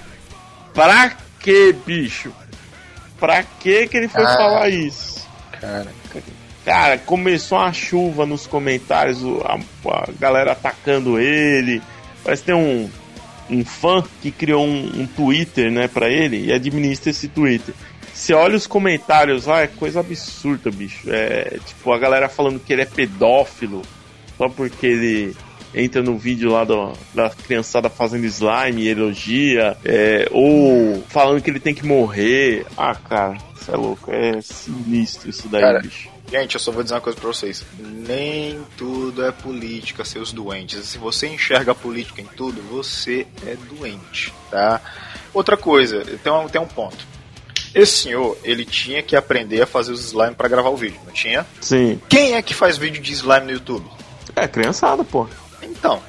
Pra 0.73 1.11
que, 1.41 1.75
bicho? 1.87 2.33
Pra 3.19 3.43
que 3.43 3.87
que 3.89 3.97
ele 3.97 4.09
foi 4.09 4.25
Ah. 4.25 4.37
falar 4.37 4.69
isso? 4.71 5.27
Cara. 5.61 5.89
Cara, 6.65 6.99
começou 6.99 7.59
uma 7.59 7.73
chuva 7.73 8.27
nos 8.27 8.47
comentários, 8.47 9.23
o- 9.23 9.41
a, 9.45 9.55
a 9.91 10.09
galera 10.19 10.53
atacando 10.53 11.19
ele. 11.19 11.81
Parece 12.25 12.43
que 12.43 12.47
tem 12.47 12.55
um, 12.57 12.91
um 13.51 13.65
fã 13.65 14.03
que 14.23 14.31
criou 14.31 14.65
um, 14.65 15.03
um 15.03 15.07
Twitter, 15.07 15.71
né, 15.71 15.89
pra 15.89 16.09
ele 16.09 16.47
e 16.47 16.53
administra 16.53 17.11
esse 17.11 17.29
Twitter. 17.29 17.75
Você 18.13 18.33
olha 18.33 18.57
os 18.57 18.67
comentários 18.67 19.47
lá, 19.47 19.61
é 19.61 19.67
coisa 19.67 20.01
absurda, 20.01 20.71
bicho. 20.71 21.11
É 21.11 21.59
tipo 21.67 21.93
a 21.93 21.99
galera 21.99 22.29
falando 22.29 22.59
que 22.59 22.73
ele 22.73 22.83
é 22.83 22.87
pedófilo 22.87 23.83
só 24.39 24.49
porque 24.49 24.87
ele 24.87 25.37
entra 25.75 26.03
no 26.03 26.17
vídeo 26.17 26.51
lá 26.51 26.65
do, 26.65 26.93
da 27.15 27.29
criançada 27.31 27.91
fazendo 27.91 28.25
slime 28.25 28.83
e 28.83 28.89
elogia, 28.89 29.77
é, 29.85 30.27
ou 30.31 31.03
falando 31.09 31.43
que 31.43 31.51
ele 31.51 31.61
tem 31.61 31.75
que 31.75 31.85
morrer. 31.85 32.65
Ah, 32.77 32.95
cara, 32.95 33.37
isso 33.61 33.71
é 33.71 33.77
louco, 33.77 34.11
é 34.11 34.41
sinistro 34.41 35.29
isso 35.29 35.49
daí, 35.49 35.61
Cara, 35.61 35.81
bicho. 35.81 36.16
Gente, 36.31 36.55
eu 36.55 36.61
só 36.61 36.73
vou 36.73 36.83
dizer 36.83 36.95
uma 36.95 37.01
coisa 37.01 37.19
pra 37.19 37.29
vocês. 37.29 37.65
Nem 37.79 38.61
tudo 38.77 39.25
é 39.25 39.31
política, 39.31 40.05
seus 40.05 40.33
doentes. 40.33 40.85
Se 40.87 40.99
você 40.99 41.29
enxerga 41.29 41.73
a 41.73 41.75
política 41.75 42.21
em 42.21 42.27
tudo, 42.27 42.61
você 42.63 43.27
é 43.47 43.57
doente, 43.57 44.33
tá? 44.51 44.81
Outra 45.33 45.57
coisa, 45.57 46.05
tem 46.05 46.33
um, 46.33 46.49
tem 46.49 46.61
um 46.61 46.67
ponto. 46.67 47.07
Esse 47.75 47.93
senhor, 48.05 48.37
ele 48.43 48.65
tinha 48.65 49.03
que 49.03 49.15
aprender 49.15 49.63
a 49.63 49.67
fazer 49.67 49.93
os 49.93 50.01
slime 50.01 50.35
pra 50.35 50.49
gravar 50.49 50.71
o 50.71 50.77
vídeo, 50.77 50.99
não 51.05 51.13
tinha? 51.13 51.47
Sim. 51.61 52.01
Quem 52.09 52.35
é 52.35 52.43
que 52.43 52.55
faz 52.55 52.77
vídeo 52.77 53.03
de 53.03 53.13
slime 53.13 53.47
no 53.47 53.53
YouTube? 53.53 53.87
É, 54.35 54.49
criançada, 54.49 55.05
pô. 55.05 55.29
Então. 55.63 56.03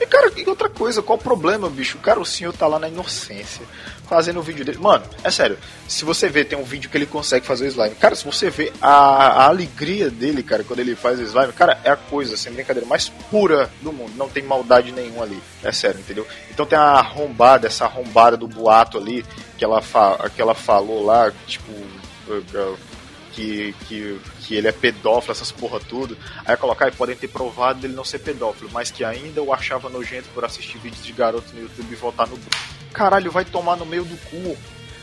E 0.00 0.06
cara, 0.06 0.32
e 0.36 0.48
outra 0.48 0.68
coisa, 0.68 1.02
qual 1.02 1.18
o 1.18 1.22
problema, 1.22 1.68
bicho? 1.68 1.98
Cara, 1.98 2.20
o 2.20 2.24
senhor 2.24 2.52
tá 2.54 2.66
lá 2.66 2.78
na 2.78 2.88
inocência, 2.88 3.66
fazendo 4.10 4.40
o 4.40 4.42
vídeo 4.42 4.64
dele. 4.64 4.78
Mano, 4.78 5.04
é 5.22 5.30
sério, 5.30 5.56
se 5.86 6.04
você 6.04 6.28
vê, 6.28 6.44
tem 6.44 6.58
um 6.58 6.64
vídeo 6.64 6.90
que 6.90 6.98
ele 6.98 7.06
consegue 7.06 7.46
fazer 7.46 7.66
o 7.66 7.68
slime. 7.68 7.94
Cara, 7.94 8.16
se 8.16 8.24
você 8.24 8.50
vê 8.50 8.72
a, 8.82 8.90
a 8.90 9.46
alegria 9.46 10.10
dele, 10.10 10.42
cara, 10.42 10.64
quando 10.64 10.80
ele 10.80 10.96
faz 10.96 11.20
o 11.20 11.22
slime, 11.22 11.52
cara, 11.52 11.78
é 11.84 11.90
a 11.90 11.96
coisa, 11.96 12.36
sem 12.36 12.52
brincadeira, 12.52 12.88
mais 12.88 13.08
pura 13.30 13.70
do 13.80 13.92
mundo. 13.92 14.12
Não 14.16 14.28
tem 14.28 14.42
maldade 14.42 14.90
nenhuma 14.90 15.22
ali. 15.22 15.40
É 15.62 15.70
sério, 15.70 16.00
entendeu? 16.00 16.26
Então 16.50 16.66
tem 16.66 16.76
a 16.76 16.82
arrombada, 16.82 17.68
essa 17.68 17.84
arrombada 17.84 18.36
do 18.36 18.48
boato 18.48 18.98
ali, 18.98 19.24
que 19.56 19.64
ela, 19.64 19.80
fa 19.80 20.28
que 20.34 20.42
ela 20.42 20.54
falou 20.54 21.04
lá, 21.04 21.32
tipo. 21.46 21.72
Que, 23.40 23.74
que, 23.88 24.20
que 24.40 24.54
ele 24.54 24.68
é 24.68 24.72
pedófilo, 24.72 25.32
essas 25.32 25.50
porra 25.50 25.80
tudo. 25.80 26.16
Aí 26.44 26.56
colocar 26.56 26.88
e 26.88 26.92
podem 26.92 27.16
ter 27.16 27.28
provado 27.28 27.80
dele 27.80 27.94
não 27.94 28.04
ser 28.04 28.18
pedófilo, 28.18 28.70
mas 28.72 28.90
que 28.90 29.02
ainda 29.02 29.42
o 29.42 29.52
achava 29.52 29.88
nojento 29.88 30.28
por 30.34 30.44
assistir 30.44 30.78
vídeos 30.78 31.04
de 31.04 31.12
garotos 31.12 31.52
no 31.52 31.60
YouTube 31.62 31.90
e 31.90 31.94
voltar 31.96 32.26
no. 32.26 32.38
Caralho, 32.92 33.30
vai 33.30 33.44
tomar 33.44 33.76
no 33.76 33.86
meio 33.86 34.04
do 34.04 34.16
cu. 34.28 34.56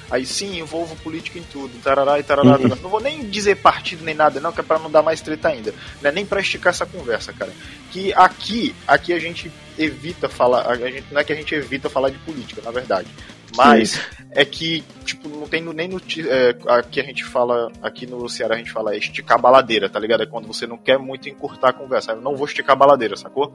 Aí 0.10 0.26
sim, 0.26 0.58
envolvo 0.58 0.96
política 0.98 1.38
em 1.38 1.44
tudo, 1.44 1.82
tarará 1.84 2.18
e 2.18 2.24
tarará, 2.24 2.52
Uhum. 2.52 2.58
tarará. 2.62 2.82
Não 2.82 2.90
vou 2.90 3.02
nem 3.02 3.30
dizer 3.30 3.58
partido 3.58 4.06
nem 4.06 4.16
nada, 4.16 4.40
não, 4.40 4.54
que 4.54 4.62
é 4.62 4.64
pra 4.64 4.80
não 4.80 4.90
dar 4.90 5.04
mais 5.04 5.20
treta 5.20 5.50
ainda. 5.50 5.74
Não 6.02 6.10
é 6.10 6.14
nem 6.14 6.26
pra 6.26 6.40
esticar 6.40 6.72
essa 6.72 6.86
conversa, 6.86 7.34
cara. 7.34 7.52
Que 7.92 8.14
aqui, 8.14 8.74
aqui 8.88 9.12
a 9.12 9.20
gente 9.20 9.52
evita 9.78 10.30
falar, 10.30 10.66
a 10.66 10.76
gente, 10.78 11.06
não 11.12 11.20
é 11.20 11.26
que 11.26 11.34
a 11.34 11.36
gente 11.36 11.54
evita 11.54 11.90
falar 11.90 12.10
de 12.10 12.18
política, 12.20 12.62
na 12.64 12.72
verdade. 12.72 13.10
Mas 13.56 14.00
é 14.32 14.46
que, 14.46 14.84
tipo, 15.04 15.30
não 15.30 15.48
tem 15.48 15.62
nem 15.62 15.88
no. 15.88 15.98
É, 15.98 16.56
aqui 16.68 17.00
a 17.00 17.04
gente 17.04 17.24
fala, 17.24 17.72
aqui 17.82 18.06
no 18.06 18.28
Ceará 18.30 18.56
a 18.56 18.58
gente 18.58 18.72
fala 18.72 18.94
é 18.94 18.98
esticar 18.98 19.40
baladeira, 19.40 19.90
tá 19.90 20.00
ligado? 20.00 20.24
É 20.24 20.26
quando 20.26 20.48
você 20.48 20.68
não 20.68 20.78
quer 20.78 21.00
muito 21.00 21.30
encurtar 21.30 21.70
a 21.70 21.74
conversa. 21.74 22.12
Eu 22.12 22.22
não 22.22 22.36
vou 22.36 22.46
esticar 22.46 22.76
a 22.76 22.80
baladeira, 22.80 23.16
sacou? 23.16 23.54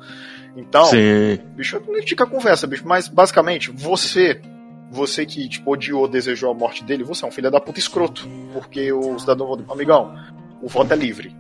Então, 0.57 0.85
Sim. 0.87 1.39
bicho, 1.55 1.81
não 1.87 1.97
estica 1.97 2.25
a 2.25 2.27
conversa, 2.27 2.67
bicho. 2.67 2.87
Mas 2.87 3.09
basicamente, 3.09 3.71
você. 3.71 4.41
Você 4.91 5.25
que, 5.25 5.49
tipo, 5.49 5.73
odiou, 5.73 6.07
desejou 6.07 6.51
a 6.51 6.55
morte 6.55 6.85
dele, 6.85 7.03
você 7.03 7.25
é 7.25 7.29
um 7.29 7.31
filho 7.31 7.51
da 7.51 7.59
puta 7.59 7.79
escroto. 7.79 8.29
Porque 8.53 8.93
o 8.93 9.19
cidadão 9.19 9.47
votou. 9.47 9.73
Amigão, 9.73 10.15
o 10.61 10.69
voto 10.69 10.93
é 10.93 10.97
livre. 10.97 11.35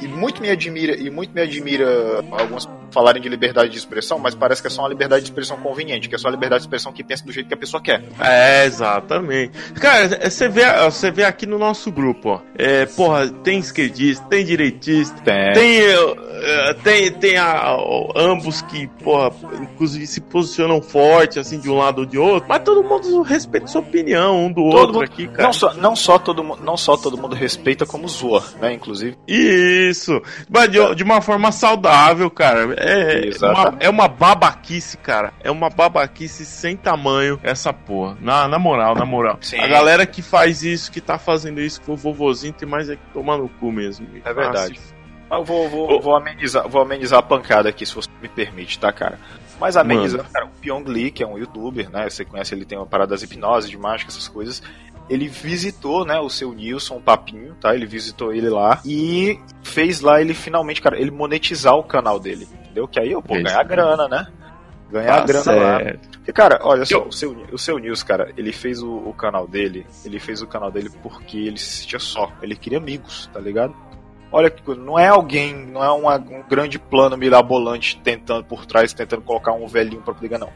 E 0.00 0.06
muito 0.06 0.42
me 0.42 0.50
admira, 0.50 0.94
e 0.94 1.08
muito 1.08 1.32
me 1.32 1.40
admira 1.40 2.22
alguns 2.32 2.66
falarem 2.96 3.20
de 3.20 3.28
liberdade 3.28 3.68
de 3.68 3.76
expressão, 3.76 4.18
mas 4.18 4.34
parece 4.34 4.62
que 4.62 4.68
é 4.68 4.70
só 4.70 4.80
uma 4.80 4.88
liberdade 4.88 5.22
de 5.22 5.28
expressão 5.30 5.58
conveniente, 5.58 6.08
que 6.08 6.14
é 6.14 6.18
só 6.18 6.28
a 6.28 6.30
liberdade 6.30 6.60
de 6.62 6.66
expressão 6.66 6.94
que 6.94 7.04
pensa 7.04 7.22
do 7.26 7.30
jeito 7.30 7.46
que 7.46 7.52
a 7.52 7.56
pessoa 7.58 7.82
quer. 7.82 8.02
É, 8.18 8.64
exatamente. 8.64 9.52
Cara, 9.74 10.16
é, 10.18 10.30
você 10.30 10.48
vê, 10.48 10.62
você 10.84 11.10
vê 11.10 11.24
aqui 11.24 11.44
no 11.44 11.58
nosso 11.58 11.92
grupo, 11.92 12.30
ó. 12.30 12.40
É, 12.56 12.86
porra, 12.86 13.28
tem 13.28 13.58
esquerdista, 13.58 14.24
tem 14.30 14.46
direitista, 14.46 15.20
Tem. 15.22 15.52
tem, 15.52 15.80
eh, 15.82 16.74
tem, 16.82 17.12
tem 17.12 17.36
a- 17.36 17.76
ambos 18.16 18.62
que, 18.62 18.86
porra, 19.04 19.30
inclusive 19.60 20.06
se 20.06 20.22
posicionam 20.22 20.80
forte, 20.80 21.38
assim, 21.38 21.58
de 21.60 21.68
um 21.68 21.76
lado 21.76 21.98
ou 22.00 22.06
de 22.06 22.16
outro, 22.18 22.48
mas 22.48 22.62
todo 22.62 22.82
mundo 22.82 23.20
respeita 23.20 23.66
sua 23.66 23.82
opinião 23.82 24.46
um 24.46 24.48
do 24.48 24.54
Todo 24.70 24.74
outro 24.78 24.92
mundo- 24.94 25.04
aqui, 25.04 25.28
cara. 25.28 25.42
Não 25.42 25.52
só, 25.52 25.74
não, 25.74 25.94
só 25.94 26.18
todo, 26.18 26.42
não 26.42 26.76
só 26.78 26.96
todo 26.96 27.18
mundo 27.18 27.34
respeita, 27.36 27.84
como 27.84 28.08
zoa, 28.08 28.42
né? 28.58 28.72
Inclusive. 28.72 29.16
Isso, 29.28 30.22
mas 30.48 30.70
de, 30.70 30.94
de 30.94 31.02
uma 31.02 31.20
forma 31.20 31.52
saudável, 31.52 32.30
cara. 32.30 32.74
É, 32.88 33.16
uma, 33.18 33.26
Exatamente. 33.26 33.86
é 33.86 33.90
uma 33.90 34.08
babaquice, 34.08 34.96
cara. 34.98 35.32
É 35.42 35.50
uma 35.50 35.68
babaquice 35.70 36.44
sem 36.44 36.76
tamanho 36.76 37.38
essa 37.42 37.72
porra. 37.72 38.16
Na, 38.20 38.46
na 38.48 38.58
moral, 38.58 38.94
na 38.94 39.04
moral. 39.04 39.38
Sim. 39.40 39.58
A 39.60 39.66
galera 39.66 40.06
que 40.06 40.22
faz 40.22 40.62
isso, 40.62 40.90
que 40.90 41.00
tá 41.00 41.18
fazendo 41.18 41.60
isso 41.60 41.80
com 41.82 41.92
o 41.92 41.96
vovozinho, 41.96 42.52
tem 42.52 42.68
mais 42.68 42.88
é 42.90 42.96
que 42.96 43.02
tomar 43.12 43.36
no 43.38 43.48
cu 43.48 43.70
mesmo. 43.72 44.06
É 44.24 44.32
verdade. 44.32 44.78
Ah, 44.78 44.86
se- 44.88 44.94
Eu 45.38 45.44
vou, 45.44 45.68
vou, 45.68 46.00
vou, 46.00 46.16
amenizar, 46.16 46.68
vou 46.68 46.80
amenizar 46.82 47.18
a 47.18 47.22
pancada 47.22 47.68
aqui, 47.68 47.84
se 47.84 47.94
você 47.94 48.08
me 48.22 48.28
permite, 48.28 48.78
tá, 48.78 48.92
cara? 48.92 49.18
Mas 49.58 49.76
amenizar, 49.76 50.24
cara, 50.30 50.44
o 50.46 50.50
Pyong 50.60 50.84
Lee, 50.86 51.10
que 51.10 51.22
é 51.22 51.26
um 51.26 51.38
youtuber, 51.38 51.90
né? 51.90 52.08
Você 52.10 52.24
conhece, 52.26 52.54
ele 52.54 52.66
tem 52.66 52.76
uma 52.76 52.86
parada 52.86 53.10
das 53.10 53.22
hipnose, 53.22 53.70
de 53.70 53.78
mágica, 53.78 54.10
essas 54.10 54.28
coisas. 54.28 54.62
Ele 55.08 55.28
visitou, 55.28 56.04
né, 56.04 56.18
o 56.18 56.28
seu 56.28 56.52
Nilson 56.52 57.00
Papinho, 57.00 57.54
tá? 57.60 57.74
Ele 57.74 57.86
visitou 57.86 58.32
ele 58.32 58.48
lá 58.50 58.80
e 58.84 59.38
fez 59.62 60.00
lá 60.00 60.20
ele 60.20 60.34
finalmente, 60.34 60.82
cara, 60.82 60.98
ele 61.00 61.10
monetizar 61.12 61.74
o 61.76 61.84
canal 61.84 62.18
dele, 62.18 62.48
entendeu? 62.62 62.88
Que 62.88 62.98
aí 62.98 63.12
eu, 63.12 63.22
pô, 63.22 63.34
Isso. 63.36 63.44
ganhar 63.44 63.62
grana, 63.62 64.08
né? 64.08 64.26
Ganhar 64.90 65.20
Tá 65.20 65.26
grana 65.26 65.52
lá. 65.52 65.78
certo. 65.78 66.08
Porque, 66.18 66.32
cara, 66.32 66.58
olha 66.62 66.84
só, 66.84 66.96
Eu- 66.98 67.06
o 67.08 67.12
seu, 67.12 67.30
o 67.52 67.58
seu 67.58 67.78
News, 67.78 68.02
cara, 68.02 68.32
ele 68.36 68.52
fez 68.52 68.82
o, 68.82 68.90
o 68.96 69.12
canal 69.12 69.46
dele, 69.46 69.86
ele 70.04 70.18
fez 70.18 70.42
o 70.42 70.46
canal 70.46 70.70
dele 70.72 70.90
porque 71.02 71.36
ele 71.38 71.58
se 71.58 71.82
sentia 71.82 71.98
só, 72.00 72.32
ele 72.42 72.56
queria 72.56 72.78
amigos, 72.78 73.30
tá 73.32 73.38
ligado? 73.40 73.74
Olha 74.32 74.50
que 74.50 74.60
coisa, 74.62 74.80
não 74.80 74.98
é 74.98 75.06
alguém, 75.06 75.54
não 75.54 75.82
é 75.84 75.90
uma- 75.90 76.16
um 76.16 76.42
grande 76.48 76.78
plano 76.80 77.16
mirabolante 77.16 78.00
tentando 78.02 78.44
por 78.44 78.66
trás, 78.66 78.92
tentando 78.92 79.22
colocar 79.22 79.52
um 79.52 79.68
velhinho 79.68 80.02
pra 80.02 80.12
poder 80.14 80.26
ganhar, 80.28 80.40
não. 80.40 80.52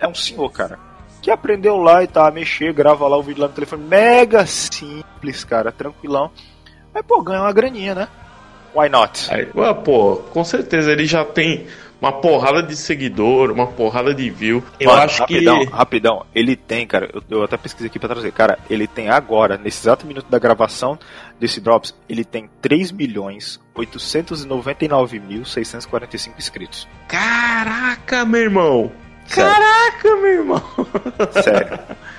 É 0.00 0.08
um 0.08 0.14
senhor, 0.14 0.50
cara, 0.50 0.78
que 1.24 1.30
aprendeu 1.30 1.78
lá 1.78 2.04
e 2.04 2.06
tá 2.06 2.28
a 2.28 2.30
mexer, 2.30 2.74
grava 2.74 3.08
lá 3.08 3.16
o 3.16 3.22
vídeo 3.22 3.40
lá 3.40 3.48
no 3.48 3.54
telefone, 3.54 3.82
mega 3.82 4.44
simples, 4.44 5.42
cara, 5.42 5.72
tranquilão. 5.72 6.30
Aí, 6.94 7.02
pô, 7.02 7.22
ganha 7.22 7.40
uma 7.40 7.52
graninha, 7.52 7.94
né? 7.94 8.08
Why 8.76 8.90
not? 8.90 9.32
Aí, 9.32 9.48
ué, 9.54 9.72
pô, 9.72 10.16
com 10.16 10.44
certeza 10.44 10.92
ele 10.92 11.06
já 11.06 11.24
tem 11.24 11.66
uma 11.98 12.12
porrada 12.12 12.62
de 12.62 12.76
seguidor, 12.76 13.50
uma 13.50 13.68
porrada 13.68 14.14
de 14.14 14.28
view. 14.28 14.62
Eu 14.78 14.90
Mano, 14.90 15.00
acho 15.00 15.20
rapidão, 15.20 15.60
que. 15.60 15.66
rapidão. 15.72 16.26
Ele 16.34 16.56
tem, 16.56 16.86
cara, 16.86 17.08
eu, 17.14 17.22
eu 17.30 17.42
até 17.42 17.56
pesquisei 17.56 17.88
aqui 17.88 17.98
pra 17.98 18.10
trazer. 18.10 18.30
Cara, 18.30 18.58
ele 18.68 18.86
tem 18.86 19.08
agora, 19.08 19.56
nesse 19.56 19.80
exato 19.80 20.06
minuto 20.06 20.26
da 20.28 20.38
gravação 20.38 20.98
desse 21.40 21.58
Drops, 21.58 21.94
ele 22.06 22.22
tem 22.22 22.50
3 22.60 22.92
milhões 22.92 23.58
899.645 23.74 26.32
inscritos. 26.36 26.86
Caraca, 27.08 28.26
meu 28.26 28.42
irmão! 28.42 29.03
Caraca, 29.30 30.16
meu 30.16 30.26
irmão! 30.26 30.62
Sério. 31.42 31.78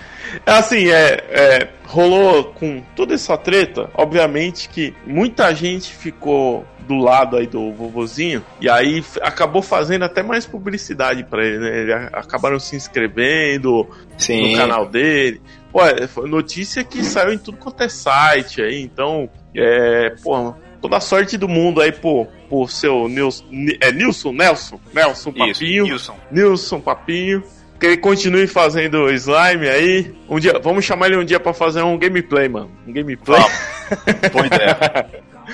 Assim, 0.46 0.90
é, 0.90 1.24
é, 1.30 1.70
rolou 1.86 2.46
com 2.46 2.82
toda 2.96 3.14
essa 3.14 3.38
treta, 3.38 3.90
obviamente 3.94 4.68
que 4.68 4.94
muita 5.06 5.54
gente 5.54 5.94
ficou 5.94 6.66
do 6.88 6.98
lado 6.98 7.38
aí 7.38 7.48
do 7.48 7.72
vovozinho 7.74 8.44
e 8.62 8.70
aí 8.70 9.04
acabou 9.22 9.62
fazendo 9.62 10.04
até 10.04 10.22
mais 10.22 10.46
publicidade 10.46 11.24
pra 11.24 11.44
ele, 11.44 11.58
né? 11.58 11.80
Ele 11.80 11.94
acabaram 11.94 12.60
se 12.60 12.76
inscrevendo 12.76 13.88
Sim. 14.18 14.52
no 14.52 14.58
canal 14.58 14.86
dele. 14.86 15.42
Pô, 15.72 15.80
foi 16.08 16.30
notícia 16.30 16.84
que 16.84 17.04
saiu 17.04 17.34
em 17.34 17.38
tudo 17.38 17.58
quanto 17.58 17.82
é 17.82 17.90
site 17.90 18.62
aí, 18.62 18.82
então, 18.82 19.30
é, 19.56 20.16
pô, 20.24 20.54
toda 20.86 20.98
a 20.98 21.00
sorte 21.02 21.38
do 21.38 21.48
mundo 21.48 21.82
aí, 21.82 21.92
pô, 21.92 22.28
por 22.50 22.70
seu 22.70 23.08
Nilson, 23.10 23.44
Ni- 23.50 23.78
é 23.82 23.92
Nilson, 23.92 24.32
Nelson, 24.32 24.80
Nelson 24.94 25.30
Isso, 25.32 25.38
Papinho. 25.60 25.84
Wilson. 25.86 26.16
Nilson 26.32 26.80
Papinho. 26.80 27.44
Que 27.80 27.88
ele 27.88 27.98
continue 27.98 28.48
fazendo 28.48 29.10
slime 29.12 29.68
aí. 29.68 30.16
Um 30.30 30.40
dia, 30.40 30.58
vamos 30.64 30.86
chamar 30.86 31.08
ele 31.08 31.18
um 31.18 31.26
dia 31.26 31.40
pra 31.42 31.54
fazer 31.54 31.82
um 31.82 31.98
gameplay, 31.98 32.48
mano. 32.48 32.72
Um 32.88 32.94
gameplay. 32.94 33.38
Vamos. 33.38 34.32
Boa 34.32 34.46
ideia. 34.46 35.08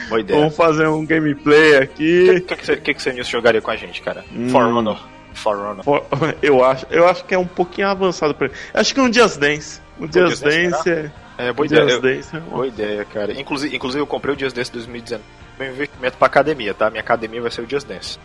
Boa 0.07 0.19
ideia. 0.21 0.39
Vamos 0.39 0.55
fazer 0.55 0.87
um 0.87 1.03
gameplay 1.03 1.79
O 1.79 1.81
aqui. 1.83 2.41
que, 2.45 2.55
que, 2.55 2.65
você- 2.65 2.77
que, 2.77 2.93
que 2.93 3.01
você 3.01 3.11
Nilson 3.13 3.31
jogaria 3.31 3.59
com 3.61 3.71
a 3.71 3.75
gente, 3.75 4.01
cara? 4.03 4.23
Hum. 4.35 4.49
For 4.49 4.61
Honor. 4.65 4.99
For 5.33 5.57
Honor. 5.57 5.83
For- 5.83 6.05
Eu 6.43 6.63
acho, 6.63 6.85
eu 6.91 7.07
acho 7.07 7.25
que 7.25 7.33
é 7.33 7.39
um 7.39 7.47
pouquinho 7.47 7.87
avançado 7.87 8.35
pra 8.35 8.47
ele. 8.47 8.55
Acho 8.73 8.93
que 8.93 9.01
um 9.01 9.11
Just 9.11 9.39
Dance. 9.39 9.79
Um 9.99 10.03
Just 10.05 10.29
Just 10.29 10.43
Dance, 10.43 10.69
Dance 10.69 10.89
é. 10.91 11.11
É, 11.41 11.53
boa 11.53 11.65
ideia. 11.65 11.81
Eu- 11.81 12.01
Dance 12.01 12.35
é 12.35 12.39
Boa 12.39 12.67
ideia, 12.67 13.05
cara. 13.05 13.39
Inclusive, 13.39 13.75
inclusive 13.75 14.01
eu 14.01 14.07
comprei 14.07 14.35
o 14.35 14.39
Just 14.39 14.55
Dance 14.55 14.71
2019. 14.71 15.23
Meu 15.59 15.69
investimento 15.71 16.17
pra 16.17 16.27
academia, 16.27 16.73
tá? 16.73 16.89
Minha 16.89 17.01
academia 17.01 17.41
vai 17.41 17.51
ser 17.51 17.61
o 17.61 17.69
Just 17.69 17.87
Dance. 17.87 18.19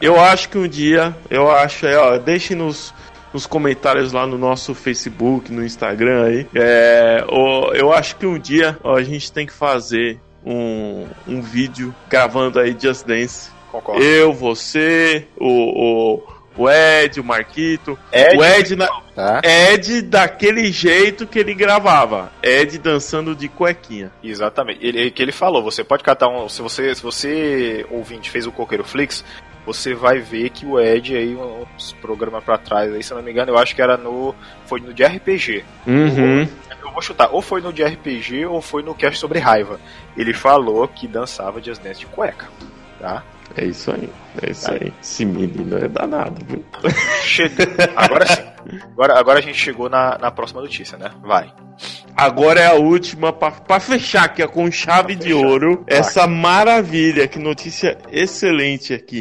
Eu 0.00 0.18
acho 0.20 0.48
que 0.48 0.58
um 0.58 0.66
dia, 0.66 1.14
eu 1.30 1.50
acho, 1.50 1.86
é, 1.86 1.96
ó, 1.96 2.18
deixem 2.18 2.56
nos, 2.56 2.92
nos 3.32 3.46
comentários 3.46 4.12
lá 4.12 4.26
no 4.26 4.36
nosso 4.36 4.74
Facebook, 4.74 5.52
no 5.52 5.64
Instagram 5.64 6.24
aí. 6.24 6.46
É, 6.54 7.24
ó, 7.28 7.72
eu 7.72 7.92
acho 7.92 8.16
que 8.16 8.26
um 8.26 8.38
dia 8.38 8.76
ó, 8.82 8.96
a 8.96 9.02
gente 9.02 9.30
tem 9.32 9.46
que 9.46 9.52
fazer 9.52 10.18
um, 10.44 11.06
um 11.26 11.40
vídeo 11.40 11.94
gravando 12.08 12.58
aí 12.58 12.76
Just 12.78 13.06
Dance. 13.06 13.50
Concordo. 13.70 14.02
Eu, 14.02 14.32
você, 14.32 15.26
o, 15.36 15.48
o, 15.48 16.22
o 16.56 16.68
Ed, 16.68 17.20
o 17.20 17.24
Marquito. 17.24 17.98
Ed, 18.12 18.36
o 18.36 18.44
Ed, 18.44 18.76
na, 18.76 18.88
Tá? 19.14 19.42
Ed 19.44 20.02
daquele 20.02 20.72
jeito 20.72 21.26
que 21.26 21.38
ele 21.38 21.54
gravava. 21.54 22.32
Ed 22.42 22.78
dançando 22.78 23.34
de 23.34 23.48
cuequinha. 23.48 24.10
Exatamente. 24.22 24.84
Ele, 24.84 25.10
que 25.10 25.22
ele 25.22 25.32
falou, 25.32 25.62
você 25.62 25.84
pode 25.84 26.02
catar 26.02 26.28
um. 26.28 26.48
Se 26.48 26.62
você, 26.62 26.94
se 26.94 27.02
você 27.02 27.86
ouvinte 27.90 28.30
fez 28.30 28.46
o 28.46 28.52
Coqueiro 28.52 28.84
Flix, 28.84 29.22
você 29.66 29.94
vai 29.94 30.18
ver 30.18 30.48
que 30.50 30.64
o 30.64 30.80
Ed 30.80 31.14
aí, 31.14 31.36
uns 31.36 31.92
programas 32.00 32.42
pra 32.42 32.56
trás, 32.56 32.92
aí, 32.92 33.02
se 33.02 33.12
eu 33.12 33.18
não 33.18 33.24
me 33.24 33.30
engano, 33.30 33.52
eu 33.52 33.58
acho 33.58 33.74
que 33.74 33.82
era 33.82 33.98
no. 33.98 34.34
Foi 34.66 34.80
no 34.80 34.94
de 34.94 35.04
RPG. 35.04 35.64
Uhum. 35.86 36.48
Eu 36.82 36.90
vou 36.90 37.02
chutar, 37.02 37.28
ou 37.30 37.42
foi 37.42 37.60
no 37.60 37.72
de 37.72 37.84
RPG 37.84 38.46
ou 38.46 38.60
foi 38.60 38.82
no 38.82 38.94
cast 38.94 39.18
sobre 39.18 39.38
raiva. 39.38 39.78
Ele 40.16 40.32
falou 40.32 40.88
que 40.88 41.06
dançava 41.06 41.62
Just 41.62 41.82
Dance 41.82 42.00
de 42.00 42.06
cueca. 42.06 42.48
Tá? 42.98 43.22
É 43.56 43.64
isso 43.64 43.90
aí. 43.90 44.08
É 44.42 44.50
isso 44.50 44.70
aí. 44.70 44.92
Esse 45.02 45.24
menino 45.24 45.76
é 45.76 45.88
danado, 45.88 46.44
viu? 46.46 46.64
Chega. 47.22 47.68
Agora 47.96 48.26
sim. 48.26 48.42
Agora, 48.92 49.18
agora 49.18 49.38
a 49.40 49.42
gente 49.42 49.58
chegou 49.58 49.88
na, 49.88 50.16
na 50.18 50.30
próxima 50.30 50.60
notícia, 50.60 50.96
né? 50.96 51.10
Vai. 51.22 51.52
Agora 52.16 52.60
é 52.60 52.66
a 52.66 52.74
última 52.74 53.32
pra, 53.32 53.50
pra 53.50 53.80
fechar 53.80 54.24
aqui 54.24 54.46
com 54.46 54.70
chave 54.70 55.16
Pra 55.16 55.24
de 55.26 55.32
fechar. 55.32 55.46
ouro. 55.46 55.84
Essa 55.86 56.26
maravilha, 56.26 57.26
que 57.26 57.38
notícia 57.38 57.98
excelente 58.10 58.94
aqui. 58.94 59.20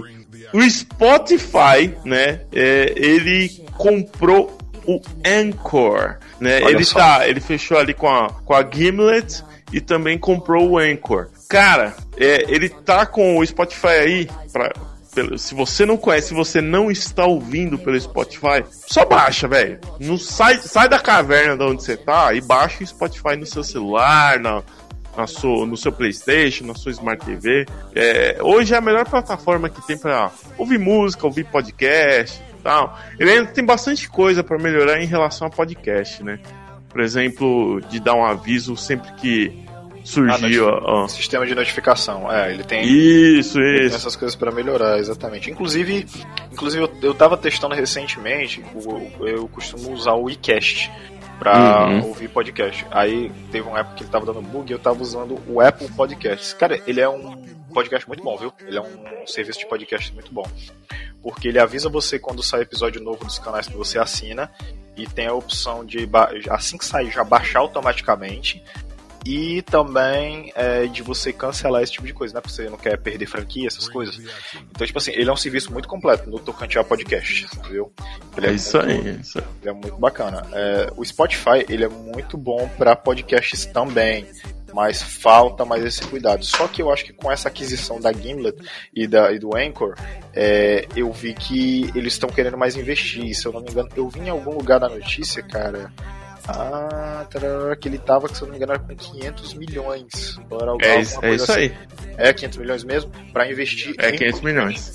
O 0.53 0.61
Spotify, 0.69 1.93
né? 2.05 2.41
é, 2.53 2.93
ele 2.95 3.49
comprou 3.77 4.57
o 4.85 4.99
Anchor, 5.25 6.17
né? 6.39 6.61
Olha 6.63 6.75
Ele 6.75 6.83
só. 6.83 6.99
tá, 6.99 7.27
ele 7.27 7.39
fechou 7.39 7.77
ali 7.77 7.93
com 7.93 8.07
a 8.09 8.29
com 8.29 8.53
a 8.53 8.63
Gimlet 8.69 9.43
e 9.71 9.79
também 9.79 10.17
comprou 10.17 10.69
o 10.71 10.77
Anchor. 10.77 11.29
Cara, 11.51 11.93
é, 12.15 12.45
ele 12.47 12.69
tá 12.69 13.05
com 13.05 13.37
o 13.37 13.45
Spotify 13.45 13.87
aí 13.87 14.29
pra, 14.53 14.71
se 15.37 15.53
você 15.53 15.85
não 15.85 15.97
conhece, 15.97 16.29
se 16.29 16.33
você 16.33 16.61
não 16.61 16.89
está 16.89 17.25
ouvindo 17.25 17.77
pelo 17.77 17.99
Spotify, 17.99 18.63
só 18.71 19.03
baixa, 19.03 19.49
velho. 19.49 19.77
Não 19.99 20.17
sai, 20.17 20.59
sai 20.59 20.87
da 20.87 20.97
caverna 20.97 21.57
de 21.57 21.63
onde 21.65 21.83
você 21.83 21.97
tá 21.97 22.33
e 22.33 22.39
baixa 22.39 22.81
o 22.81 22.87
Spotify 22.87 23.35
no 23.35 23.45
seu 23.45 23.65
celular, 23.65 24.39
na, 24.39 24.63
na 25.17 25.27
sua, 25.27 25.65
no 25.65 25.75
seu 25.75 25.91
PlayStation, 25.91 26.65
na 26.65 26.73
sua 26.73 26.93
Smart 26.93 27.25
TV. 27.25 27.65
É, 27.93 28.37
hoje 28.41 28.73
é 28.73 28.77
a 28.77 28.81
melhor 28.81 29.05
plataforma 29.05 29.69
que 29.69 29.85
tem 29.85 29.97
pra 29.97 30.31
ouvir 30.57 30.79
música, 30.79 31.27
ouvir 31.27 31.43
podcast 31.43 32.41
tal. 32.63 32.97
Ele 33.19 33.29
ainda 33.29 33.47
tem 33.47 33.65
bastante 33.65 34.09
coisa 34.09 34.41
pra 34.41 34.57
melhorar 34.57 35.01
em 35.01 35.05
relação 35.05 35.47
a 35.47 35.49
podcast, 35.49 36.23
né? 36.23 36.39
Por 36.87 37.01
exemplo, 37.01 37.81
de 37.89 37.99
dar 37.99 38.13
um 38.13 38.23
aviso 38.23 38.77
sempre 38.77 39.11
que 39.15 39.65
surgiu. 40.03 40.69
Ah, 40.69 40.79
ó, 40.83 41.03
ó. 41.03 41.07
Sistema 41.07 41.45
de 41.45 41.53
notificação. 41.55 42.31
É, 42.31 42.51
ele 42.53 42.63
tem, 42.63 42.83
Isso, 42.83 43.53
tem 43.59 43.85
isso. 43.85 43.95
essas 43.95 44.15
coisas 44.15 44.35
pra 44.35 44.51
melhorar, 44.51 44.97
exatamente. 44.99 45.49
Inclusive, 45.49 46.05
inclusive 46.51 46.83
eu, 46.83 46.91
eu 47.01 47.13
tava 47.13 47.37
testando 47.37 47.75
recentemente, 47.75 48.63
o- 48.73 49.27
eu 49.27 49.47
costumo 49.47 49.91
usar 49.91 50.13
o 50.13 50.29
iCast 50.29 50.91
pra 51.39 51.87
Uhum. 51.87 52.07
ouvir 52.09 52.27
podcast. 52.29 52.85
Aí 52.91 53.31
teve 53.51 53.67
uma 53.67 53.79
época 53.79 53.95
que 53.95 54.03
ele 54.03 54.11
tava 54.11 54.25
dando 54.25 54.41
bug 54.41 54.69
e 54.71 54.73
eu 54.75 54.79
tava 54.79 55.01
usando 55.01 55.41
o 55.47 55.59
Apple 55.59 55.87
Podcasts. 55.89 56.53
Cara, 56.53 56.79
ele 56.85 57.01
é 57.01 57.09
um 57.09 57.35
podcast 57.73 58.07
muito 58.07 58.21
bom, 58.23 58.37
viu? 58.37 58.53
Ele 58.67 58.77
é 58.77 58.81
um 58.81 59.25
serviço 59.25 59.59
de 59.59 59.65
podcast 59.65 60.13
muito 60.13 60.31
bom. 60.31 60.45
Porque 61.23 61.47
ele 61.47 61.59
avisa 61.59 61.89
você 61.89 62.19
quando 62.19 62.43
sai 62.43 62.61
episódio 62.61 63.01
novo 63.01 63.23
dos 63.25 63.39
canais 63.39 63.67
que 63.67 63.75
você 63.77 63.97
assina 63.99 64.51
e 64.97 65.07
tem 65.07 65.27
a 65.27 65.33
opção 65.33 65.85
de 65.85 66.07
assim 66.49 66.77
que 66.77 66.85
sair 66.85 67.09
já 67.11 67.23
baixar 67.23 67.59
automaticamente 67.59 68.61
e 69.25 69.61
também 69.61 70.51
é, 70.55 70.85
de 70.87 71.03
você 71.03 71.31
cancelar 71.31 71.83
esse 71.83 71.91
tipo 71.93 72.07
de 72.07 72.13
coisa, 72.13 72.33
né? 72.33 72.41
Porque 72.41 72.55
você 72.55 72.69
não 72.69 72.77
quer 72.77 72.97
perder 72.97 73.25
franquia, 73.27 73.67
essas 73.67 73.87
coisas. 73.87 74.17
Então, 74.71 74.85
tipo 74.87 74.97
assim, 74.97 75.11
ele 75.11 75.29
é 75.29 75.33
um 75.33 75.37
serviço 75.37 75.71
muito 75.71 75.87
completo 75.87 76.29
no 76.29 76.39
tocante 76.39 76.77
a 76.79 76.83
podcast, 76.83 77.47
viu? 77.69 77.91
Ele 78.35 78.47
É 78.47 78.51
isso 78.53 78.77
muito- 78.77 78.91
aí. 78.91 79.07
é 79.07 79.11
isso 79.21 79.37
aí. 79.39 79.45
ele 79.61 79.69
é 79.69 79.73
muito 79.73 79.97
bacana. 79.97 80.45
É, 80.53 80.91
o 80.97 81.05
Spotify, 81.05 81.65
ele 81.69 81.83
é 81.83 81.89
muito 81.89 82.35
bom 82.37 82.67
para 82.77 82.95
podcasts 82.95 83.65
também, 83.67 84.25
mas 84.73 85.03
falta 85.03 85.65
mais 85.65 85.83
esse 85.85 86.01
cuidado. 86.07 86.43
Só 86.43 86.67
que 86.67 86.81
eu 86.81 86.91
acho 86.91 87.05
que 87.05 87.13
com 87.13 87.31
essa 87.31 87.47
aquisição 87.49 87.99
da 87.99 88.11
Gimlet 88.11 88.57
e, 88.93 89.05
da, 89.05 89.31
e 89.31 89.37
do 89.37 89.55
Anchor, 89.55 89.95
é, 90.33 90.87
eu 90.95 91.11
vi 91.11 91.33
que 91.33 91.91
eles 91.93 92.13
estão 92.13 92.29
querendo 92.29 92.57
mais 92.57 92.75
investir. 92.75 93.35
Se 93.35 93.45
eu 93.45 93.51
não 93.53 93.61
me 93.61 93.69
engano, 93.69 93.89
eu 93.95 94.07
vi 94.09 94.21
em 94.21 94.29
algum 94.29 94.55
lugar 94.55 94.79
na 94.79 94.89
notícia, 94.89 95.43
cara. 95.43 95.91
Ah, 96.47 97.25
tarará, 97.29 97.75
que 97.75 97.87
ele 97.87 97.97
tava, 97.97 98.27
que 98.27 98.35
se 98.35 98.41
eu 98.43 98.47
não 98.47 98.51
me 98.51 98.57
engano, 98.57 98.73
era 98.73 98.81
com 98.81 98.95
500 98.95 99.53
milhões. 99.53 100.37
Era 100.51 100.71
alguma 100.71 100.85
É, 100.85 100.99
isso- 101.01 101.19
é 101.23 101.33
isso 101.35 101.51
assim. 101.51 101.61
aí. 101.61 101.73
É 102.17 102.33
500 102.33 102.57
milhões 102.57 102.83
mesmo? 102.83 103.11
Para 103.31 103.49
investir 103.49 103.93
É 103.97 104.09
em 104.09 104.15
500 104.17 104.41
milhões. 104.41 104.93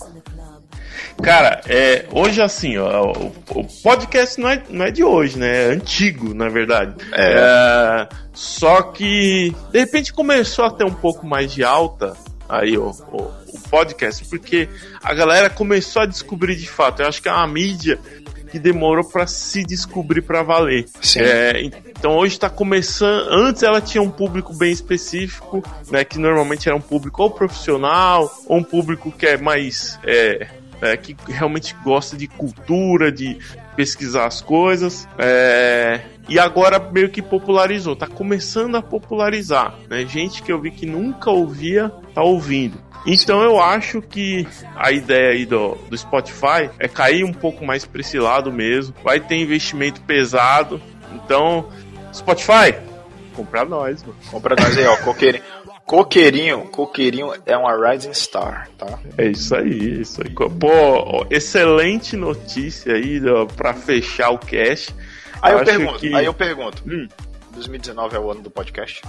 Cara, 1.23 1.63
é, 1.67 2.05
hoje 2.13 2.43
assim, 2.43 2.77
ó, 2.77 3.11
o, 3.13 3.33
o 3.55 3.65
podcast 3.83 4.39
não 4.39 4.51
é, 4.51 4.63
não 4.69 4.85
é 4.85 4.91
de 4.91 5.03
hoje, 5.03 5.39
né? 5.39 5.65
É 5.65 5.73
antigo, 5.73 6.35
na 6.35 6.49
verdade. 6.49 6.95
É, 7.13 8.07
só 8.35 8.83
que, 8.83 9.55
de 9.73 9.79
repente, 9.79 10.13
começou 10.13 10.67
a 10.67 10.71
ter 10.71 10.85
um 10.85 10.93
pouco 10.93 11.27
mais 11.27 11.51
de 11.53 11.65
alta 11.65 12.15
aí 12.49 12.77
o, 12.77 12.91
o, 12.91 13.23
o 13.49 13.61
podcast, 13.71 14.25
porque 14.27 14.69
a 15.03 15.15
galera 15.15 15.49
começou 15.49 16.03
a 16.03 16.07
descobrir 16.07 16.55
de 16.55 16.69
fato. 16.69 17.01
Eu 17.01 17.09
acho 17.09 17.23
que 17.23 17.29
é 17.29 17.33
uma 17.33 17.47
mídia 17.49 17.99
que 18.51 18.59
demorou 18.59 19.05
pra 19.05 19.27
se 19.27 19.65
descobrir 19.65 20.23
pra 20.23 20.43
valer. 20.43 20.87
É, 21.17 21.63
então 21.63 22.17
hoje 22.17 22.39
tá 22.39 22.49
começando. 22.49 23.29
Antes 23.31 23.63
ela 23.63 23.81
tinha 23.81 24.03
um 24.03 24.11
público 24.11 24.55
bem 24.55 24.73
específico, 24.73 25.63
né? 25.91 26.05
Que 26.05 26.19
normalmente 26.19 26.69
era 26.69 26.77
um 26.77 26.81
público 26.81 27.23
ou 27.23 27.31
profissional, 27.31 28.33
ou 28.47 28.59
um 28.59 28.63
público 28.63 29.11
que 29.11 29.27
é 29.27 29.37
mais. 29.37 29.99
É, 30.05 30.49
é, 30.81 30.97
que 30.97 31.17
realmente 31.27 31.75
gosta 31.83 32.17
de 32.17 32.27
cultura, 32.27 33.11
de 33.11 33.39
pesquisar 33.75 34.27
as 34.27 34.41
coisas. 34.41 35.09
É, 35.19 36.01
e 36.29 36.39
agora 36.39 36.79
meio 36.79 37.09
que 37.09 37.23
popularizou, 37.23 37.95
tá 37.95 38.07
começando 38.07 38.77
a 38.77 38.83
popularizar. 38.83 39.79
Né? 39.89 40.05
Gente 40.07 40.43
que 40.43 40.51
eu 40.51 40.61
vi 40.61 40.71
que 40.71 40.87
nunca 40.87 41.31
ouvia, 41.31 41.93
tá 42.15 42.23
ouvindo. 42.23 42.86
Então 43.07 43.43
eu 43.43 43.61
acho 43.61 44.03
que 44.03 44.47
a 44.75 44.91
ideia 44.91 45.31
aí 45.31 45.47
do, 45.47 45.77
do 45.89 45.97
Spotify 45.97 46.69
é 46.79 46.89
cair 46.89 47.23
um 47.25 47.33
pouco 47.33 47.65
mais 47.65 47.85
pra 47.85 48.01
esse 48.01 48.19
lado 48.19 48.53
mesmo. 48.53 48.95
Vai 49.05 49.21
ter 49.21 49.37
investimento 49.37 50.01
pesado. 50.03 50.81
Então, 51.15 51.69
Spotify, 52.13 52.75
compra 53.35 53.65
nós, 53.65 54.03
mano. 54.03 54.17
Compra 54.31 54.57
nós 54.57 54.77
aí, 54.77 54.87
ó, 54.87 54.97
coqueirinho. 54.99 55.45
Coqueirinho, 55.85 56.63
coqueirinho 56.63 57.33
é 57.47 57.57
uma 57.57 57.73
Rising 57.93 58.13
Star, 58.13 58.69
tá? 58.77 58.99
É 59.17 59.27
isso 59.29 59.55
aí, 59.55 60.01
isso 60.01 60.21
aí. 60.21 60.31
Pô, 60.31 61.25
excelente 61.31 62.17
notícia 62.17 62.93
aí 62.95 63.21
ó, 63.25 63.47
pra 63.47 63.73
fechar 63.73 64.31
o 64.31 64.39
cast. 64.39 64.93
Aí 65.41 65.53
eu, 65.53 65.59
acho 65.59 65.67
pergunto, 65.67 65.99
que- 66.01 66.13
aí 66.13 66.25
eu 66.25 66.35
pergunto, 66.35 66.83
Hum. 66.85 67.07
2019 67.53 68.17
é 68.17 68.19
o 68.19 68.31
ano 68.33 68.43
do 68.43 68.51
podcast? 68.51 69.01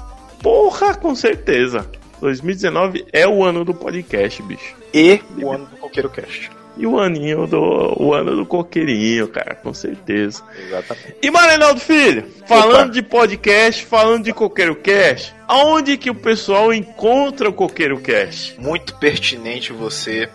Porra, 0.42 0.96
com 0.96 1.16
certeza. 1.16 1.90
2019 2.20 3.06
é 3.14 3.28
o 3.28 3.44
ano 3.44 3.64
do 3.64 3.74
podcast, 3.74 4.42
bicho. 4.44 4.76
E 4.94 5.22
o 5.38 5.52
ano 5.52 5.66
do 5.66 5.78
Coqueiro 5.78 6.10
Cast. 6.10 6.50
E 6.78 6.86
o 6.86 7.00
aninho 7.00 7.48
do. 7.48 7.60
O 7.98 8.14
ano 8.14 8.36
do 8.36 8.46
coqueirinho, 8.46 9.28
cara, 9.28 9.56
com 9.56 9.74
certeza. 9.74 10.44
Exatamente. 10.68 11.16
E 11.24 11.32
Marinaldo 11.32 11.80
Filho, 11.80 12.26
falando 12.46 12.86
Opa. 12.86 12.94
de 12.94 13.02
podcast, 13.02 13.84
falando 13.86 14.26
de 14.26 14.32
Coqueiro 14.32 14.76
Cast, 14.76 15.34
aonde 15.48 15.98
que 15.98 16.10
o 16.10 16.16
pessoal 16.16 16.72
encontra 16.72 17.50
o 17.50 17.54
Coqueiro 17.54 18.00
Cast? 18.00 18.60
Muito 18.60 18.96
pertinente 18.98 19.74
você 19.74 20.30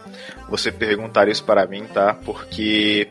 você 0.53 0.71
perguntar 0.71 1.29
isso 1.29 1.43
para 1.45 1.67
mim, 1.67 1.85
tá? 1.85 2.15
Porque 2.25 3.09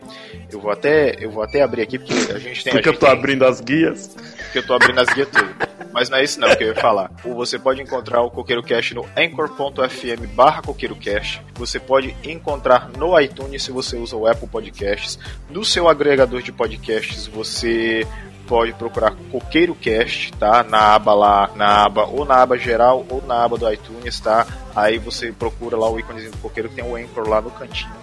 eu 0.51 0.59
vou 0.59 0.71
até 0.71 1.15
eu 1.19 1.31
vou 1.31 1.41
até 1.43 1.61
abrir 1.63 1.81
aqui 1.81 1.97
porque 1.99 2.13
a 2.31 2.37
gente 2.39 2.63
tem 2.63 2.71
Porque 2.73 2.87
eu 2.89 2.93
gente 2.93 2.99
tô 2.99 3.07
tem- 3.07 3.15
abrindo 3.17 3.43
as 3.45 3.59
guias. 3.59 4.15
porque 4.43 4.59
eu 4.59 4.65
tô 4.67 4.73
abrindo 4.75 4.99
as 4.99 5.07
guias 5.09 5.27
tudo. 5.29 5.49
Mas 5.91 6.09
não 6.09 6.17
é 6.19 6.23
isso 6.23 6.39
não 6.39 6.55
que 6.55 6.63
eu 6.63 6.67
ia 6.69 6.75
falar. 6.75 7.11
Ou 7.25 7.33
Você 7.35 7.57
pode 7.59 7.81
encontrar 7.81 8.21
o 8.21 8.29
Coqueiro 8.31 8.63
Cast 8.63 8.93
no 8.93 9.05
anchor.fm 9.17 10.25
barra 10.35 10.61
Coqueiro 10.61 10.95
Cast. 10.95 11.41
Você 11.55 11.79
pode 11.79 12.15
encontrar 12.23 12.89
no 12.97 13.19
iTunes 13.19 13.63
se 13.63 13.71
você 13.71 13.97
usa 13.97 14.15
o 14.15 14.25
Apple 14.27 14.47
Podcasts. 14.47 15.19
No 15.49 15.65
seu 15.65 15.89
agregador 15.89 16.41
de 16.41 16.51
podcasts 16.51 17.27
você 17.27 18.07
pode 18.51 18.73
procurar 18.73 19.15
Coqueiro 19.31 19.73
Cast, 19.73 20.33
tá? 20.33 20.61
Na 20.61 20.93
aba 20.93 21.13
lá, 21.13 21.49
na 21.55 21.85
aba 21.85 22.03
ou 22.03 22.25
na 22.25 22.41
aba 22.41 22.57
geral 22.57 23.05
ou 23.07 23.23
na 23.25 23.45
aba 23.45 23.57
do 23.57 23.71
iTunes, 23.71 24.19
tá? 24.19 24.45
Aí 24.75 24.97
você 24.97 25.31
procura 25.31 25.77
lá 25.77 25.89
o 25.89 25.97
íconezinho 25.97 26.33
do 26.33 26.37
Coqueiro, 26.39 26.67
tem 26.67 26.83
o 26.83 26.97
Anchor 26.97 27.29
lá 27.29 27.41
no 27.41 27.49
cantinho. 27.49 27.95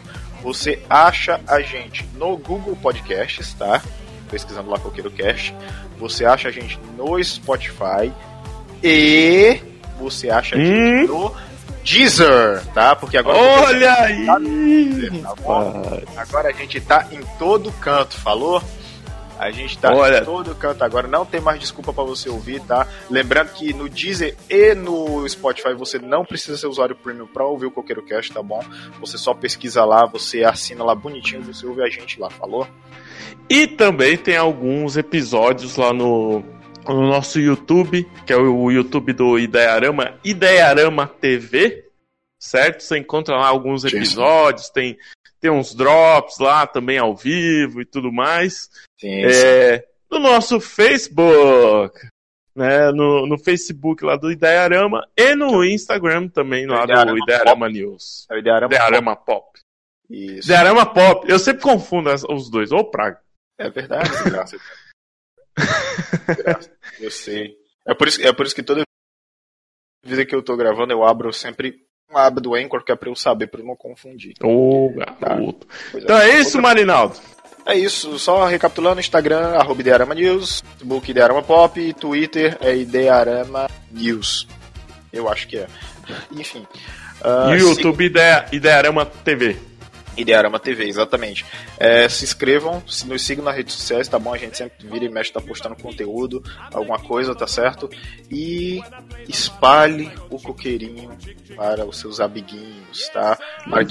Você 0.42 0.82
acha 0.88 1.38
a 1.46 1.61
gente 1.61 2.09
no 2.14 2.34
Google 2.38 2.74
Podcasts, 2.76 3.53
tá? 3.53 3.82
Pesquisando 4.30 4.70
lá 4.70 4.78
Coqueiro 4.78 5.11
Cast. 5.11 5.55
Você 5.99 6.24
acha 6.24 6.49
a 6.49 6.51
gente 6.51 6.80
no 6.96 7.22
Spotify 7.22 8.11
e 8.82 9.61
você 10.01 10.30
acha 10.30 10.57
a 10.57 10.59
gente 10.59 11.09
no 11.09 11.30
Deezer, 11.84 12.64
tá? 12.72 12.96
Porque 12.96 13.18
agora 13.18 13.36
Olha 13.36 13.92
aí! 14.01 14.24
tá 14.24 15.34
bom? 15.42 16.03
Agora 16.16 16.49
a 16.49 16.53
gente 16.53 16.80
tá 16.80 17.07
em 17.12 17.20
todo 17.38 17.70
canto, 17.72 18.16
falou? 18.16 18.62
A 19.39 19.51
gente 19.53 19.78
tá 19.78 19.95
Olha. 19.95 20.18
em 20.18 20.24
todo 20.24 20.55
canto 20.57 20.82
agora, 20.82 21.07
não 21.07 21.24
tem 21.24 21.41
mais 21.41 21.61
desculpa 21.61 21.93
pra 21.93 22.03
você 22.03 22.28
ouvir, 22.28 22.61
tá? 22.62 22.86
Lembrando 23.09 23.53
que 23.53 23.72
no 23.72 23.89
Deezer 23.89 24.36
e 24.51 24.74
no 24.74 25.28
Spotify 25.28 25.74
você 25.74 25.99
não 25.99 26.24
precisa 26.24 26.59
ser 26.59 26.66
usuário 26.66 26.97
premium 26.97 27.26
pra 27.26 27.45
ouvir 27.45 27.66
o 27.66 27.70
Coqueiro 27.70 28.03
Cast, 28.03 28.32
tá 28.32 28.43
bom? 28.43 28.61
Você 29.01 29.16
só 29.16 29.32
pesquisa 29.32 29.84
lá, 29.84 30.05
você 30.07 30.43
assina 30.43 30.82
lá 30.82 30.95
bonitinho, 30.95 31.43
você 31.43 31.64
ouve 31.64 31.82
a 31.82 31.89
gente 31.89 32.18
lá, 32.18 32.28
falou? 32.28 32.66
E 33.49 33.66
também 33.66 34.16
tem 34.16 34.36
alguns 34.36 34.97
episódios 34.97 35.76
lá 35.76 35.93
no, 35.93 36.43
no 36.86 37.07
nosso 37.07 37.39
YouTube, 37.39 38.07
que 38.26 38.32
é 38.32 38.36
o 38.36 38.70
YouTube 38.70 39.12
do 39.12 39.39
Ideiarama, 39.39 40.14
Ideiarama 40.24 41.07
TV, 41.07 41.84
certo? 42.39 42.82
Você 42.82 42.99
encontra 42.99 43.36
lá 43.36 43.49
alguns 43.49 43.84
episódios, 43.84 44.68
tem, 44.68 44.99
tem 45.41 45.51
uns 45.51 45.74
drops 45.74 46.39
lá 46.39 46.66
também 46.66 46.99
ao 46.99 47.14
vivo 47.14 47.80
e 47.80 47.84
tudo 47.84 48.12
mais. 48.12 48.70
Sim, 48.99 49.24
É, 49.24 49.86
no 50.11 50.18
nosso 50.18 50.61
Facebook, 50.61 52.09
né? 52.55 52.91
No, 52.91 53.26
no 53.26 53.39
Facebook 53.39 54.05
lá 54.05 54.16
do 54.16 54.30
Ideiarama 54.30 55.07
e 55.16 55.34
no 55.34 55.64
Instagram 55.64 56.28
também 56.28 56.66
lá 56.66 56.84
Ideiarama 56.84 57.12
do 57.12 57.18
Ideiarama 57.22 57.68
News. 57.68 58.26
É 58.30 58.34
o 58.34 58.39
Idearama. 58.39 58.74
Ideiarama 58.74 59.16
Pop. 59.16 59.61
Isso. 60.11 60.49
Idearama 60.49 60.86
Pop. 60.86 61.30
Eu 61.30 61.39
sempre 61.39 61.62
confundo 61.62 62.11
os 62.11 62.51
dois. 62.51 62.72
Ô, 62.72 62.84
praga. 62.84 63.20
É 63.59 63.70
verdade, 63.70 64.09
graça. 64.24 64.57
Graça. 66.36 66.70
Eu 67.01 67.11
sei. 67.11 67.57
É 67.86 67.95
por, 67.95 68.07
isso, 68.07 68.22
é 68.22 68.32
por 68.32 68.47
isso 68.47 68.55
que 68.55 68.62
toda 68.62 68.82
vez 70.05 70.26
que 70.26 70.34
eu 70.34 70.43
tô 70.43 70.57
gravando, 70.57 70.93
eu 70.93 71.05
abro 71.05 71.32
sempre 71.32 71.88
uma 72.11 72.26
aba 72.26 72.40
do 72.40 72.54
Anchor, 72.54 72.84
que 72.84 72.92
é 72.92 72.96
pra 72.96 73.09
eu 73.11 73.14
saber, 73.16 73.46
pra 73.48 73.61
eu 73.61 73.66
não 73.66 73.76
confundir. 73.76 74.34
Ô, 74.42 74.92
garoto. 75.20 75.66
Pois 75.92 76.04
Então 76.04 76.18
é 76.18 76.30
isso, 76.38 76.56
Outra- 76.59 76.62
Marinaldo. 76.62 77.16
É 77.66 77.74
isso, 77.76 78.18
só 78.18 78.46
recapitulando, 78.46 78.98
Instagram, 79.00 79.50
arroba 79.59 79.80
Idearama 79.82 80.14
News, 80.14 80.62
Facebook 80.78 81.11
Idearama 81.11 81.42
Pop, 81.42 81.92
Twitter 81.94 82.56
é 82.62 82.74
Idearama 82.74 83.68
News. 83.90 84.48
Eu 85.12 85.28
acho 85.28 85.46
que 85.48 85.59
é. 85.59 85.66
Enfim. 86.32 86.66
o 87.50 87.54
YouTube 87.54 88.04
Ideia, 88.06 88.46
Ideiarama 88.52 89.04
TV. 89.04 89.56
Idearama 90.18 90.58
TV, 90.58 90.86
exatamente. 90.86 91.46
É, 91.78 92.08
se 92.08 92.24
inscrevam, 92.24 92.82
se 92.86 93.06
nos 93.06 93.22
sigam 93.22 93.44
nas 93.44 93.54
redes 93.54 93.74
sociais, 93.74 94.08
tá 94.08 94.18
bom? 94.18 94.34
A 94.34 94.38
gente 94.38 94.56
sempre 94.56 94.86
vira 94.86 95.04
e 95.04 95.08
mexe, 95.08 95.32
tá 95.32 95.40
postando 95.40 95.76
conteúdo, 95.76 96.42
alguma 96.72 96.98
coisa, 96.98 97.34
tá 97.34 97.46
certo? 97.46 97.88
E 98.30 98.82
espalhe 99.28 100.10
o 100.28 100.40
coqueirinho 100.40 101.10
para 101.56 101.86
os 101.86 101.98
seus 101.98 102.20
amiguinhos, 102.20 103.08
tá? 103.08 103.38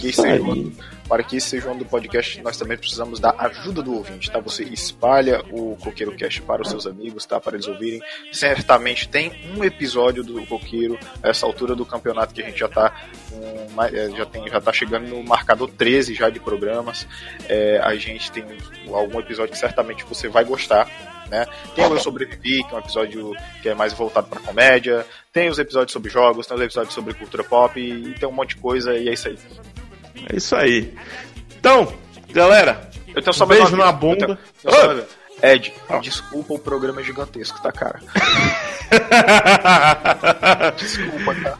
Esse, 0.03 0.25
aí. 0.25 0.71
Para 1.07 1.23
que 1.23 1.37
esse 1.37 1.49
seja 1.49 1.69
ano 1.69 1.79
do 1.79 1.85
podcast, 1.85 2.41
nós 2.41 2.57
também 2.57 2.77
precisamos 2.77 3.19
da 3.19 3.33
ajuda 3.37 3.81
do 3.81 3.93
ouvinte, 3.95 4.29
tá? 4.29 4.39
Você 4.39 4.63
espalha 4.63 5.43
o 5.51 5.75
Coqueiro 5.77 6.15
Cast 6.15 6.41
para 6.41 6.61
os 6.61 6.69
seus 6.69 6.85
amigos, 6.85 7.25
tá? 7.25 7.39
Para 7.39 7.55
eles 7.55 7.67
ouvirem. 7.67 8.01
Certamente 8.31 9.07
tem 9.07 9.31
um 9.55 9.63
episódio 9.63 10.23
do 10.23 10.45
Coqueiro, 10.45 10.99
essa 11.23 11.45
altura 11.45 11.75
do 11.75 11.85
campeonato 11.85 12.33
que 12.33 12.41
a 12.41 12.45
gente 12.45 12.59
já 12.59 12.67
tá 12.67 12.93
é, 13.93 14.09
já, 14.15 14.25
tem, 14.25 14.47
já 14.47 14.59
tá 14.59 14.73
chegando 14.73 15.07
no 15.07 15.23
marcador 15.23 15.69
13 15.69 16.13
já 16.13 16.29
de 16.29 16.39
programas. 16.39 17.07
É, 17.47 17.79
a 17.83 17.95
gente 17.95 18.31
tem 18.31 18.43
algum 18.91 19.19
episódio 19.19 19.51
que 19.51 19.57
certamente 19.57 20.03
você 20.03 20.27
vai 20.27 20.43
gostar. 20.43 20.89
Né? 21.29 21.45
Tem 21.75 21.85
o 21.85 21.93
Eu 21.93 21.99
Sobrevivi, 21.99 22.63
que 22.63 22.73
é 22.73 22.75
um 22.75 22.79
episódio 22.79 23.33
que 23.61 23.69
é 23.69 23.75
mais 23.75 23.93
voltado 23.93 24.27
para 24.27 24.39
comédia. 24.39 25.05
Tem 25.31 25.49
os 25.49 25.59
episódios 25.59 25.91
sobre 25.91 26.09
jogos, 26.09 26.47
tem 26.47 26.55
os 26.55 26.63
episódios 26.63 26.93
sobre 26.93 27.13
cultura 27.13 27.43
pop 27.43 27.79
e 27.79 28.13
tem 28.13 28.27
um 28.27 28.31
monte 28.31 28.55
de 28.55 28.61
coisa 28.61 28.97
e 28.97 29.09
é 29.09 29.13
isso 29.13 29.27
aí. 29.27 29.37
É 30.29 30.35
isso 30.35 30.55
aí. 30.55 30.93
Então, 31.59 31.91
galera, 32.31 32.89
Eu 33.15 33.21
tenho 33.21 33.33
só 33.33 33.45
Um 33.45 33.47
beijo 33.47 33.75
na 33.75 33.91
bunda. 33.91 34.37
Eu 34.63 34.71
tenho- 34.71 34.91
eu 34.99 35.07
Ed, 35.41 35.71
Ah. 35.87 35.99
desculpa 35.99 36.55
o 36.55 36.59
programa 36.59 37.01
é 37.01 37.03
gigantesco, 37.03 37.61
tá, 37.61 37.71
cara? 37.71 37.99
Desculpa, 40.77 41.35
tá? 41.43 41.57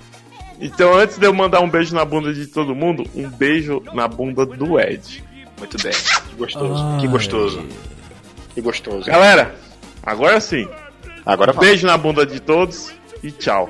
então, 0.59 0.97
antes 0.97 1.18
de 1.18 1.26
eu 1.26 1.34
mandar 1.34 1.61
um 1.61 1.70
beijo 1.70 1.93
na 1.95 2.03
bunda 2.05 2.34
de 2.34 2.47
todo 2.47 2.76
mundo, 2.76 3.03
um 3.15 3.30
beijo 3.30 3.82
na 3.93 4.07
bunda 4.07 4.45
do 4.45 4.80
Ed. 4.80 5.24
Muito 5.59 5.78
bem. 5.82 5.91
Que 5.93 6.36
gostoso. 6.36 6.97
Que 6.99 7.07
gostoso. 7.07 7.65
Que 8.55 8.61
gostoso. 8.61 9.05
Galera, 9.05 9.55
agora 10.03 10.39
sim. 10.39 10.68
Agora 11.26 11.51
Um 11.51 11.55
vai. 11.55 11.68
beijo 11.68 11.86
na 11.88 11.97
bunda 11.97 12.26
de 12.26 12.39
todos 12.39 12.91
e 13.24 13.32
tchau. 13.32 13.68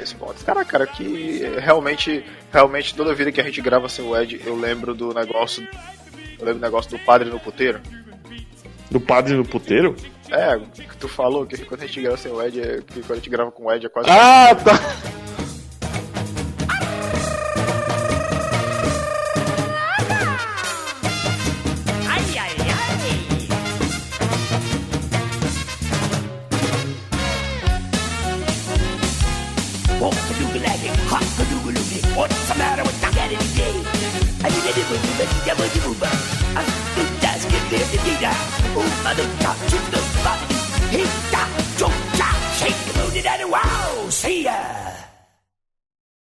Esse 0.00 0.14
ponto. 0.16 0.44
Cara, 0.44 0.64
cara, 0.64 0.86
que 0.86 1.44
realmente, 1.60 2.24
realmente 2.52 2.94
toda 2.94 3.14
vida 3.14 3.32
que 3.32 3.40
a 3.40 3.44
gente 3.44 3.60
grava 3.60 3.88
sem 3.88 4.04
o 4.04 4.16
Ed, 4.16 4.40
eu 4.44 4.54
lembro 4.54 4.94
do 4.94 5.12
negócio. 5.14 5.66
Eu 6.38 6.46
lembro 6.46 6.54
do 6.54 6.60
negócio 6.60 6.90
do 6.90 6.98
padre 6.98 7.30
no 7.30 7.40
puteiro. 7.40 7.80
Do 8.90 9.00
padre 9.00 9.34
no 9.34 9.44
puteiro? 9.44 9.96
É, 10.30 10.58
que 10.58 10.96
tu 10.98 11.08
falou, 11.08 11.46
que 11.46 11.56
quando 11.64 11.82
a 11.82 11.86
gente 11.86 12.00
grava 12.00 12.16
sem 12.16 12.30
o 12.30 12.42
Ed, 12.42 12.60
é, 12.60 12.80
que 12.82 13.00
quando 13.00 13.12
a 13.12 13.16
gente 13.16 13.30
grava 13.30 13.50
com 13.50 13.64
o 13.64 13.72
Ed 13.72 13.86
é 13.86 13.88
quase. 13.88 14.10
Ah, 14.10 14.54
tá. 14.54 14.72